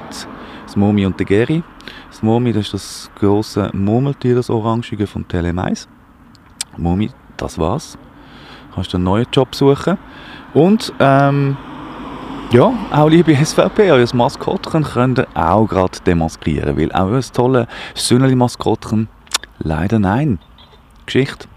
das 0.69 0.77
Momi 0.77 1.07
und 1.07 1.19
der 1.19 1.25
Geri. 1.25 1.63
Das 2.11 2.23
Momi, 2.23 2.53
das 2.53 2.67
ist 2.67 2.75
das 2.75 3.11
große 3.19 3.71
Murmeltier, 3.73 4.35
das 4.35 4.51
Orangige 4.51 5.07
von 5.07 5.27
Telemais. 5.27 5.89
Momi, 6.77 7.11
das 7.39 7.59
war's. 7.59 7.97
Du 8.69 8.75
kannst 8.75 8.95
einen 8.95 9.05
neuen 9.05 9.27
Job 9.33 9.55
suchen. 9.55 9.97
Und, 10.53 10.93
ähm, 11.01 11.57
ja, 12.51 12.71
auch 12.91 13.09
liebe 13.09 13.35
SVP, 13.35 13.91
euer 13.91 14.07
Maskottchen 14.15 14.85
könnt 14.85 15.21
ihr 15.21 15.27
auch 15.35 15.67
gerade 15.67 16.01
demaskieren, 16.07 16.77
weil 16.77 16.93
auch 16.93 17.13
das 17.13 17.33
tolle 17.33 17.67
Söhneli-Maskottchen, 17.95 19.09
leider 19.61 19.99
nein. 19.99 20.39
Geschichte. 21.07 21.49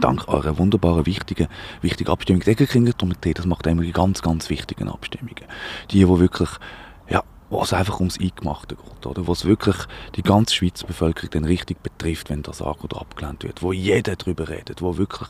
Dank 0.00 0.28
eurer 0.28 0.56
wunderbaren, 0.56 1.04
wichtigen, 1.04 1.48
wichtigen 1.82 2.10
Abstimmung. 2.10 2.42
Der 2.42 2.52
Egerkinder-Komitee, 2.52 3.34
das 3.34 3.44
macht 3.46 3.66
immer 3.66 3.82
ganz, 3.86 4.22
ganz 4.22 4.48
wichtigen 4.50 4.88
Abstimmungen. 4.88 5.34
Die, 5.90 5.98
die 5.98 6.08
wirklich, 6.08 6.48
wo 7.50 7.62
es 7.62 7.72
einfach 7.72 7.98
ums 7.98 8.18
Eingemachte 8.18 8.76
geht, 8.76 9.06
oder? 9.06 9.26
Wo 9.26 9.32
es 9.32 9.44
wirklich 9.44 9.76
die 10.14 10.22
ganze 10.22 10.54
Schweizer 10.54 10.86
Bevölkerung 10.86 11.30
dann 11.30 11.44
richtig 11.44 11.82
betrifft, 11.82 12.30
wenn 12.30 12.42
das 12.42 12.62
an- 12.62 12.76
oder 12.82 13.00
abgelehnt 13.00 13.42
wird. 13.42 13.60
Wo 13.60 13.72
jeder 13.72 14.16
darüber 14.16 14.48
redet, 14.48 14.80
wo 14.80 14.96
wirklich, 14.96 15.28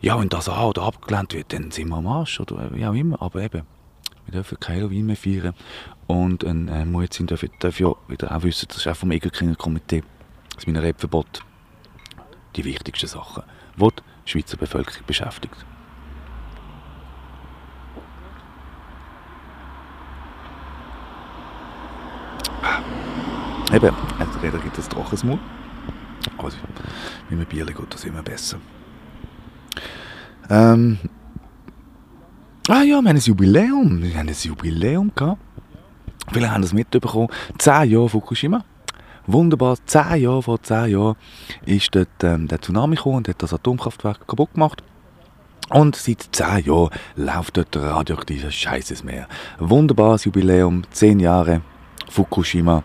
ja, 0.00 0.20
wenn 0.20 0.28
das 0.28 0.48
an- 0.48 0.66
oder 0.66 0.82
abgelehnt 0.82 1.32
wird, 1.32 1.52
dann 1.52 1.70
sind 1.70 1.88
wir 1.88 1.96
am 1.96 2.08
Arsch, 2.08 2.40
oder 2.40 2.74
wie 2.74 2.84
auch 2.84 2.92
immer. 2.92 3.22
Aber 3.22 3.40
eben, 3.40 3.62
wir 4.26 4.32
dürfen 4.32 4.58
kein 4.58 4.76
Halloween 4.76 5.06
mehr 5.06 5.16
feiern. 5.16 5.54
Und 6.08 6.44
ein 6.44 6.68
äh, 6.68 6.84
Muezzin 6.84 7.26
darf, 7.26 7.44
darf 7.60 7.78
ja 7.78 7.94
wieder 8.08 8.34
auch 8.34 8.42
wissen, 8.42 8.66
das 8.68 8.78
ist 8.78 8.88
auch 8.88 8.96
vom 8.96 9.12
Egerkinder 9.12 9.54
Komitee, 9.54 10.02
das 10.54 10.66
Minarettverbot, 10.66 11.44
die 12.56 12.64
wichtigsten 12.64 13.06
Sachen, 13.06 13.44
die 13.76 13.88
die 13.88 14.30
Schweizer 14.30 14.56
Bevölkerung 14.56 15.02
beschäftigt. 15.06 15.67
Eben, 23.72 23.94
also 24.18 24.38
Räder 24.40 24.58
gibt 24.58 24.78
es 24.78 24.88
trockenes 24.88 25.24
Mund. 25.24 25.40
Also, 26.38 26.56
mit 27.28 27.38
einem 27.38 27.46
Bierchen 27.46 27.74
geht 27.74 27.94
das 27.94 28.04
immer 28.04 28.22
besser. 28.22 28.58
Ähm, 30.50 30.98
ah 32.68 32.82
ja, 32.82 32.84
wir 32.84 32.96
haben 32.96 33.06
ein 33.06 33.16
Jubiläum. 33.18 34.02
Wir 34.02 34.16
haben 34.16 34.28
ein 34.28 34.34
Jubiläum 34.34 35.12
gehabt. 35.14 35.40
Viele 36.32 36.50
haben 36.50 36.62
das 36.62 36.72
mitbekommen. 36.72 37.28
Zehn 37.58 37.90
Jahre 37.90 38.08
Fukushima. 38.08 38.64
Wunderbar, 39.26 39.76
zehn 39.84 40.22
Jahre, 40.22 40.42
vor 40.42 40.62
zehn 40.62 40.86
Jahren 40.86 41.16
ist 41.66 41.94
dort 41.94 42.08
ähm, 42.22 42.48
der 42.48 42.62
Tsunami 42.62 42.96
gekommen 42.96 43.16
und 43.16 43.28
hat 43.28 43.42
das 43.42 43.52
Atomkraftwerk 43.52 44.26
kaputt 44.26 44.54
gemacht. 44.54 44.82
Und 45.68 45.96
seit 45.96 46.30
zehn 46.32 46.64
Jahren 46.64 46.90
läuft 47.16 47.58
dort 47.58 47.74
der 47.74 47.82
radioaktive 47.82 48.50
Scheiß 48.50 48.90
ins 48.90 49.04
Meer. 49.04 49.28
Wunderbares 49.58 50.24
Jubiläum, 50.24 50.84
zehn 50.90 51.20
Jahre 51.20 51.60
Fukushima. 52.10 52.82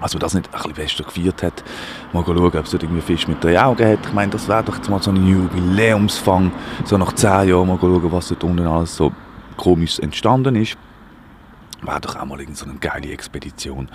Also, 0.00 0.18
das 0.18 0.34
nicht 0.34 0.48
ein 0.52 0.58
bisschen 0.58 0.74
fester 0.74 1.04
gefeiert 1.04 1.42
hat, 1.42 1.64
mal 2.12 2.22
schauen, 2.24 2.38
ob 2.38 2.54
es 2.54 2.70
dort 2.70 2.82
irgendwie 2.82 3.00
Fisch 3.00 3.26
mit 3.28 3.42
drei 3.42 3.62
Augen 3.62 3.92
hat. 3.92 4.06
Ich 4.06 4.12
meine, 4.12 4.30
das 4.30 4.46
wäre 4.46 4.62
doch 4.62 4.76
jetzt 4.76 4.90
mal 4.90 5.02
so 5.02 5.10
ein 5.10 5.26
Jubiläumsfang. 5.26 6.52
So 6.84 6.98
nach 6.98 7.14
zehn 7.14 7.48
Jahren 7.48 7.66
mal 7.66 7.78
schauen, 7.80 8.12
was 8.12 8.28
dort 8.28 8.44
unten 8.44 8.66
alles 8.66 8.94
so 8.94 9.12
komisch 9.56 9.98
entstanden 9.98 10.54
ist. 10.56 10.76
Wäre 11.82 12.00
doch 12.00 12.16
auch 12.16 12.24
mal 12.24 12.40
irgend 12.40 12.58
so 12.58 12.66
eine 12.66 12.74
geile 12.78 13.10
Expedition. 13.10 13.88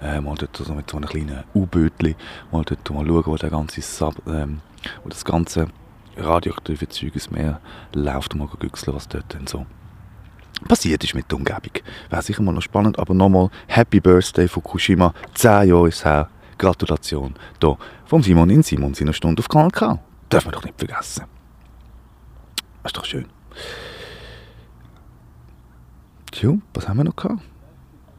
Äh, 0.00 0.20
mal 0.20 0.36
dort 0.36 0.56
so 0.56 0.74
mit 0.74 0.90
so 0.90 0.96
einem 0.96 1.08
kleinen 1.08 1.44
U-Bötli. 1.54 2.14
Mal 2.52 2.64
dort 2.64 2.90
mal 2.90 3.06
schauen, 3.06 3.26
wo, 3.26 3.36
der 3.36 3.50
ganze 3.50 3.80
Sub, 3.80 4.14
ähm, 4.28 4.60
wo 5.02 5.08
das 5.08 5.24
ganze 5.24 5.68
radioaktive 6.16 6.88
Zeug 6.88 7.14
ins 7.14 7.30
Meer 7.30 7.60
läuft. 7.94 8.34
Mal 8.34 8.48
güchseln, 8.58 8.94
was 8.94 9.08
dort 9.08 9.34
denn 9.34 9.46
so 9.46 9.66
passiert 10.66 11.04
ist 11.04 11.14
mit 11.14 11.30
der 11.30 11.38
Umgebung. 11.38 11.72
Wäre 12.10 12.22
sicher 12.22 12.42
mal 12.42 12.52
noch 12.52 12.62
spannend, 12.62 12.98
aber 12.98 13.14
nochmal 13.14 13.50
Happy 13.66 14.00
Birthday 14.00 14.48
Fukushima, 14.48 15.14
10 15.34 15.68
Jahre 15.68 15.88
ist 15.88 16.04
her. 16.04 16.28
Gratulation 16.58 17.34
hier 17.60 17.78
vom 18.04 18.22
Simon 18.22 18.50
in 18.50 18.62
Simon 18.62 18.92
seiner 18.92 19.12
Stunde 19.12 19.40
auf 19.40 19.48
Kanal 19.48 19.70
K. 19.70 19.98
Darf 20.28 20.44
man 20.44 20.52
doch 20.52 20.64
nicht 20.64 20.76
vergessen. 20.76 21.24
Ist 22.84 22.96
doch 22.96 23.04
schön. 23.04 23.26
Tja, 26.32 26.52
was 26.74 26.88
haben 26.88 26.98
wir 26.98 27.04
noch 27.04 27.16
gehabt? 27.16 27.40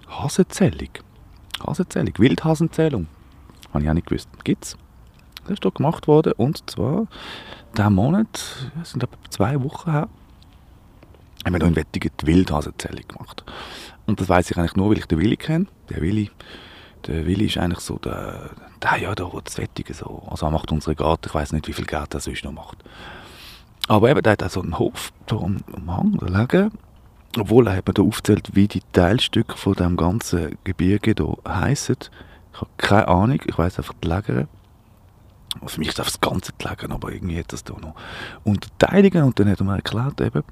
Hasenzählung. 0.08 0.90
Hasenzählung, 1.66 2.14
Wildhasenzählung. 2.18 3.08
Habe 3.74 3.84
ich 3.84 3.90
auch 3.90 3.94
nicht 3.94 4.08
gewusst. 4.08 4.30
Gibt's? 4.44 4.78
Das 5.44 5.54
ist 5.54 5.66
doch 5.66 5.74
gemacht 5.74 6.08
worden 6.08 6.34
und 6.34 6.70
zwar 6.70 7.08
diesen 7.78 7.94
Monat, 7.94 8.72
das 8.78 8.92
sind 8.92 9.04
etwa 9.04 9.18
zwei 9.30 9.62
Wochen 9.64 9.92
her, 9.92 10.10
haben 11.46 11.54
wir 11.54 11.60
noch 11.60 11.68
in 11.68 11.76
Wettigen 11.76 12.12
die 12.22 12.28
Wildhasenzählung 12.28 13.08
gemacht. 13.08 13.44
Und 14.06 14.20
das 14.20 14.30
weiß 14.30 14.52
ich 14.52 14.58
eigentlich 14.58 14.76
nur, 14.76 14.90
weil 14.90 14.98
ich 14.98 15.06
den 15.06 15.20
Willi 15.20 15.38
kenne. 15.38 15.68
Der 15.90 16.02
Willi 16.02 16.32
der 17.08 17.26
Willi 17.26 17.46
ist 17.46 17.58
eigentlich 17.58 17.80
so 17.80 17.98
der, 17.98 18.52
der 18.82 18.98
ja, 18.98 19.16
der 19.16 19.30
das 19.44 19.58
Wettige 19.58 19.94
so. 19.94 20.24
Also 20.30 20.46
er 20.46 20.52
macht 20.52 20.72
unsere 20.72 20.96
Garten, 20.96 21.28
ich 21.28 21.34
weiß 21.34 21.54
nicht, 21.54 21.68
wie 21.68 21.74
viel 21.74 21.86
Geld 21.86 22.14
er 22.14 22.20
sonst 22.20 22.44
noch 22.44 22.52
macht. 22.52 22.78
Aber 23.88 24.10
eben, 24.10 24.22
der 24.22 24.34
hat 24.34 24.44
auch 24.44 24.50
so 24.50 24.62
einen 24.62 24.78
Hof 24.78 25.12
da 25.26 25.38
am, 25.38 25.58
am 25.74 25.96
Hang 25.96 26.18
da 26.18 26.28
liegen. 26.28 26.72
Obwohl 27.38 27.68
er 27.68 27.78
hat 27.78 27.88
mir 27.88 27.94
da 27.94 28.02
aufgezählt, 28.02 28.50
wie 28.54 28.68
die 28.68 28.82
Teilstücke 28.92 29.56
von 29.56 29.74
dem 29.74 29.98
ganzen 29.98 30.58
Gebirge 30.64 31.14
hier 31.18 31.38
heissen. 31.48 31.98
Ich 32.54 32.62
habe 32.62 32.72
keine 32.78 33.08
Ahnung, 33.08 33.42
ich 33.46 33.58
weiß 33.58 33.78
einfach 33.78 33.94
die 34.04 34.08
Läger. 34.08 34.48
Für 35.66 35.80
mich 35.80 35.90
ist 35.90 36.00
das 36.00 36.22
Ganze 36.22 36.54
gelegen, 36.58 36.92
aber 36.92 37.12
irgendwie 37.12 37.40
hat 37.40 37.52
das 37.52 37.64
da 37.64 37.74
noch 37.74 37.96
Unterteilungen. 38.44 39.24
Und 39.24 39.40
dann 39.40 39.50
hat 39.50 39.60
er 39.60 39.66
mir 39.66 39.76
erklärt, 39.76 40.22
eben, 40.22 40.44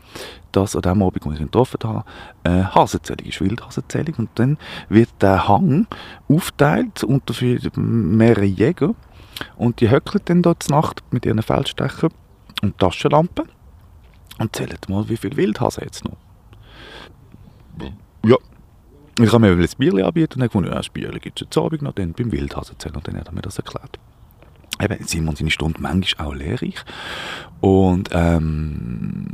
dass 0.52 0.76
an 0.76 0.82
dem 0.82 1.04
Abend, 1.04 1.26
wo 1.26 1.32
ich 1.32 1.40
ihn 1.40 1.46
getroffen 1.46 1.80
habe, 1.84 2.04
äh, 2.44 2.64
Hasenzählung 2.64 3.26
ist, 3.26 3.40
Wildhasenzählung. 3.40 4.16
Und 4.18 4.30
dann 4.36 4.58
wird 4.90 5.10
der 5.22 5.48
Hang 5.48 5.88
aufteilt 6.28 7.04
unter 7.04 7.34
mehrere 7.76 8.46
Jäger. 8.46 8.96
Und 9.56 9.82
die 9.82 9.92
höckeln 9.92 10.24
dann 10.26 10.42
dort 10.42 10.68
Nacht 10.70 11.04
mit 11.12 11.26
ihren 11.26 11.44
Feldstechern 11.44 12.12
und 12.64 12.78
Taschenlampen 12.80 13.48
und 14.40 14.56
zählen 14.56 14.78
mal, 14.88 15.08
wie 15.10 15.18
viel 15.18 15.38
Wildhase 15.38 15.82
jetzt 15.82 16.06
noch. 16.06 16.18
Ja. 18.26 18.38
Ich 19.20 19.32
habe 19.32 19.40
mir 19.40 19.52
ein 19.52 19.70
Bier 19.78 20.06
anbieten 20.06 20.34
und 20.34 20.40
dann 20.40 20.48
gefunden, 20.48 20.70
ja, 20.70 20.76
das 20.76 20.90
Bier 20.90 21.12
gibt 21.12 21.40
es 21.40 21.46
jetzt 21.46 21.58
Abend 21.58 21.84
noch, 21.84 21.94
dann 21.94 22.14
beim 22.14 22.32
Wildhase 22.32 22.76
zählen. 22.80 22.96
Und 22.96 23.08
dann 23.08 23.18
hat 23.18 23.28
er 23.28 23.34
mir 23.34 23.42
das 23.42 23.58
erklärt 23.58 24.00
eben 24.82 25.06
Simon 25.06 25.36
seine 25.36 25.52
Stunde 25.52 25.82
manchmal 25.82 26.28
auch 26.28 26.34
lehrreich. 26.34 26.84
Und 27.60 28.10
ähm, 28.12 29.28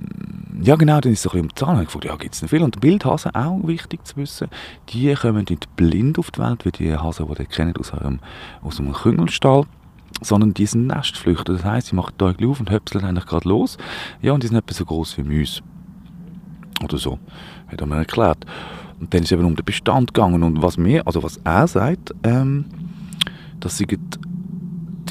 ja 0.62 0.76
genau, 0.76 1.02
dann 1.02 1.12
ist 1.12 1.20
es 1.20 1.24
so 1.24 1.30
ein 1.32 1.34
bisschen 1.34 1.42
um 1.42 1.50
die 1.50 1.56
Zahlen. 1.56 1.80
Ich 1.82 1.86
gefunden, 1.88 2.08
ja, 2.08 2.16
gibt 2.16 2.36
es 2.36 2.42
nicht 2.42 2.52
viel. 2.52 2.64
Und 2.64 2.82
Wildhasen, 2.82 3.36
auch 3.36 3.68
wichtig 3.68 4.06
zu 4.06 4.18
wissen, 4.18 4.48
die 4.90 5.14
kommen 5.14 5.46
nicht 5.50 5.76
blind 5.76 6.18
auf 6.20 6.32
die 6.32 6.40
Welt, 6.40 6.66
wie 6.66 6.72
die 6.72 6.96
Hasen, 6.96 7.28
die 7.28 7.42
ihr 7.42 7.46
kennt 7.46 7.80
aus 7.80 7.94
einem, 7.94 8.20
aus 8.62 8.80
einem 8.80 8.94
Küngelstall 8.94 9.66
sondern 10.22 10.54
die 10.54 10.66
sind 10.66 10.88
Nestflüchter. 10.88 11.54
Das 11.54 11.66
heisst, 11.66 11.88
sie 11.88 11.96
machen 11.96 12.14
die 12.20 12.24
Äugel 12.24 12.50
auf 12.50 12.60
und 12.60 12.70
höpseln 12.70 13.04
eigentlich 13.04 13.26
gerade 13.26 13.50
los. 13.50 13.78
Ja, 14.22 14.34
und 14.34 14.44
die 14.44 14.48
sind 14.48 14.58
etwa 14.58 14.74
so 14.74 14.86
groß 14.86 15.18
wie 15.18 15.24
Mäuse. 15.24 15.62
Oder 16.84 16.98
so, 16.98 17.20
hat 17.68 17.82
er 17.82 17.88
mir 17.88 17.98
erklärt. 17.98 18.46
Und 19.00 19.14
dann 19.14 19.22
ist 19.22 19.28
es 19.28 19.32
eben 19.34 19.46
um 19.46 19.56
den 19.56 19.66
Bestand 19.66 20.14
gegangen. 20.14 20.44
Und 20.44 20.62
was 20.62 20.78
mir, 20.78 21.06
also 21.06 21.24
was 21.24 21.38
er 21.44 21.68
sagt, 21.68 22.14
ähm, 22.24 22.66
dass 23.60 23.78
sie 23.78 23.88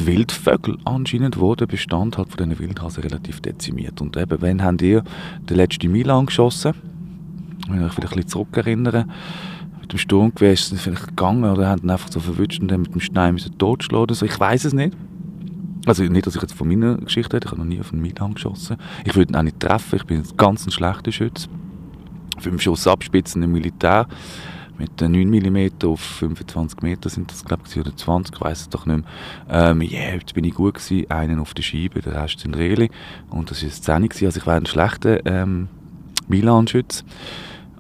die 0.03 0.07
Wildvögel 0.07 0.79
anscheinend, 0.85 1.39
wo 1.41 1.55
der 1.55 1.67
Bestand 1.67 2.19
halt 2.19 2.29
von 2.29 2.37
diesen 2.37 2.59
Wildhasen 2.59 3.03
relativ 3.03 3.41
dezimiert. 3.41 4.01
Und 4.01 4.17
eben, 4.17 4.41
wenn 4.41 4.63
habt 4.63 4.83
ihr 4.83 5.03
den 5.49 5.57
letzten 5.57 5.91
Milan 5.91 6.27
geschossen? 6.27 6.75
Wenn 7.69 7.77
ich 7.77 7.83
mich 7.83 7.93
vielleicht 7.93 8.13
ein 8.13 8.17
bisschen 8.17 8.29
zurückerinnere, 8.29 9.07
mit 9.81 9.93
dem 9.93 9.99
Sturmgewehr 9.99 10.53
ist 10.53 10.73
es 10.73 10.81
vielleicht 10.83 11.09
gegangen 11.09 11.45
oder 11.45 11.69
haben 11.69 11.89
einfach 11.89 12.11
so 12.11 12.21
verwünscht 12.21 12.61
und 12.61 12.69
dann 12.69 12.83
mit 12.83 12.95
dem 12.95 13.01
Stein 13.01 13.35
müssen 13.35 13.57
totschlagen 13.59 14.03
oder 14.03 14.15
so. 14.15 14.27
Ich 14.27 14.39
weiß 14.39 14.65
es 14.65 14.73
nicht. 14.73 14.97
Also 15.85 16.05
nicht, 16.05 16.27
dass 16.27 16.37
ich 16.37 16.43
jetzt 16.43 16.55
von 16.55 16.69
meiner 16.69 16.97
Geschichte 16.97 17.35
rede, 17.35 17.47
ich 17.47 17.51
habe 17.51 17.61
noch 17.61 17.69
nie 17.69 17.81
auf 17.81 17.93
einen 17.93 18.03
Milan 18.03 18.35
geschossen. 18.35 18.77
Ich 19.05 19.17
würde 19.17 19.33
ihn 19.33 19.37
auch 19.37 19.43
nicht 19.43 19.59
treffen, 19.59 19.97
ich 19.97 20.05
bin 20.05 20.19
ein 20.19 20.37
ganz 20.37 20.73
schlechter 20.73 21.11
Schütze. 21.11 21.49
Fünf 22.39 22.63
Schuss 22.63 22.87
abspitzen 22.87 23.43
im 23.43 23.53
Militär 23.53 24.07
mit 24.83 25.01
9 25.01 25.31
mm 25.31 25.87
auf 25.87 26.01
25 26.01 26.83
Meter 26.83 27.09
sind 27.09 27.31
das, 27.31 27.45
glaube 27.45 27.63
ich, 27.69 27.79
oder 27.79 27.97
20, 27.97 28.35
ich 28.35 28.41
weiß 28.41 28.61
es 28.63 28.69
doch 28.69 28.85
nicht 28.85 29.05
mehr. 29.49 29.71
Ähm, 29.71 29.81
yeah, 29.81 30.15
jetzt 30.15 30.35
bin 30.35 30.43
ich 30.43 30.55
gut 30.55 30.75
gewesen, 30.75 31.09
einen 31.09 31.39
auf 31.39 31.55
der 31.55 31.63
Scheibe, 31.63 32.01
der 32.01 32.21
Rest 32.21 32.41
sind 32.41 32.57
Reli. 32.57 32.91
Und 33.31 33.53
das 33.53 33.63
war 33.63 33.95
eine 33.95 34.09
Szene, 34.11 34.29
also 34.29 34.41
ich 34.41 34.47
wäre 34.47 34.57
ein 34.57 34.67
schlechter 34.67 35.25
ähm, 35.25 35.69
Milan-Schütze. 36.27 37.05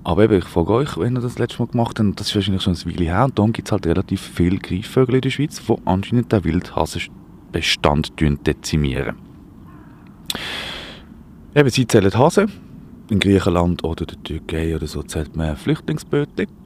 Aber 0.04 0.22
eben, 0.22 0.38
ich 0.38 0.44
frage 0.44 0.72
euch, 0.72 0.96
wenn 0.96 1.16
ihr 1.16 1.20
das 1.20 1.38
letzte 1.40 1.60
Mal 1.60 1.72
gemacht 1.72 1.98
habt, 1.98 2.20
das 2.20 2.28
ist 2.28 2.36
wahrscheinlich 2.36 2.62
schon 2.62 2.74
ein 2.74 2.86
Weile 2.86 3.04
her, 3.04 3.24
und 3.24 3.36
dann 3.36 3.52
gibt 3.52 3.66
es 3.66 3.72
halt 3.72 3.84
relativ 3.84 4.20
viele 4.20 4.58
Greifvögel 4.58 5.16
in 5.16 5.20
der 5.22 5.30
Schweiz, 5.30 5.60
die 5.60 5.74
anscheinend 5.84 6.30
den 6.30 6.44
Wildhasenbestand 6.44 8.12
dezimieren. 8.46 9.16
Eben, 11.54 11.68
sie 11.68 11.86
zählen 11.88 12.14
Hasen. 12.14 12.52
In 13.10 13.18
Griechenland 13.18 13.82
oder 13.82 14.06
der 14.06 14.22
Türkei 14.22 14.76
oder 14.76 14.86
so 14.86 15.02
zählt 15.02 15.34
man 15.34 15.56
Flüchtlingsbötchen. 15.56 16.61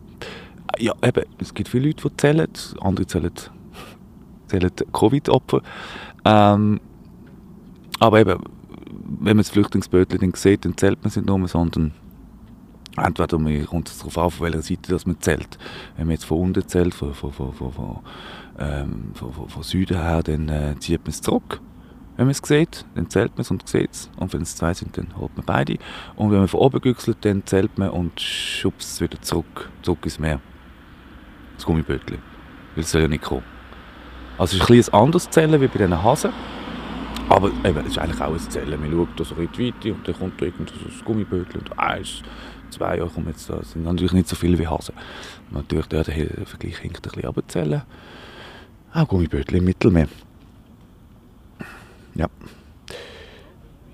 Ja, 0.78 0.92
eben, 1.02 1.24
es 1.38 1.54
gibt 1.54 1.68
viele 1.68 1.88
Leute, 1.88 2.08
die 2.08 2.16
zählen, 2.16 2.48
andere 2.80 3.06
zählen, 3.06 3.32
zählen 4.48 4.70
Covid-Opfer. 4.92 5.62
Ähm, 6.24 6.80
aber 7.98 8.20
eben, 8.20 8.38
wenn 9.20 9.36
man 9.36 9.38
das 9.38 9.50
Flüchtlingsbötchen 9.50 10.34
sieht, 10.34 10.64
dann 10.64 10.76
zählt 10.76 10.98
man 11.02 11.08
es 11.08 11.16
nicht 11.16 11.26
nur, 11.26 11.48
sondern 11.48 11.92
entweder 12.96 13.38
man 13.38 13.66
kommt 13.66 13.88
es 13.88 13.98
darauf 13.98 14.18
an, 14.18 14.30
von 14.30 14.46
welcher 14.46 14.62
Seite 14.62 14.92
das 14.92 15.06
man 15.06 15.20
zählt. 15.20 15.58
Wenn 15.96 16.06
man 16.06 16.12
jetzt 16.14 16.24
von 16.24 16.40
unten 16.40 16.66
zählt, 16.66 16.94
von, 16.94 17.14
von, 17.14 17.32
von, 17.32 17.52
von, 17.52 17.72
von, 17.72 17.98
ähm, 18.58 19.10
von, 19.14 19.32
von, 19.32 19.48
von 19.48 19.62
Süden 19.62 19.96
her, 20.00 20.22
dann 20.22 20.48
äh, 20.48 20.74
zieht 20.78 21.00
man 21.00 21.10
es 21.10 21.22
zurück. 21.22 21.60
Wenn 22.16 22.26
man 22.26 22.32
es 22.32 22.40
sieht, 22.42 22.84
dann 22.94 23.08
zählt 23.10 23.32
man 23.36 23.42
es 23.42 23.50
und 23.50 23.66
sieht 23.68 23.90
es. 23.92 24.10
Und 24.16 24.32
wenn 24.32 24.42
es 24.42 24.56
zwei 24.56 24.74
sind, 24.74 24.96
dann 24.96 25.16
holt 25.16 25.36
man 25.36 25.44
beide. 25.46 25.76
Und 26.16 26.30
wenn 26.30 26.38
man 26.38 26.48
von 26.48 26.60
oben 26.60 26.80
güchselt, 26.80 27.18
dann 27.22 27.44
zählt 27.46 27.78
man 27.78 27.90
und 27.90 28.20
schubst 28.20 28.94
es 28.94 29.00
wieder 29.00 29.20
zurück, 29.20 29.70
zurück 29.82 30.00
ins 30.04 30.18
Meer 30.18 30.40
das 31.56 31.66
Gummibötchen. 31.66 32.18
Weil 32.74 32.84
es 32.84 32.90
soll 32.90 33.02
ja 33.02 33.08
nicht 33.08 33.24
kommen. 33.24 33.44
Also 34.38 34.56
es 34.56 34.62
ist 34.62 34.70
ein 34.70 34.76
bisschen 34.76 34.94
anderes 34.94 35.30
Zählen 35.30 35.60
wie 35.60 35.66
bei 35.66 35.78
diesen 35.78 36.02
Hasen. 36.02 36.32
Aber 37.28 37.48
eben, 37.48 37.78
es 37.78 37.86
ist 37.86 37.98
eigentlich 37.98 38.20
auch 38.20 38.32
ein 38.32 38.38
Zählen. 38.38 38.80
Man 38.80 38.92
schaut 38.92 39.20
da 39.20 39.24
so 39.24 39.34
in 39.36 39.48
die 39.52 39.66
Weite 39.66 39.94
und 39.94 40.06
dann 40.06 40.18
kommt 40.18 40.40
da 40.40 40.46
irgend 40.46 40.70
so 40.70 40.76
ein 40.76 41.04
Gummibötchen 41.04 41.60
und 41.60 41.78
eins, 41.78 42.22
zwei, 42.70 42.98
ja, 42.98 43.06
kommen 43.06 43.28
jetzt 43.28 43.50
da. 43.50 43.56
Das 43.56 43.72
sind 43.72 43.84
natürlich 43.84 44.12
nicht 44.12 44.28
so 44.28 44.36
viele 44.36 44.58
wie 44.58 44.66
Hasen. 44.66 44.94
Natürlich, 45.50 45.86
der, 45.86 46.04
Vergleich 46.04 46.78
hinkt 46.78 46.98
ein 46.98 47.02
bisschen, 47.02 47.28
aber 47.28 47.48
Zählen, 47.48 47.82
auch 48.92 49.08
Gummibötchen 49.08 49.58
im 49.58 49.64
Mittelmeer. 49.64 50.08
Ja. 52.14 52.28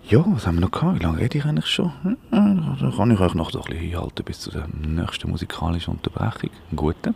Ja, 0.09 0.25
was 0.27 0.47
haben 0.47 0.57
wir 0.57 0.63
noch 0.63 0.71
gehabt? 0.71 0.99
Wie 0.99 1.03
lange 1.03 1.19
rede 1.19 1.39
ich 1.39 1.45
eigentlich 1.45 1.67
schon? 1.67 1.93
Hm, 2.03 2.17
da 2.31 2.91
kann 2.95 3.11
ich 3.11 3.19
euch 3.19 3.35
noch 3.35 3.55
ein 3.55 3.61
bisschen 3.63 3.79
hinhalten 3.79 4.25
bis 4.25 4.41
zur 4.41 4.67
nächsten 4.69 5.31
musikalischen 5.31 5.95
Unterbrechung. 5.95 6.51
Guten. 6.77 7.15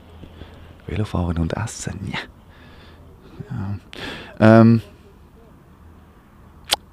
Velofahren 0.86 1.38
und 1.38 1.52
Essen. 1.54 2.12
Ja. 2.12 2.18
ja. 3.50 3.78
Ähm, 4.38 4.82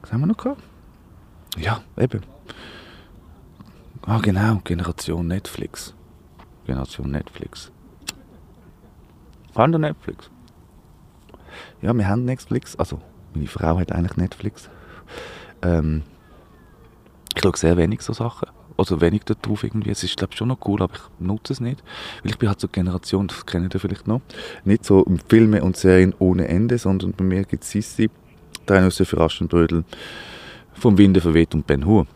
was 0.02 0.12
haben 0.12 0.22
wir 0.22 0.28
noch 0.28 0.38
gehabt? 0.38 0.62
Ja, 1.58 1.82
eben. 1.98 2.22
Ah, 4.06 4.20
genau, 4.20 4.60
Generation 4.64 5.28
Netflix. 5.28 5.94
Generation 6.66 7.12
Netflix. 7.12 7.72
Fahren 9.54 9.72
Netflix? 9.72 10.30
Ja, 11.82 11.94
wir 11.94 12.08
haben 12.08 12.26
Netflix. 12.26 12.76
Also, 12.76 13.00
meine 13.34 13.48
Frau 13.48 13.78
hat 13.78 13.92
eigentlich 13.92 14.18
Netflix. 14.18 14.70
Ähm, 15.62 16.04
ich 17.36 17.42
schaue 17.42 17.56
sehr 17.56 17.78
wenig 17.78 18.02
so 18.02 18.14
Sachen 18.14 18.50
also 18.78 19.02
wenig 19.02 19.24
darauf 19.24 19.64
irgendwie. 19.64 19.92
Es 19.92 20.04
ist, 20.04 20.18
glaube 20.18 20.34
ich, 20.34 20.38
schon 20.38 20.48
noch 20.48 20.60
cool, 20.66 20.82
aber 20.82 20.94
ich 20.96 21.02
nutze 21.20 21.54
es 21.54 21.60
nicht. 21.60 21.84
Weil 22.24 22.32
ich 22.32 22.38
bin 22.38 22.50
halt 22.50 22.60
so 22.60 22.68
Generation, 22.68 23.28
das 23.28 23.46
kennt 23.46 23.74
ihr 23.74 23.80
vielleicht 23.80 24.08
noch, 24.08 24.22
nicht 24.66 24.86
so 24.86 25.06
Filme 25.28 25.64
und 25.64 25.78
Serien 25.78 26.14
ohne 26.20 26.48
Ende, 26.48 26.78
sondern 26.78 27.14
bei 27.14 27.24
mir 27.24 27.44
gibt 27.44 27.64
es 27.64 27.72
Sissi, 27.72 28.10
Drei 28.66 28.80
Nüsse 28.80 29.06
für 29.06 29.20
Aschenbrödel, 29.20 29.84
Vom 30.74 30.98
Winde 30.98 31.22
verweht 31.22 31.54
und 31.54 31.68
Ben 31.68 31.86
Hur. 31.86 32.08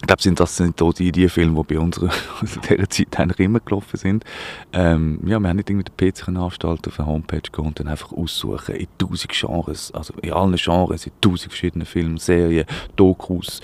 Ich 0.00 0.06
glaube, 0.06 0.22
sind 0.22 0.40
das 0.40 0.56
sind 0.56 0.80
die, 0.98 1.12
die 1.12 1.28
Filme, 1.28 1.62
die 1.62 1.74
bei 1.74 1.80
uns 1.80 1.98
aus 2.42 2.58
dieser 2.68 2.88
Zeit 2.88 3.20
eigentlich 3.20 3.40
immer 3.40 3.60
gelaufen 3.60 3.98
sind. 3.98 4.24
Ähm, 4.72 5.20
ja, 5.26 5.38
wir 5.38 5.48
haben 5.48 5.56
nicht 5.56 5.68
irgendwie 5.68 5.90
den 5.90 6.12
PC 6.12 6.28
anstalten, 6.28 6.90
auf 6.90 6.98
eine 6.98 7.08
Homepage 7.08 7.42
gehen 7.52 7.66
und 7.66 7.78
dann 7.78 7.88
einfach 7.88 8.12
aussuchen 8.12 8.76
in 8.76 8.88
tausend 8.96 9.32
Genres, 9.32 9.92
also 9.92 10.14
in 10.22 10.32
allen 10.32 10.56
Genres, 10.56 11.06
in 11.06 11.12
tausend 11.20 11.52
verschiedenen 11.52 11.86
Filmen, 11.86 12.16
Serien, 12.16 12.66
Dokus, 12.96 13.60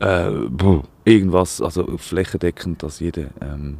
äh, 0.00 0.30
irgendwas, 1.04 1.62
also 1.62 1.96
flächendeckend, 1.96 2.82
dass 2.82 3.00
jeder 3.00 3.28
ähm, 3.40 3.78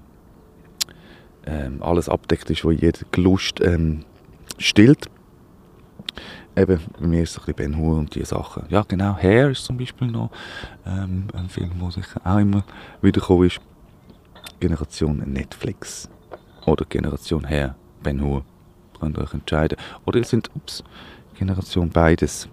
ähm, 1.46 1.82
alles 1.82 2.09
abdeckt 2.09 2.48
ist, 2.48 2.64
wo 2.64 2.70
jeder 2.70 3.01
Lust 3.16 3.61
ähm, 3.61 4.05
stillt 4.59 5.11
eben, 6.57 6.80
bei 6.98 7.07
mir 7.07 7.22
ist 7.22 7.30
es 7.30 7.38
ein 7.38 7.55
bisschen 7.55 7.72
Ben 7.72 7.76
Hur 7.76 7.98
und 7.98 8.14
diese 8.14 8.26
Sachen. 8.26 8.64
Ja, 8.68 8.84
genau, 8.86 9.16
Hair 9.16 9.51
ist 9.51 9.64
zum 9.64 9.76
Beispiel 9.76 10.09
noch 10.09 10.30
ähm, 10.86 11.28
ein 11.34 11.48
Film, 11.48 11.70
der 11.80 11.90
sicher 11.90 12.20
auch 12.24 12.38
immer 12.38 12.64
wiedergekommen 13.03 13.46
ist. 13.46 13.61
Generation 14.59 15.18
Netflix 15.18 16.09
oder 16.66 16.84
Generation 16.84 17.48
Hair, 17.48 17.74
Ben 18.03 18.20
Hur. 18.20 18.44
Könnt 18.98 19.16
ihr 19.16 19.22
euch 19.22 19.32
entscheiden. 19.32 19.78
Oder 20.05 20.18
ihr 20.18 20.24
sind, 20.24 20.51
ups, 20.55 20.84
Generation 21.38 21.88
beides. 21.88 22.48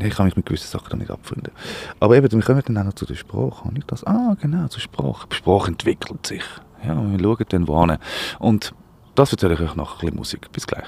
Ich 0.00 0.14
kann 0.14 0.26
mich 0.26 0.36
mit 0.36 0.46
gewissen 0.46 0.66
Sachen 0.66 0.90
damit 0.90 1.08
abfinden. 1.08 1.52
Aber 2.00 2.16
eben, 2.16 2.30
wir 2.30 2.42
kommen 2.42 2.62
dann 2.66 2.78
auch 2.78 2.84
noch 2.84 2.94
zu 2.94 3.06
der 3.06 3.14
Sprache. 3.14 3.64
Habe 3.64 3.78
ich 3.78 3.84
das? 3.84 4.04
Ah, 4.04 4.36
genau, 4.40 4.66
zur 4.66 4.80
Sprache. 4.80 5.28
Die 5.30 5.36
Sprache 5.36 5.68
entwickelt 5.68 6.26
sich. 6.26 6.42
Ja, 6.84 6.96
wir 6.96 7.18
schauen 7.20 7.46
dann 7.48 7.68
wohin. 7.68 7.98
Und 8.40 8.74
das 9.14 9.30
erzähle 9.30 9.54
ich 9.54 9.60
euch 9.60 9.76
nach 9.76 9.94
ein 9.94 10.00
bisschen 10.00 10.16
Musik. 10.16 10.50
Bis 10.50 10.66
gleich. 10.66 10.86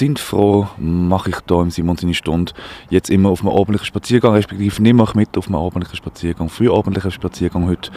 Sind 0.00 0.18
froh, 0.18 0.66
mache 0.78 1.30
ich 1.30 1.36
hier 1.46 1.60
im 1.60 1.70
Simon 1.70 1.96
seine 1.96 2.14
Stunde 2.14 2.52
jetzt 2.88 3.10
immer 3.10 3.28
auf 3.28 3.42
einem 3.42 3.50
ordentlichen 3.50 3.86
Spaziergang, 3.86 4.32
respektive 4.32 4.82
nehme 4.82 5.04
ich 5.04 5.14
mit 5.14 5.36
auf 5.36 5.46
einem 5.46 5.56
ordentlichen 5.56 5.96
Spaziergang, 5.96 6.48
früh 6.48 6.70
ordentlichen 6.70 7.10
Spaziergang 7.10 7.68
heute 7.68 7.90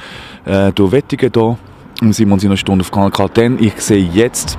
äh, 0.46 0.74
durch 0.74 0.92
Wettigen 0.92 1.32
hier 1.34 1.58
im 2.02 2.12
Simon 2.12 2.40
seiner 2.40 2.58
Stunde 2.58 2.84
auf 2.84 2.92
Kanal 2.92 3.10
K, 3.10 3.30
denn 3.30 3.58
ich 3.58 3.80
sehe 3.80 4.06
jetzt, 4.06 4.58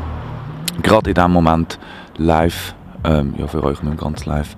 gerade 0.82 1.11
in 1.11 1.14
diesem 1.14 1.32
Moment, 1.32 1.78
live, 2.16 2.74
ähm, 3.05 3.34
ja 3.36 3.47
für 3.47 3.62
euch 3.62 3.82
nicht 3.82 3.99
ganz 3.99 4.24
live, 4.24 4.57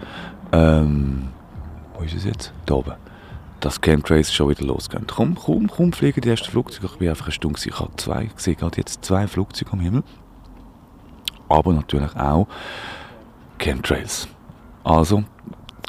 ähm, 0.52 1.28
wo 1.96 2.04
ist 2.04 2.14
es 2.14 2.24
jetzt? 2.24 2.52
Da 2.66 2.74
oben 2.74 2.94
dass 3.58 3.80
Chemtrails 3.80 4.32
schon 4.32 4.50
wieder 4.50 4.64
losgehen. 4.64 5.06
Komm, 5.08 5.34
komm, 5.34 5.66
komm, 5.66 5.92
fliegen 5.92 6.20
die 6.20 6.28
ersten 6.28 6.50
Flugzeuge. 6.50 6.86
Ich 6.86 6.98
bin 6.98 7.08
einfach 7.08 7.24
eine 7.24 7.32
Stunde, 7.32 7.58
ich 7.64 7.80
habe 7.80 7.90
zwei, 7.96 8.24
ich 8.24 8.40
sehe 8.40 8.54
gerade 8.54 8.76
jetzt 8.76 9.04
zwei 9.04 9.26
Flugzeuge 9.26 9.72
am 9.72 9.80
Himmel. 9.80 10.02
Aber 11.48 11.72
natürlich 11.72 12.14
auch 12.16 12.46
Chemtrails. 13.58 14.28
Also, 14.84 15.24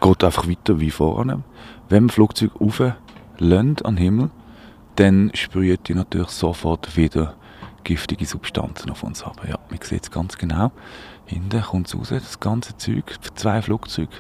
geht 0.02 0.24
einfach 0.24 0.48
weiter 0.48 0.80
wie 0.80 0.92
vorne. 0.92 1.44
Wenn 1.90 2.04
man 2.04 2.10
Flugzeug 2.10 2.52
auflönt 2.60 3.86
den 3.86 3.98
Himmel, 3.98 4.30
dann 4.96 5.32
sprüht 5.34 5.88
die 5.88 5.96
natürlich 5.96 6.30
sofort 6.30 6.98
wieder 6.98 7.36
giftige 7.84 8.26
Substanzen 8.26 8.90
auf 8.90 9.04
uns 9.04 9.24
ab. 9.24 9.42
Ja, 9.48 9.58
man 9.70 9.80
sieht 9.82 10.04
es 10.04 10.12
ganz 10.12 10.38
genau. 10.38 10.72
Hinten 11.26 11.62
kommt 11.62 11.88
es 11.88 11.96
raus, 11.96 12.10
das 12.10 12.40
ganze 12.40 12.76
Zeug, 12.78 13.16
zwei 13.36 13.62
Flugzeuge 13.62 14.12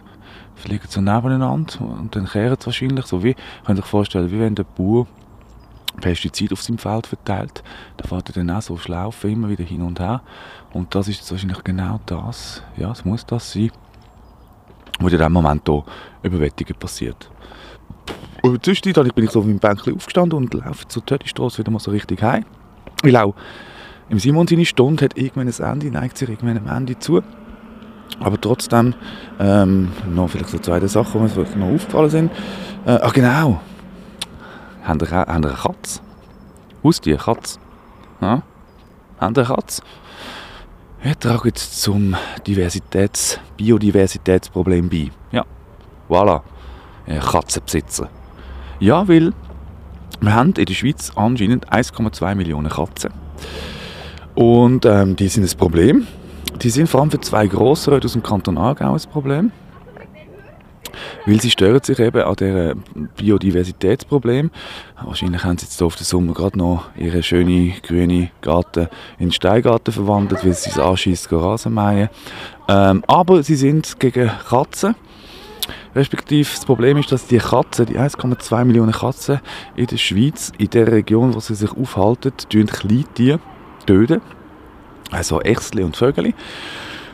fliegen 0.56 0.88
so 0.90 1.02
nebeneinander 1.02 1.82
und 1.82 2.16
dann 2.16 2.28
kehren 2.28 2.58
sie 2.60 2.66
wahrscheinlich 2.66 3.06
so 3.06 3.24
wie, 3.24 3.36
könnt 3.66 3.80
ihr 3.80 3.84
euch 3.84 3.90
vorstellen, 3.90 4.32
wie 4.32 4.40
wenn 4.40 4.56
der 4.56 4.64
Bauer 4.64 5.08
Pestizid 6.02 6.54
auf 6.54 6.62
seinem 6.62 6.78
Feld 6.78 7.08
verteilt, 7.08 7.64
dann 7.98 8.08
fährt 8.08 8.30
er 8.30 8.34
dann 8.34 8.50
auch 8.52 8.62
so 8.62 8.78
schlaufen, 8.78 9.32
immer 9.32 9.50
wieder 9.50 9.64
hin 9.64 9.82
und 9.82 10.00
her 10.00 10.22
und 10.74 10.94
das 10.96 11.08
ist 11.08 11.30
wahrscheinlich 11.32 11.64
genau 11.64 12.00
das, 12.06 12.64
ja, 12.78 12.92
es 12.92 13.04
muss 13.06 13.26
das 13.26 13.52
sein, 13.52 13.72
was 15.00 15.12
in 15.12 15.18
diesem 15.18 15.34
Moment 15.34 15.64
hier 15.66 15.84
über 16.24 16.40
Wettigen 16.40 16.76
passiert. 16.78 17.30
Und 18.42 18.64
zwischendurch 18.64 19.14
bin 19.14 19.26
ich 19.26 19.32
so 19.32 19.40
auf 19.40 19.46
meinem 19.46 19.60
Bänkchen 19.60 19.96
aufgestanden 19.96 20.38
und 20.38 20.54
laufe 20.54 20.88
zur 20.88 21.06
Töttistrasse 21.06 21.60
wieder 21.60 21.72
mal 21.72 21.80
so 21.80 21.92
richtig 21.92 22.22
heim. 22.22 22.46
Weil 23.04 23.16
auch 23.18 23.36
im 24.10 24.20
Simon 24.20 24.48
seine 24.48 24.66
Stunde 24.66 25.06
hat 25.06 25.18
irgendwann 25.18 25.48
ein 25.48 25.74
Ende, 25.74 25.92
neigt 25.92 26.18
sich 26.18 26.30
irgendwann 26.30 26.58
am 26.58 26.68
Ende 26.68 26.98
zu. 26.98 27.22
Aber 28.20 28.40
trotzdem, 28.40 28.96
ähm, 29.40 29.92
noch 30.10 30.30
vielleicht 30.30 30.50
so 30.50 30.60
zwei 30.60 30.80
Sachen, 30.88 31.28
die 31.28 31.58
mir 31.58 31.66
noch 31.66 31.76
aufgefallen 31.76 32.10
sind. 32.10 32.32
Äh, 32.86 32.92
ah, 32.92 33.12
genau. 33.14 33.60
Haben 34.88 35.02
ihr, 35.02 35.12
habt 35.12 35.30
ihr 35.30 35.36
eine 35.36 35.50
Katze? 35.50 36.00
Haustier, 36.82 37.18
Katze? 37.18 37.60
Ja? 38.22 38.42
Habt 39.20 39.38
ihr 39.38 39.46
eine 39.46 39.56
Katze? 39.56 39.82
Ja, 41.04 41.14
trage 41.14 41.50
jetzt 41.50 41.82
zum 41.82 42.16
Diversitäts-, 42.46 43.38
Biodiversitätsproblem 43.58 44.88
bei. 44.88 45.12
Ja, 45.32 45.44
voilà. 46.10 46.42
Katzenbesitzer. 47.06 48.10
Ja, 48.80 49.08
weil 49.08 49.34
wir 50.22 50.34
haben 50.34 50.54
in 50.54 50.66
der 50.66 50.74
Schweiz 50.74 51.12
anscheinend 51.16 51.70
1,2 51.70 52.36
Millionen 52.36 52.70
Katzen. 52.70 53.12
Und 54.36 54.86
ähm, 54.86 55.18
die 55.18 55.28
sind 55.28 55.44
ein 55.44 55.58
Problem. 55.58 56.08
Die 56.62 56.70
sind 56.70 56.88
vor 56.88 57.02
allem 57.02 57.12
für 57.12 57.20
zwei 57.20 57.48
Grossröte 57.48 58.06
aus 58.06 58.14
dem 58.14 58.24
Kanton 58.24 58.58
Aargau 58.58 58.94
ein 58.94 59.02
Problem. 59.12 59.52
Weil 61.26 61.42
sie 61.42 61.52
stören 61.52 61.84
sich 61.84 62.00
eben 62.00 62.22
an 62.22 62.36
diesem 62.36 62.84
Biodiversitätsproblem. 63.16 64.52
Wahrscheinlich 65.04 65.44
haben 65.44 65.58
sie 65.58 65.66
jetzt 65.66 65.82
auf 65.82 65.96
den 65.96 66.06
Sommer 66.06 66.34
gerade 66.34 66.58
noch 66.58 66.86
ihren 66.96 67.24
schönen 67.24 67.74
grünen 67.84 68.30
Garten 68.42 68.88
in 69.20 69.32
Steingarten 69.32 69.94
verwandelt, 69.94 70.46
weil 70.46 70.54
sie 70.54 70.70
es 70.70 70.80
anschießt, 70.80 71.32
Rasenmähen. 71.32 72.10
Ähm, 72.68 73.04
aber 73.08 73.44
sie 73.44 73.56
sind 73.56 74.00
gegen 74.00 74.32
Katzen. 74.50 74.96
Respektive 75.96 76.50
das 76.50 76.66
Problem 76.66 76.98
ist, 76.98 77.12
dass 77.12 77.28
die 77.28 77.40
Katzen, 77.40 77.86
die 77.88 77.98
1,2 77.98 78.66
Millionen 78.66 78.92
Katzen 78.92 79.40
in 79.76 79.88
der 79.88 79.98
Schweiz, 79.98 80.52
in 80.58 80.70
der 80.70 80.92
Region, 80.92 81.34
wo 81.34 81.40
sie 81.40 81.56
sich 81.56 81.72
aufhalten, 81.72 82.34
Kleintiere 82.50 83.40
töten 83.86 84.22
also 85.12 85.42
Echsli 85.42 85.84
und 85.84 85.96
Vögel. 85.96 86.34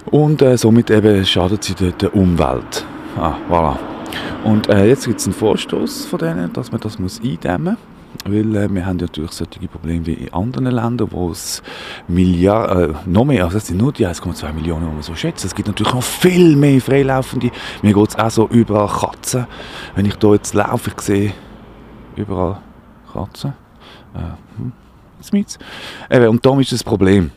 Und 0.06 0.42
äh, 0.42 0.58
somit 0.58 0.90
eben 0.90 1.26
schadet 1.26 1.64
sie 1.64 1.76
der 1.76 2.16
Umwelt. 2.16 2.86
Ah, 3.18 3.36
voilà. 3.50 3.78
Und 4.44 4.70
äh, 4.70 4.86
jetzt 4.86 5.06
gibt 5.06 5.20
es 5.20 5.26
einen 5.26 5.34
Vorstoß 5.34 6.06
von 6.06 6.20
denen, 6.20 6.52
dass 6.54 6.72
man 6.72 6.82
das 6.82 7.00
muss 7.00 7.22
eindämmen 7.22 7.64
muss. 7.64 7.94
Weil 8.26 8.56
äh, 8.56 8.74
wir 8.74 8.86
haben 8.86 9.00
ja 9.00 9.06
natürlich 9.06 9.32
solche 9.32 9.68
Probleme 9.68 10.06
wie 10.06 10.14
in 10.14 10.34
anderen 10.34 10.68
Ländern, 10.68 11.12
wo 11.12 11.32
es 11.32 11.62
Milliarden, 12.08 12.96
äh, 12.96 12.98
noch 13.06 13.26
mehr, 13.26 13.44
also 13.46 13.58
das 13.58 13.68
sind 13.68 13.78
nur 13.78 13.92
die 13.92 14.08
1,2 14.08 14.54
Millionen, 14.54 14.88
die 14.88 14.94
man 14.94 15.02
so 15.02 15.16
schätzt. 15.16 15.44
Es 15.44 15.56
gibt 15.56 15.68
natürlich 15.68 15.94
noch 15.94 16.04
viel 16.04 16.56
mehr 16.56 16.80
Freilaufende. 16.80 17.52
Mir 17.82 17.94
geht 17.94 18.10
es 18.10 18.16
auch 18.18 18.30
so 18.30 18.48
überall 18.48 18.88
Katzen. 18.88 19.48
Wenn 19.96 20.06
ich 20.06 20.16
hier 20.22 20.34
jetzt 20.34 20.54
laufe, 20.54 20.92
ich 20.96 21.02
sehe 21.02 21.34
überall 22.16 22.60
Katzen. 23.12 23.54
Äh, 24.16 24.20
hm, 24.58 26.30
und 26.30 26.46
darum 26.46 26.60
ist 26.60 26.72
das 26.72 26.84
Problem. 26.84 27.32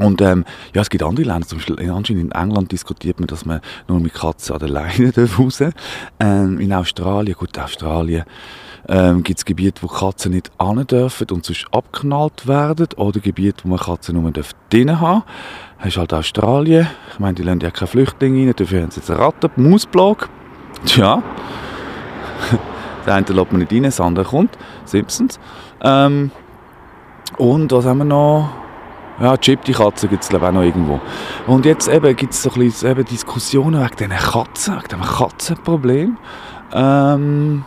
Und 0.00 0.22
ähm, 0.22 0.46
ja, 0.74 0.80
es 0.80 0.88
gibt 0.88 1.02
andere 1.02 1.26
Länder, 1.26 1.46
zum 1.46 1.58
Beispiel 1.58 1.90
anscheinend 1.90 2.24
in 2.24 2.32
England 2.32 2.72
diskutiert 2.72 3.20
man, 3.20 3.26
dass 3.26 3.44
man 3.44 3.60
nur 3.86 4.00
mit 4.00 4.14
Katzen 4.14 4.54
an 4.54 4.60
der 4.60 4.70
Leine 4.70 5.12
raus 5.38 5.62
ähm, 6.18 6.58
In 6.58 6.72
Australien, 6.72 7.36
gut, 7.38 7.58
Australien 7.58 8.24
ähm, 8.88 9.22
gibt 9.22 9.40
es 9.40 9.44
Gebiete, 9.44 9.82
wo 9.82 9.88
Katzen 9.88 10.32
nicht 10.32 10.50
an 10.56 10.86
dürfen 10.86 11.26
und 11.30 11.44
sonst 11.44 11.66
abknallt 11.70 12.46
werden 12.46 12.88
oder 12.96 13.20
Gebiete, 13.20 13.64
wo 13.64 13.68
man 13.68 13.78
Katzen 13.78 14.20
nur 14.20 14.32
drinnen 14.70 15.00
haben 15.00 15.22
Das 15.78 15.88
ist 15.88 15.96
halt 15.98 16.14
Australien. 16.14 16.86
Ich 17.12 17.18
meine, 17.18 17.34
die 17.34 17.42
lassen 17.42 17.60
ja 17.60 17.70
keine 17.70 17.88
Flüchtlinge 17.88 18.46
rein, 18.46 18.54
dafür 18.56 18.82
haben 18.82 18.90
sie 18.90 19.00
jetzt 19.00 19.10
eine 19.10 19.20
Ratte, 19.20 19.50
Mausplage. 19.56 20.28
Tja, 20.86 21.22
der 23.06 23.14
eine 23.14 23.26
lässt 23.26 23.52
man 23.52 23.60
nicht 23.60 23.72
rein, 23.72 23.82
das 23.82 24.00
andere 24.00 24.24
kommt, 24.24 24.56
Simpsons. 24.86 25.38
Ähm, 25.82 26.30
und 27.36 27.70
was 27.70 27.84
haben 27.84 27.98
wir 27.98 28.04
noch? 28.06 28.50
Ja, 29.20 29.36
Chip, 29.36 29.62
die 29.64 29.72
Katze 29.72 30.08
gibt 30.08 30.24
es 30.24 30.34
auch 30.34 30.52
noch 30.52 30.62
irgendwo. 30.62 30.98
Und 31.46 31.66
jetzt 31.66 31.90
gibt 31.90 32.32
es 32.32 32.42
so 32.42 32.50
ein 32.50 32.58
bisschen 32.58 32.90
eben 32.90 33.04
Diskussionen 33.04 33.82
wegen 33.82 33.96
diesen 33.96 34.10
Katzen, 34.12 34.76
wegen 34.76 34.88
diesem 34.88 35.02
Katzenproblem. 35.02 36.16
Ähm 36.72 37.64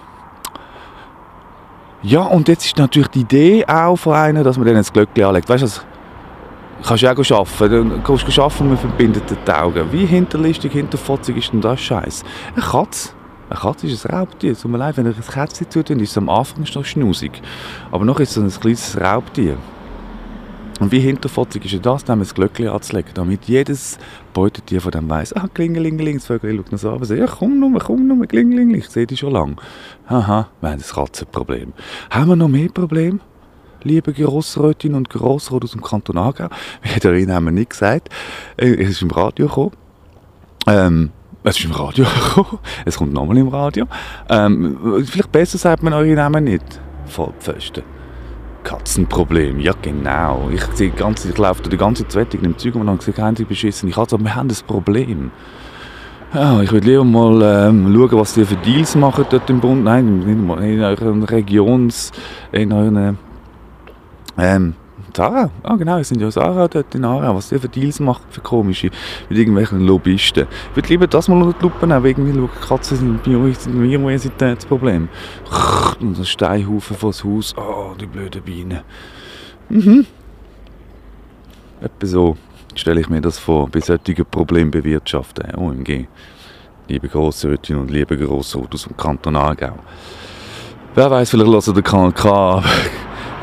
ja, 2.01 2.21
und 2.21 2.47
jetzt 2.47 2.65
ist 2.65 2.77
natürlich 2.77 3.09
die 3.09 3.21
Idee 3.21 3.65
auch 3.67 3.95
von 3.95 4.15
einer, 4.15 4.43
dass 4.43 4.57
man 4.57 4.65
denen 4.65 4.79
ein 4.79 4.83
Glöckchen 4.91 5.25
anlegt. 5.25 5.47
Weißt 5.47 5.61
du, 5.61 5.65
also, 5.67 5.81
kannst 6.83 7.03
du 7.29 7.35
auch 7.35 7.47
arbeiten. 7.59 7.89
Du 7.89 8.01
kannst 8.01 8.39
und 8.59 8.67
man 8.69 8.77
verbindet 8.77 9.23
die 9.29 9.51
Augen. 9.51 9.91
Wie 9.91 10.05
hinterlistig, 10.05 10.73
hinterfotzig 10.73 11.37
ist 11.37 11.53
denn 11.53 11.61
das 11.61 11.79
Scheiß? 11.79 12.23
Eine 12.55 12.65
Katze. 12.65 13.09
Eine 13.49 13.59
Katze 13.59 13.87
ist 13.87 14.05
ein 14.05 14.15
Raubtier. 14.15 14.57
Tut 14.57 14.71
mir 14.71 14.79
leid, 14.79 14.97
wenn 14.97 15.05
ihr 15.05 15.13
ein 15.15 15.21
Kätzchen 15.21 15.69
zutun, 15.69 15.99
ist 15.99 16.11
es 16.11 16.17
am 16.17 16.29
Anfang 16.29 16.65
noch 16.73 16.83
schnusig. 16.83 17.31
Aber 17.91 18.03
noch 18.03 18.19
ist 18.19 18.35
es 18.35 18.55
ein 18.55 18.59
kleines 18.59 18.99
Raubtier. 18.99 19.57
Und 20.83 20.91
wie 20.91 20.99
hinterfotzig 20.99 21.63
ist 21.71 21.85
das, 21.85 22.03
dann 22.03 22.19
ein 22.19 22.27
Glöckchen 22.27 22.67
anzulegen, 22.67 23.11
damit 23.13 23.45
jedes 23.45 23.97
Beutetier 24.33 24.81
von 24.81 24.91
dem 24.91 25.09
weiss, 25.09 25.31
ah, 25.31 25.47
klingelingeling, 25.47 26.17
das 26.17 26.25
Vögel 26.25 26.57
schaut 26.57 26.73
noch 26.73 26.77
so 26.77 26.91
an 26.91 27.17
ja, 27.17 27.25
komm 27.25 27.57
nur, 27.57 27.79
komm 27.79 28.05
nur, 28.05 28.27
klingelingeling, 28.27 28.81
ich 28.81 28.89
sehe 28.89 29.07
dich 29.07 29.21
schon 29.21 29.31
lange. 29.31 29.55
Haha, 30.09 30.49
wir 30.59 30.69
haben 30.71 30.81
ein 30.81 30.85
Katzenproblem. 30.85 31.71
Haben 32.09 32.27
wir 32.27 32.35
noch 32.35 32.49
mehr 32.49 32.67
Probleme? 32.67 33.19
Liebe 33.83 34.11
Grossrätinnen 34.11 34.97
und 34.97 35.09
Grossräte 35.09 35.63
aus 35.63 35.71
dem 35.71 35.81
Kanton 35.81 36.17
Aargau, 36.17 36.49
darin 37.01 37.31
haben 37.31 37.45
wir 37.45 37.51
nicht 37.51 37.69
gesagt, 37.69 38.09
äh, 38.57 38.73
es 38.73 38.89
ist 38.89 39.03
im 39.03 39.11
Radio 39.11 39.47
gekommen, 39.47 39.71
ähm, 40.67 41.11
es 41.45 41.59
ist 41.59 41.63
im 41.63 41.71
Radio 41.71 42.03
gekommen, 42.35 42.59
es 42.83 42.97
kommt 42.97 43.13
nochmal 43.13 43.37
im 43.37 43.47
Radio, 43.47 43.85
ähm, 44.27 45.05
vielleicht 45.05 45.31
besser 45.31 45.57
sagt 45.57 45.81
man 45.81 45.93
eure 45.93 46.13
Namen 46.13 46.43
nicht, 46.43 46.81
Vollpfosten. 47.05 47.83
Katzenproblem, 48.63 49.59
ja 49.59 49.73
genau. 49.81 50.49
Ich, 50.53 50.63
sehe 50.73 50.91
ganze, 50.91 51.29
ich 51.29 51.37
laufe 51.37 51.63
die 51.63 51.77
ganze 51.77 52.07
Zeit 52.07 52.33
im 52.33 52.57
Zug 52.57 52.75
und 52.75 52.87
habe 52.87 52.97
gesagt, 52.97 53.19
einzig 53.19 53.47
beschissen. 53.47 53.89
Ich 53.89 53.97
also, 53.97 54.17
wir 54.19 54.35
haben 54.35 54.49
ein 54.49 54.57
Problem. 54.67 55.31
Ja, 56.33 56.61
ich 56.61 56.71
würde 56.71 56.87
lieber 56.87 57.03
mal 57.03 57.69
ähm, 57.69 57.93
schauen, 57.93 58.19
was 58.19 58.33
die 58.33 58.43
für 58.43 58.55
Deals 58.55 58.95
machen 58.95 59.25
dort 59.29 59.49
im 59.49 59.59
Bund. 59.59 59.83
Nein, 59.83 60.19
nicht 60.19 60.39
mal 60.39 60.63
in 60.63 60.81
euren 60.81 61.23
Regions, 61.23 62.11
in 62.51 62.73
euren 62.73 63.17
ähm, 64.37 64.73
Sarah, 65.15 65.51
ah 65.61 65.75
genau, 65.75 65.97
wir 65.97 66.03
sind 66.03 66.21
ja 66.21 66.31
Sarah 66.31 66.67
dort 66.67 66.95
in 66.95 67.05
Aarau, 67.05 67.35
was 67.35 67.49
die 67.49 67.59
für 67.59 67.69
Deals 67.69 67.99
machen, 67.99 68.23
für 68.31 68.41
komische, 68.41 68.89
mit 69.29 69.37
irgendwelchen 69.37 69.81
Lobbyisten. 69.81 70.47
Ich 70.71 70.75
würde 70.75 70.89
lieber 70.89 71.07
das 71.07 71.27
mal 71.27 71.41
unter 71.41 71.57
die 71.57 71.63
Lupe 71.63 71.85
nehmen, 71.85 72.03
wegen 72.03 72.27
irgendwie 72.27 72.49
Katzen 72.67 72.97
sind 72.97 73.27
ein 73.27 73.89
Biodiversitätsproblem. 73.89 75.09
Und 75.99 76.17
ein 76.17 76.25
Steinhaufen 76.25 76.97
vors 76.97 77.23
Haus, 77.23 77.53
oh, 77.57 77.93
die 77.99 78.07
blöden 78.07 78.41
Bienen. 78.41 78.81
Mhm. 79.69 80.07
Etwa 81.79 82.07
so 82.07 82.37
stelle 82.75 83.01
ich 83.01 83.09
mir 83.09 83.21
das 83.21 83.37
vor, 83.37 83.69
bei 83.69 83.81
solchen 83.81 84.25
Problemen 84.25 84.71
bewirtschaften, 84.71 85.55
OMG. 85.55 86.07
Liebe 86.87 87.07
Grossrätinnen 87.07 87.83
und 87.83 87.91
liebe 87.91 88.17
Grossräte 88.17 88.73
aus 88.73 88.83
dem 88.83 88.97
Kanton 88.97 89.35
Aargau. 89.35 89.77
Wer 90.95 91.09
weiß, 91.09 91.29
vielleicht 91.29 91.51
lassen 91.51 91.73
der 91.73 91.83
Kanal 91.83 92.11
K 92.11 92.63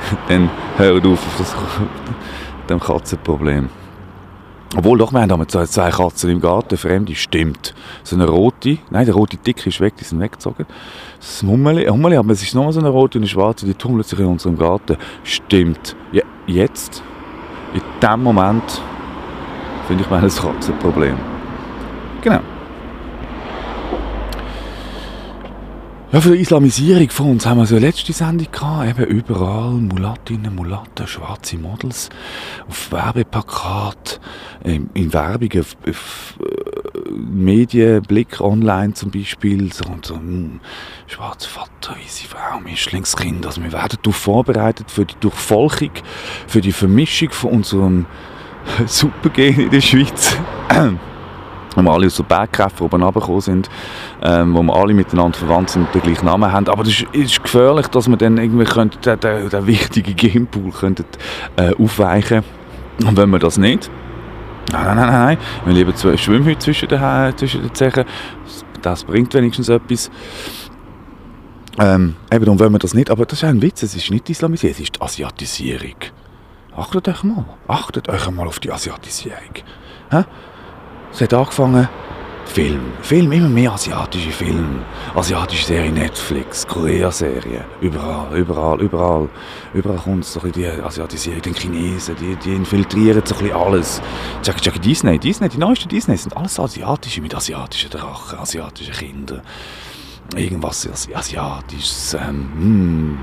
dann 0.28 0.50
hört 0.76 1.06
auf 1.06 1.12
auf 1.12 1.34
das, 1.38 1.54
dem 2.68 2.80
Katzenproblem. 2.80 3.68
Obwohl, 4.76 4.98
doch, 4.98 5.12
wir 5.12 5.20
haben 5.20 5.28
damals 5.28 5.50
zwei- 5.52 5.90
Katzen 5.90 6.30
im 6.30 6.40
Garten, 6.40 6.76
fremde, 6.76 7.12
stimmt. 7.16 7.74
So 8.04 8.14
eine 8.14 8.28
rote, 8.28 8.78
nein, 8.90 9.04
der 9.04 9.14
rote 9.16 9.36
Dick 9.36 9.66
ist 9.66 9.80
weg, 9.80 9.94
die 9.98 10.04
sind 10.04 10.20
weggezogen. 10.20 10.64
Das 11.18 11.42
Hummeli, 11.42 11.86
Hummeli, 11.86 12.16
aber 12.16 12.32
es 12.32 12.42
ist 12.42 12.54
nochmal 12.54 12.72
so 12.72 12.78
eine 12.78 12.88
rote 12.88 13.18
und 13.18 13.22
eine 13.24 13.28
schwarze, 13.28 13.66
die 13.66 13.74
tummelt 13.74 14.06
sich 14.06 14.18
in 14.20 14.26
unserem 14.26 14.56
Garten. 14.56 14.96
Stimmt. 15.24 15.96
Ja, 16.12 16.22
jetzt, 16.46 17.02
in 17.74 17.80
dem 18.00 18.22
Moment, 18.22 18.80
finde 19.88 20.04
ich, 20.04 20.10
ein 20.12 20.20
Katzenproblem. 20.28 21.16
Genau. 22.22 22.40
Ja, 26.12 26.20
für 26.20 26.32
die 26.32 26.42
Islamisierung 26.42 27.08
von 27.10 27.30
uns 27.30 27.46
haben 27.46 27.58
wir 27.58 27.66
so 27.66 27.76
eine 27.76 27.86
letzte 27.86 28.12
Sendung 28.12 28.48
gehabt, 28.50 28.88
eben 28.88 29.04
überall 29.04 29.70
Mulatinnen, 29.74 30.52
Mulatten, 30.56 31.06
schwarze 31.06 31.56
Models, 31.56 32.10
auf 32.68 32.90
Werbeplakat, 32.90 34.20
in, 34.64 34.90
in 34.94 35.12
Werbung, 35.12 35.50
auf, 35.60 35.76
auf 35.88 36.34
äh, 36.40 37.10
Medien, 37.12 38.02
Blick 38.02 38.40
online 38.40 38.92
zum 38.94 39.12
Beispiel, 39.12 39.72
so 39.72 39.84
und 39.84 40.04
so, 40.04 40.16
hm, 40.16 40.58
schwarzer 41.06 41.48
Vater, 41.48 41.94
weiße 41.94 42.26
Frau, 42.26 42.58
Mischlingskind, 42.58 43.46
also 43.46 43.62
wir 43.62 43.70
werden 43.70 43.96
darauf 44.02 44.16
vorbereitet 44.16 44.90
für 44.90 45.04
die 45.04 45.14
Durchfolchung, 45.20 45.92
für 46.48 46.60
die 46.60 46.72
Vermischung 46.72 47.30
von 47.30 47.52
unserem 47.52 48.06
Supergen 48.86 49.60
in 49.60 49.70
der 49.70 49.80
Schweiz 49.80 50.36
wo 51.74 51.82
wir 51.82 51.90
alle 51.92 52.06
aus 52.06 52.16
der 52.16 52.24
Bergkräften 52.24 52.84
oben 52.84 53.02
runtergekommen 53.02 53.40
sind, 53.40 53.70
ähm, 54.22 54.54
wo 54.54 54.62
wir 54.62 54.74
alle 54.74 54.94
miteinander 54.94 55.38
verwandt 55.38 55.70
sind 55.70 55.86
und 55.86 55.94
den 55.94 56.02
gleichen 56.02 56.26
Namen 56.26 56.50
haben. 56.50 56.68
Aber 56.68 56.82
es 56.82 56.88
ist, 56.88 57.06
ist 57.12 57.42
gefährlich, 57.42 57.86
dass 57.88 58.08
wir 58.08 58.16
dann 58.16 58.38
irgendwie 58.38 58.64
könnte, 58.64 58.98
den, 58.98 59.20
den, 59.20 59.48
den 59.48 59.66
wichtigen 59.66 60.16
Genpool 60.16 60.72
könnten, 60.72 61.04
äh, 61.56 61.72
aufweichen 61.74 62.42
Und 63.06 63.16
wenn 63.16 63.30
wir 63.30 63.38
das 63.38 63.58
nicht, 63.58 63.90
nein, 64.72 64.84
nein, 64.84 64.96
nein, 64.96 65.10
nein, 65.10 65.38
wir 65.64 65.74
lieber 65.74 65.94
zwei 65.94 66.16
Schwimmhüte 66.16 66.58
zwischen 66.58 66.88
den, 66.88 67.00
zwischen 67.36 67.62
den 67.62 67.74
Zechen, 67.74 68.04
das 68.82 69.04
bringt 69.04 69.32
wenigstens 69.34 69.68
etwas. 69.68 70.10
Ähm, 71.78 72.16
eben, 72.32 72.48
und 72.48 72.60
wenn 72.60 72.72
wir 72.72 72.78
das 72.78 72.94
nicht, 72.94 73.10
aber 73.10 73.24
das 73.26 73.38
ist 73.38 73.44
ein 73.44 73.62
Witz, 73.62 73.82
es 73.82 73.94
ist 73.94 74.10
nicht 74.10 74.28
Islamisierung, 74.28 74.74
es 74.74 74.80
ist 74.80 75.00
Asiatisierung. 75.00 75.94
Achtet 76.76 77.08
euch 77.08 77.22
mal, 77.22 77.44
achtet 77.68 78.08
euch 78.08 78.30
mal 78.30 78.46
auf 78.46 78.58
die 78.58 78.70
Asiatisierung. 78.70 79.54
Hä? 80.10 80.24
Es 81.12 81.20
hat 81.20 81.34
angefangen, 81.34 81.88
Film. 82.46 82.80
Film, 83.02 83.30
immer 83.30 83.48
mehr 83.48 83.72
asiatische 83.72 84.32
Filme. 84.32 84.84
Asiatische 85.14 85.66
Serien, 85.66 85.94
Netflix, 85.94 86.66
Korea-Serien. 86.66 87.64
Überall, 87.80 88.36
überall, 88.36 88.80
überall. 88.80 89.28
Überall 89.72 89.98
kommt 89.98 90.24
so 90.24 90.40
ein 90.40 90.50
bisschen 90.50 90.76
die 90.76 90.82
Asiatisierung, 90.82 91.42
die 91.42 91.52
Chinesen, 91.52 92.16
die, 92.16 92.34
die 92.36 92.54
infiltrieren 92.54 93.22
so 93.24 93.36
ein 93.36 93.42
bisschen 93.42 93.56
alles. 93.56 94.02
Check, 94.42 94.60
check, 94.60 94.82
Disney, 94.82 95.18
Disney, 95.18 95.48
die 95.48 95.58
neuesten 95.58 95.88
Disney 95.88 96.16
sind 96.16 96.36
alles 96.36 96.58
asiatische 96.58 97.20
mit 97.20 97.34
asiatischen 97.34 97.90
Drachen, 97.90 98.40
asiatischen 98.40 98.94
Kindern. 98.94 99.42
Irgendwas 100.36 100.88
Asi- 100.88 101.14
Asiatisches. 101.14 102.14
Ähm, 102.14 102.48
hm. 102.58 103.18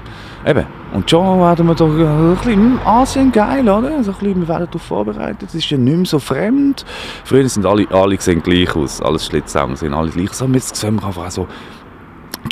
Eben. 0.46 0.66
Und 0.94 1.10
schon 1.10 1.40
werden 1.40 1.68
wir 1.68 1.76
doch 1.76 1.90
äh, 1.98 2.04
ein 2.06 2.36
bisschen 2.36 2.56
hm, 2.56 2.80
Asien 2.86 3.32
geil, 3.32 3.68
oder? 3.68 4.04
So 4.04 4.12
ein 4.12 4.18
bisschen, 4.18 4.42
wir 4.42 4.48
werden 4.48 4.68
darauf 4.68 4.82
vorbereitet. 4.82 5.50
Es 5.50 5.56
ist 5.56 5.70
ja 5.70 5.78
nicht 5.78 5.96
mehr 5.96 6.06
so 6.06 6.20
fremd. 6.20 6.86
Früher 7.24 7.48
sind 7.50 7.66
alle, 7.66 7.88
alle 7.92 8.20
sehen 8.20 8.42
gleich 8.44 8.76
aus. 8.76 9.02
Alles 9.02 9.26
Schlitzaugen 9.26 9.76
sind 9.76 9.94
alle 9.94 10.10
gleich. 10.10 10.34
So, 10.34 10.46
jetzt 10.48 10.76
sehen 10.76 11.00
wir 11.00 11.08
einfach 11.08 11.26
auch 11.28 11.32
so 11.32 11.48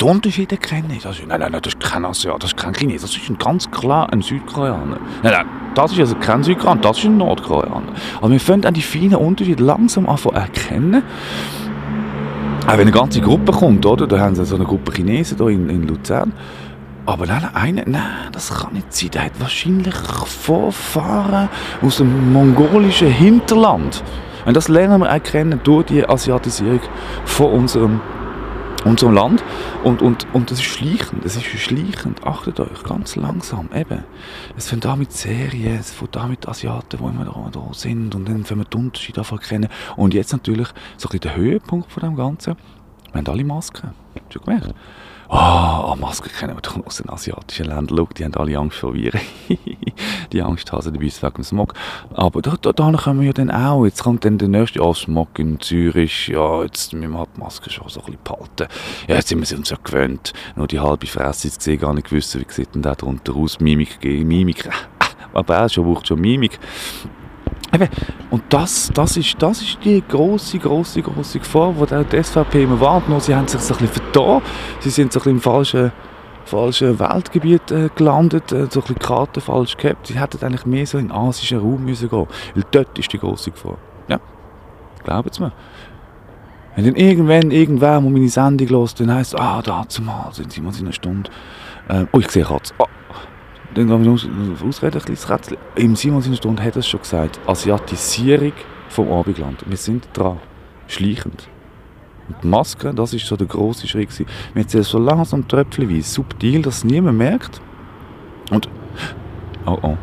die 0.00 0.04
Unterschiede 0.04 0.56
kennen. 0.56 0.98
Das 1.02 1.18
ist, 1.18 1.26
nein, 1.26 1.40
nein, 1.40 1.52
das 1.52 1.74
ist 1.74 1.80
kein 1.80 2.04
Asiat, 2.04 2.42
das 2.42 2.50
ist 2.50 2.56
kein 2.56 2.74
Chinese, 2.74 3.06
das 3.06 3.16
ist 3.16 3.28
ein 3.30 3.38
ganz 3.38 3.70
klar 3.70 4.12
ein 4.12 4.20
Südkoreaner. 4.20 4.98
Nein, 5.22 5.32
nein, 5.32 5.46
das 5.74 5.92
ist 5.92 6.00
also 6.00 6.16
kein 6.16 6.42
Südkoreaner, 6.42 6.80
das 6.80 6.98
ist 6.98 7.04
ein 7.04 7.16
Nordkoreaner. 7.16 7.92
Aber 8.18 8.30
wir 8.30 8.40
fangen 8.40 8.64
an 8.64 8.74
die 8.74 8.82
feinen 8.82 9.16
Unterschiede 9.16 9.62
langsam 9.62 10.08
an 10.08 10.18
erkennen. 10.34 11.02
Auch 12.66 12.72
wenn 12.72 12.80
eine 12.80 12.90
ganze 12.90 13.20
Gruppe 13.20 13.52
kommt, 13.52 13.86
oder? 13.86 14.06
Da 14.06 14.18
haben 14.18 14.34
sie 14.34 14.44
so 14.44 14.56
eine 14.56 14.64
Gruppe 14.64 14.92
Chinesen 14.92 15.38
hier 15.38 15.48
in, 15.48 15.68
in 15.68 15.86
Luzern. 15.86 16.32
Aber 17.06 17.24
nein, 17.26 17.48
eine, 17.54 17.84
nein, 17.86 18.02
das 18.32 18.52
kann 18.52 18.72
nicht 18.72 18.92
sein. 18.92 19.10
Der 19.12 19.24
hat 19.26 19.32
wahrscheinlich 19.38 19.94
Vorfahren 19.94 21.48
aus 21.80 21.98
dem 21.98 22.32
mongolischen 22.32 23.08
Hinterland. 23.08 24.02
Und 24.44 24.56
das 24.56 24.68
lernen 24.68 25.00
wir 25.00 25.08
erkennen 25.08 25.60
durch 25.62 25.86
die 25.86 26.08
Asiatisierung 26.08 26.80
von 27.24 27.52
unserem, 27.52 28.00
unserem 28.86 29.14
Land. 29.14 29.44
Und, 29.84 30.02
und, 30.02 30.26
und 30.32 30.50
das 30.50 30.58
ist 30.58 30.64
schleichend, 30.64 31.24
das 31.24 31.36
ist 31.36 31.44
schleichend. 31.44 32.24
Achtet 32.24 32.60
euch, 32.60 32.82
ganz 32.84 33.16
langsam, 33.16 33.68
eben. 33.74 34.04
Es 34.56 34.68
fängt 34.68 34.86
an 34.86 34.98
mit 34.98 35.12
Serien, 35.12 35.78
es 35.78 35.90
fängt 35.90 36.16
an 36.16 36.30
mit 36.30 36.48
Asiaten, 36.48 36.98
die 36.98 37.04
immer 37.04 37.50
da, 37.52 37.68
sind. 37.72 38.14
Und 38.14 38.28
dann 38.28 38.44
fangen 38.44 38.60
wir 38.60 38.64
die 38.66 38.76
Unterschiede 38.76 39.22
an 39.22 39.38
kennen. 39.40 39.68
Und 39.96 40.14
jetzt 40.14 40.32
natürlich 40.32 40.68
so 40.96 41.08
ein 41.08 41.18
bisschen 41.18 41.20
der 41.20 41.36
Höhepunkt 41.36 41.92
von 41.92 42.02
dem 42.02 42.16
Ganzen. 42.16 42.56
Wir 43.12 43.18
haben 43.18 43.28
alle 43.28 43.44
Masken. 43.44 43.90
Du 44.30 44.40
gemerkt? 44.40 44.74
Ah, 45.28 45.92
oh, 45.92 45.96
Masken 45.96 46.30
kennen 46.30 46.56
wir 46.56 46.60
doch 46.60 46.76
aus 46.86 46.98
den 46.98 47.10
asiatischen 47.10 47.66
Ländern. 47.66 47.96
Schau, 47.96 48.08
die 48.16 48.24
haben 48.24 48.34
alle 48.34 48.56
Angst 48.58 48.78
vor 48.78 48.94
Viren. 48.94 49.20
die 50.32 50.42
Angst 50.42 50.70
haben 50.70 50.82
sie 50.82 50.92
dabei 50.92 51.06
wegen 51.06 51.34
dem 51.34 51.44
Smog. 51.44 51.74
Aber 52.14 52.42
da, 52.42 52.56
da, 52.60 52.72
da 52.72 52.92
können 52.92 53.20
wir 53.20 53.26
ja 53.26 53.32
dann 53.32 53.50
auch. 53.50 53.84
Jetzt 53.84 54.04
kommt 54.04 54.24
dann 54.24 54.38
der 54.38 54.48
nächste 54.48 54.80
oh, 54.80 54.94
Smog 54.94 55.38
in 55.38 55.58
Zürich. 55.60 56.28
Ja, 56.28 56.62
jetzt 56.62 56.92
müssen 56.92 57.10
wir 57.10 57.18
halt 57.18 57.30
die 57.36 57.40
Maske 57.40 57.70
schon 57.70 57.88
so 57.88 58.00
ein 58.00 58.06
bisschen 58.06 58.22
behalten. 58.22 58.72
Ja, 59.08 59.16
jetzt 59.16 59.28
sind 59.28 59.50
wir 59.50 59.58
uns 59.58 59.70
ja 59.70 59.76
gewöhnt. 59.82 60.32
Nur 60.54 60.68
die 60.68 60.78
halbe 60.78 61.06
Fresse 61.06 61.48
jetzt 61.48 61.58
gesehen, 61.58 61.80
gar 61.80 61.92
nicht 61.92 62.08
gewusst, 62.08 62.38
wie 62.38 62.44
sieht 62.48 62.74
denn 62.74 62.82
da 62.82 62.94
drunter 62.94 63.34
aus. 63.34 63.58
Mimik 63.58 64.00
gegen 64.00 64.28
Mimik. 64.28 64.68
Aber 65.32 65.56
er 65.56 65.68
schon 65.68 65.84
braucht 65.84 66.06
schon 66.06 66.20
Mimik. 66.20 66.58
Und 68.30 68.42
das, 68.48 68.90
das, 68.94 69.16
ist, 69.16 69.36
das 69.38 69.60
ist 69.62 69.78
die 69.84 70.02
grosse, 70.06 70.58
grosse, 70.58 71.02
grosse 71.02 71.38
Gefahr, 71.38 71.72
die 71.72 71.94
auch 71.94 72.04
die 72.04 72.22
SVP 72.22 72.64
immer 72.64 72.80
wahrgenommen 72.80 73.20
Sie 73.20 73.34
haben 73.34 73.48
sich 73.48 73.60
ein 73.60 73.66
bisschen 73.66 73.88
vertan. 73.88 74.42
Sie 74.80 74.90
sind 74.90 75.12
so 75.12 75.20
ein 75.20 75.22
bisschen 75.22 75.36
im 75.36 75.40
falschen, 75.40 75.92
falschen 76.44 76.98
Weltgebiet 76.98 77.70
äh, 77.70 77.88
gelandet, 77.94 78.52
äh, 78.52 78.66
so 78.70 78.80
ein 78.80 78.82
bisschen 78.82 78.98
Karten 78.98 79.40
falsch 79.40 79.76
gehabt. 79.76 80.06
Sie 80.06 80.18
hätten 80.18 80.44
eigentlich 80.44 80.66
mehr 80.66 80.86
so 80.86 80.98
in 80.98 81.08
den 81.08 81.12
asischen 81.16 81.58
Raum 81.58 81.84
müssen 81.84 82.08
gehen 82.08 82.26
Weil 82.54 82.64
dort 82.70 82.98
ist 82.98 83.12
die 83.12 83.18
grosse 83.18 83.50
Gefahr. 83.50 83.78
Ja, 84.08 84.18
glauben 85.04 85.30
Sie 85.32 85.42
mir. 85.42 85.52
Wenn 86.76 86.84
dann 86.84 86.96
irgendwann, 86.96 87.50
irgendwer 87.50 88.00
mal 88.00 88.10
meine 88.10 88.28
Sendung 88.28 88.68
hört, 88.68 89.00
dann 89.00 89.14
heisst 89.14 89.32
es, 89.32 89.40
ah, 89.40 89.62
da 89.62 89.84
zumal 89.88 90.32
sind 90.32 90.52
Sie 90.52 90.60
mal 90.60 90.74
in 90.74 90.82
einer 90.82 90.92
Stunde. 90.92 91.30
Ähm, 91.88 92.06
oh, 92.12 92.18
ich 92.18 92.30
sehe 92.30 92.44
Katze. 92.44 92.74
Oh. 92.78 92.84
Dann 93.76 93.88
gehen 93.88 94.04
wir 94.04 94.10
aus, 94.10 94.26
ausreden, 94.66 94.96
ein 94.96 95.04
kleines 95.04 95.28
Rätsel. 95.28 95.58
Im 95.74 95.96
Simon 95.96 96.22
seiner 96.22 96.36
Stunde 96.36 96.62
hat 96.62 96.76
es 96.76 96.88
schon 96.88 97.00
gesagt. 97.00 97.38
Asiatisierung 97.46 98.54
vom 98.88 99.12
Abendland. 99.12 99.68
Wir 99.68 99.76
sind 99.76 100.08
dran. 100.14 100.38
Schleichend. 100.86 101.46
Und 102.28 102.36
die 102.42 102.46
Maske, 102.46 102.94
das 102.94 103.12
ist 103.12 103.26
so 103.26 103.36
der 103.36 103.46
grosse 103.46 103.86
Schritt. 103.86 104.08
Wir 104.54 104.66
zuerst 104.66 104.90
so 104.90 104.98
langsam 104.98 105.46
tröpfchenweise, 105.46 106.08
subtil, 106.08 106.62
dass 106.62 106.78
es 106.78 106.84
niemand 106.84 107.18
merkt. 107.18 107.60
Und, 108.50 108.70
oh 109.66 109.78
oh, 109.82 109.98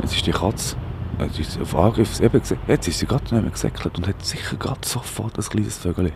jetzt 0.00 0.16
ist 0.16 0.26
die 0.26 0.30
Katze, 0.30 0.76
jetzt 1.18 1.38
ist 1.40 1.60
auf 1.60 1.76
Angriff, 1.76 2.20
eben, 2.20 2.40
jetzt 2.68 2.88
ist 2.88 2.98
sie 2.98 3.06
gerade 3.06 3.24
nicht 3.24 3.42
mehr 3.42 3.50
gesäckelt 3.50 3.98
und 3.98 4.08
hat 4.08 4.24
sicher 4.24 4.56
gerade 4.56 4.80
sofort 4.82 5.36
ein 5.36 5.44
kleines 5.44 5.76
Vögel 5.76 6.12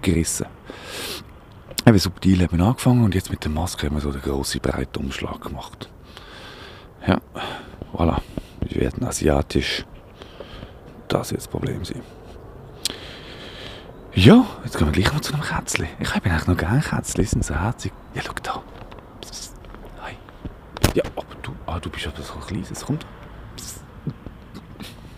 gerissen. 0.00 0.46
Eben 1.86 1.98
subtil 1.98 2.42
haben 2.42 2.58
wir 2.58 2.64
angefangen 2.64 3.04
und 3.04 3.14
jetzt 3.14 3.30
mit 3.30 3.44
der 3.44 3.52
Maske 3.52 3.86
haben 3.86 3.96
wir 3.96 4.00
so 4.00 4.10
den 4.10 4.22
grossen, 4.22 4.60
breiten 4.60 5.04
Umschlag 5.04 5.40
gemacht. 5.40 5.91
Ja, 7.06 7.18
voilà. 7.92 8.18
Wir 8.60 8.80
werden 8.82 9.04
asiatisch. 9.06 9.84
Das 11.08 11.30
wird 11.30 11.40
das 11.40 11.48
Problem 11.48 11.84
sein. 11.84 12.02
Ja, 14.14 14.44
jetzt 14.64 14.76
gehen 14.78 14.86
wir 14.88 14.92
gleich 14.92 15.12
noch 15.12 15.20
zu 15.20 15.32
einem 15.34 15.42
Kätzchen. 15.42 15.86
Ich 15.98 16.14
habe 16.14 16.30
eigentlich 16.30 16.46
noch 16.46 16.56
gerne 16.56 16.80
Kätzchen, 16.80 17.22
die 17.22 17.26
sind 17.28 17.44
so 17.44 17.54
herzig. 17.54 17.92
Ja, 18.14 18.22
schau 18.24 18.32
da. 18.42 18.62
Psst. 19.20 19.54
Hi. 20.02 20.12
Ja, 20.94 21.02
aber 21.16 21.34
du, 21.42 21.52
ah, 21.66 21.80
du 21.80 21.90
bist 21.90 22.06
aber 22.06 22.22
so 22.22 22.34
ein 22.34 22.40
kleines. 22.40 22.84
Komm 22.84 22.98
da. 22.98 23.06
Psst. 23.56 23.80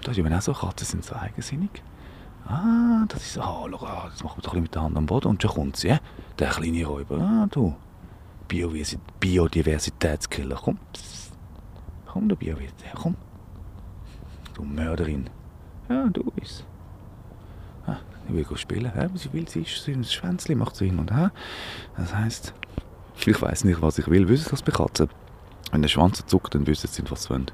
Da 0.03 0.11
ist 0.13 0.19
eben 0.19 0.33
auch 0.33 0.41
so 0.41 0.53
Katzen, 0.53 0.87
sind 0.87 1.05
so 1.05 1.15
eigensinnig. 1.17 1.83
Ah, 2.47 3.05
das 3.09 3.25
ist, 3.25 3.39
ah, 3.39 3.65
schau, 3.71 3.87
ah, 3.87 4.09
das 4.11 4.23
machen 4.23 4.39
wir 4.39 4.43
doch 4.43 4.53
mit 4.55 4.75
der 4.75 4.83
Hand 4.83 4.97
am 4.97 5.07
Boden 5.07 5.29
und 5.29 5.43
schon 5.43 5.51
kommt 5.51 5.77
sie, 5.77 5.89
ja? 5.89 5.99
Der 6.39 6.51
kleine 6.51 6.85
Räuber. 6.85 7.19
Ah, 7.21 7.47
du. 7.51 7.75
Biodiversi- 8.49 8.99
Biodiversitätskiller, 9.19 10.57
komm. 10.63 10.79
Psst. 10.93 11.14
Komm, 12.15 12.29
du 12.29 12.37
Biodiversität, 12.37 12.93
komm. 12.95 13.17
Du 14.55 14.63
Mörderin. 14.63 15.29
Ja, 15.89 16.07
du 16.07 16.23
bist. 16.31 16.65
Ah, 17.89 17.97
ich 18.29 18.49
will 18.49 18.57
spielen. 18.57 18.93
Ja, 18.95 19.09
sie 19.17 19.33
will, 19.33 19.49
sie 19.49 19.63
ist, 19.63 19.89
ein 19.89 20.05
Schwänzchen, 20.05 20.57
macht 20.57 20.77
sie 20.77 20.87
hin 20.87 21.01
und 21.01 21.11
her. 21.13 21.33
Das 21.97 22.15
heisst, 22.15 22.55
ich 23.27 23.43
weiß 23.43 23.65
nicht, 23.65 23.83
was 23.83 23.99
ich 23.99 24.07
will. 24.07 24.29
Wissen 24.29 24.45
Sie 24.45 24.51
das 24.51 24.63
bei 24.63 24.71
Katzen? 24.71 25.09
Wenn 25.73 25.83
der 25.83 25.89
Schwanz 25.89 26.25
zuckt, 26.25 26.55
dann 26.55 26.69
wissen 26.69 26.87
sie 26.87 27.03
was 27.11 27.25
sie 27.25 27.31
wollen. 27.31 27.51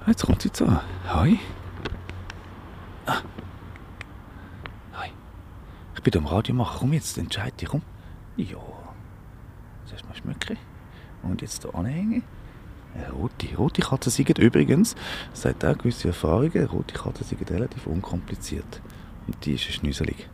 Ah, 0.00 0.08
Jetzt 0.08 0.26
kommt 0.26 0.42
sie 0.42 0.50
zu. 0.50 0.66
Hi. 1.06 1.38
Ah. 3.06 3.18
Hi. 4.94 5.10
Ich 5.94 6.02
bin 6.02 6.16
am 6.16 6.26
Radio 6.26 6.52
machen. 6.56 6.78
Komm 6.80 6.92
jetzt, 6.94 7.16
entscheid 7.16 7.60
dich. 7.60 7.68
Komm. 7.68 7.82
Ja. 8.36 8.58
Zuerst 9.84 10.08
mal 10.08 10.16
schmücken. 10.16 10.58
Und 11.22 11.42
jetzt 11.42 11.62
hier 11.62 11.72
anhängen. 11.76 12.24
Rote, 13.12 13.56
rote 13.56 13.82
Katzen 13.82 14.10
sind 14.10 14.38
übrigens, 14.38 14.94
seit 15.32 15.64
auch 15.64 15.78
gewisse 15.78 16.08
Erfahrungen, 16.08 16.66
rote 16.66 16.94
Katzen 16.94 17.24
sind 17.24 17.50
relativ 17.50 17.86
unkompliziert. 17.86 18.80
Und 19.26 19.44
die 19.44 19.54
ist 19.54 19.64
schnüselig. 19.64 20.28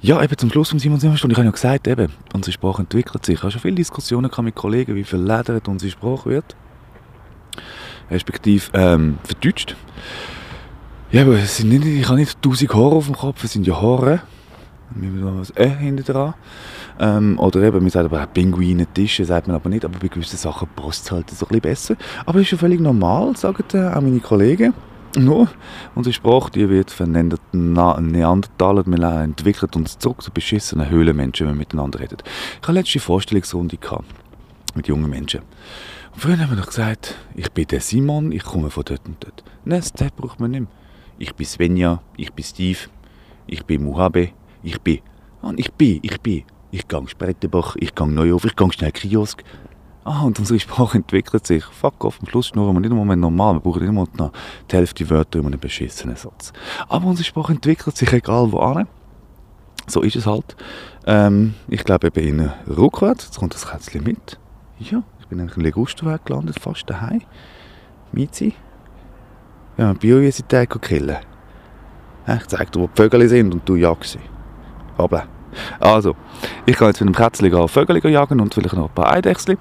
Ja, 0.00 0.22
eben 0.22 0.36
zum 0.36 0.50
Schluss 0.50 0.68
von 0.68 0.78
Simon 0.78 1.00
Simonstunde, 1.00 1.32
ich 1.32 1.38
habe 1.38 1.46
ja 1.46 1.52
gesagt, 1.52 1.88
eben, 1.88 2.12
unsere 2.34 2.52
Sprache 2.52 2.82
entwickelt 2.82 3.24
sich. 3.24 3.36
Ich 3.36 3.42
habe 3.42 3.50
schon 3.50 3.62
viele 3.62 3.76
Diskussionen 3.76 4.30
mit 4.42 4.54
Kollegen, 4.54 4.94
wie 4.94 5.04
verledert 5.04 5.66
unsere 5.66 5.90
Sprache 5.90 6.28
wird. 6.28 6.56
Respektive 8.10 8.70
ähm, 8.74 9.18
verdeutscht. 9.24 9.76
Ja, 11.10 11.22
aber 11.22 11.38
es 11.38 11.56
sind 11.56 11.70
nicht, 11.70 11.86
ich 11.86 12.06
habe 12.06 12.18
nicht 12.18 12.42
tausend 12.42 12.74
Haare 12.74 12.96
auf 12.96 13.06
dem 13.06 13.16
Kopf, 13.16 13.44
es 13.44 13.52
sind 13.52 13.66
ja 13.66 13.80
Haare. 13.80 14.20
Wir 14.90 15.24
haben 15.24 15.40
was 15.40 15.50
«äh» 15.56 15.70
hinten 15.70 16.04
dran. 16.04 16.34
Ähm, 16.98 17.38
oder 17.38 17.62
eben, 17.62 17.80
man 17.80 17.90
sagt 17.90 18.04
aber 18.06 18.22
auch 18.22 18.32
Pinguine, 18.32 18.86
Tische, 18.86 19.24
sagt 19.24 19.48
man 19.48 19.56
aber 19.56 19.68
nicht, 19.68 19.84
aber 19.84 19.98
bei 19.98 20.08
gewissen 20.08 20.36
Sachen 20.36 20.68
passt 20.76 21.06
es 21.06 21.10
halt 21.10 21.26
ein 21.30 21.36
bisschen 21.36 21.60
besser. 21.60 21.96
Aber 22.24 22.40
ist 22.40 22.52
ja 22.52 22.58
völlig 22.58 22.80
normal, 22.80 23.36
sagen 23.36 23.64
äh, 23.72 23.88
auch 23.88 24.00
meine 24.00 24.20
Kollegen. 24.20 24.74
Nur, 25.16 25.48
unsere 25.94 26.12
Sprache 26.12 26.50
die 26.50 26.68
wird 26.68 26.90
von 26.90 27.12
Neandertaler 27.52 28.84
wir 28.84 29.22
entwickelt 29.22 29.76
uns 29.76 29.96
zurück 29.98 30.22
zu 30.22 30.32
beschissenen 30.32 30.90
Höhlenmenschen, 30.90 31.46
wenn 31.46 31.54
wir 31.54 31.60
miteinander 31.60 32.00
reden. 32.00 32.18
Ich 32.60 32.62
hatte 32.62 32.72
letzte 32.72 32.98
Vorstellungsrunde 32.98 33.78
mit 34.74 34.88
jungen 34.88 35.08
Menschen. 35.08 35.42
Und 36.14 36.20
früher 36.20 36.38
haben 36.38 36.50
wir 36.50 36.56
noch 36.56 36.66
gesagt, 36.66 37.14
ich 37.36 37.50
bin 37.52 37.66
der 37.68 37.80
Simon, 37.80 38.32
ich 38.32 38.42
komme 38.42 38.70
von 38.70 38.84
dort 38.84 39.06
und 39.06 39.22
dort. 39.22 39.44
Nein, 39.64 39.84
das 39.96 40.10
braucht 40.12 40.40
man 40.40 40.50
nicht 40.50 40.60
mehr. 40.60 40.70
Ich 41.18 41.32
bin 41.34 41.46
Svenja, 41.46 42.02
ich 42.16 42.32
bin 42.32 42.44
Steve, 42.44 42.78
ich 43.46 43.64
bin 43.64 43.84
Muhabe, 43.84 44.30
ich 44.64 44.80
bin, 44.80 44.98
und 45.42 45.60
ich 45.60 45.72
bin, 45.72 46.00
ich 46.02 46.20
bin, 46.20 46.42
ich 46.74 46.88
gehe 46.88 47.06
Sprettenbach, 47.06 47.76
ich 47.76 47.94
gehe 47.94 48.08
Neuhof, 48.08 48.44
ich 48.44 48.56
gehe 48.56 48.72
schnell 48.72 48.90
Kiosk. 48.90 49.44
Ah, 50.02 50.22
und 50.22 50.38
unsere 50.40 50.58
Sprache 50.58 50.98
entwickelt 50.98 51.46
sich. 51.46 51.64
Fuck 51.64 52.04
off, 52.04 52.18
am 52.20 52.28
Schluss 52.28 52.48
schnurren 52.48 52.74
wir 52.74 52.80
nicht 52.80 52.90
einmal 52.90 53.16
normal, 53.16 53.54
wir 53.54 53.60
brauchen 53.60 53.80
nicht 53.80 53.88
einmal 53.88 54.06
noch 54.18 54.32
die 54.70 54.76
Hälfte 54.76 55.08
Wörter 55.08 55.38
in 55.38 55.46
einem 55.46 55.60
beschissenen 55.60 56.16
Satz. 56.16 56.52
Aber 56.88 57.06
unsere 57.06 57.24
Sprache 57.24 57.52
entwickelt 57.52 57.96
sich 57.96 58.12
egal 58.12 58.50
wo 58.50 58.58
an. 58.58 58.88
So 59.86 60.02
ist 60.02 60.16
es 60.16 60.26
halt. 60.26 60.56
Ähm, 61.06 61.54
ich 61.68 61.84
glaube 61.84 62.08
eben 62.08 62.40
in 62.40 62.50
rückwärts, 62.66 63.26
jetzt 63.26 63.38
kommt 63.38 63.54
das 63.54 63.68
Kätzchen 63.68 64.02
mit. 64.02 64.38
Ja, 64.78 65.04
ich 65.20 65.26
bin 65.28 65.40
eigentlich 65.40 65.56
im 65.56 65.62
Legusterweg 65.62 66.24
gelandet, 66.24 66.58
fast 66.58 66.90
daheim. 66.90 67.22
Miezi. 68.12 68.52
Ja, 69.76 69.92
Biodiversität 69.92 70.70
killen. 70.82 71.18
Ich 72.26 72.46
zeig 72.46 72.72
dir, 72.72 72.80
wo 72.80 72.86
die 72.88 72.96
Vögel 73.00 73.28
sind 73.28 73.54
und 73.54 73.68
du 73.68 73.76
jagst 73.76 74.12
sie. 74.12 74.20
Aber. 74.98 75.28
Also, 75.80 76.14
ich 76.66 76.76
gehe 76.76 76.88
jetzt 76.88 77.00
mit 77.00 77.08
dem 77.08 77.16
Kätzchen 77.16 77.68
Vögel 77.68 78.10
jagen 78.10 78.40
und 78.40 78.54
vielleicht 78.54 78.74
noch 78.74 78.88
ein 78.88 78.94
paar 78.94 79.12
Eidechsel. 79.12 79.58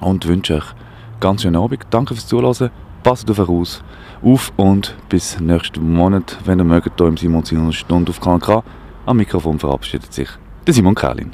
Und 0.00 0.26
wünsche 0.26 0.56
euch 0.56 0.64
ganz 1.20 1.42
schönen 1.42 1.56
Abend. 1.56 1.86
Danke 1.90 2.14
fürs 2.14 2.26
Zuhören. 2.26 2.70
Passt 3.02 3.30
auf 3.30 3.38
euch 3.38 3.48
aus. 3.48 3.82
Auf 4.22 4.52
und 4.56 4.96
bis 5.08 5.38
nächsten 5.40 5.92
Monat, 5.92 6.38
wenn 6.44 6.58
ihr 6.58 6.64
mögt, 6.64 6.98
hier 6.98 7.06
im 7.06 7.16
Simon 7.16 7.44
Sinner 7.44 7.72
Stunde 7.72 8.10
auf 8.10 8.20
Kanal 8.20 8.40
K. 8.40 8.62
Am 9.06 9.18
Mikrofon 9.18 9.58
verabschiedet 9.58 10.12
sich 10.12 10.28
der 10.66 10.72
Simon 10.72 10.94
Kählin. 10.94 11.30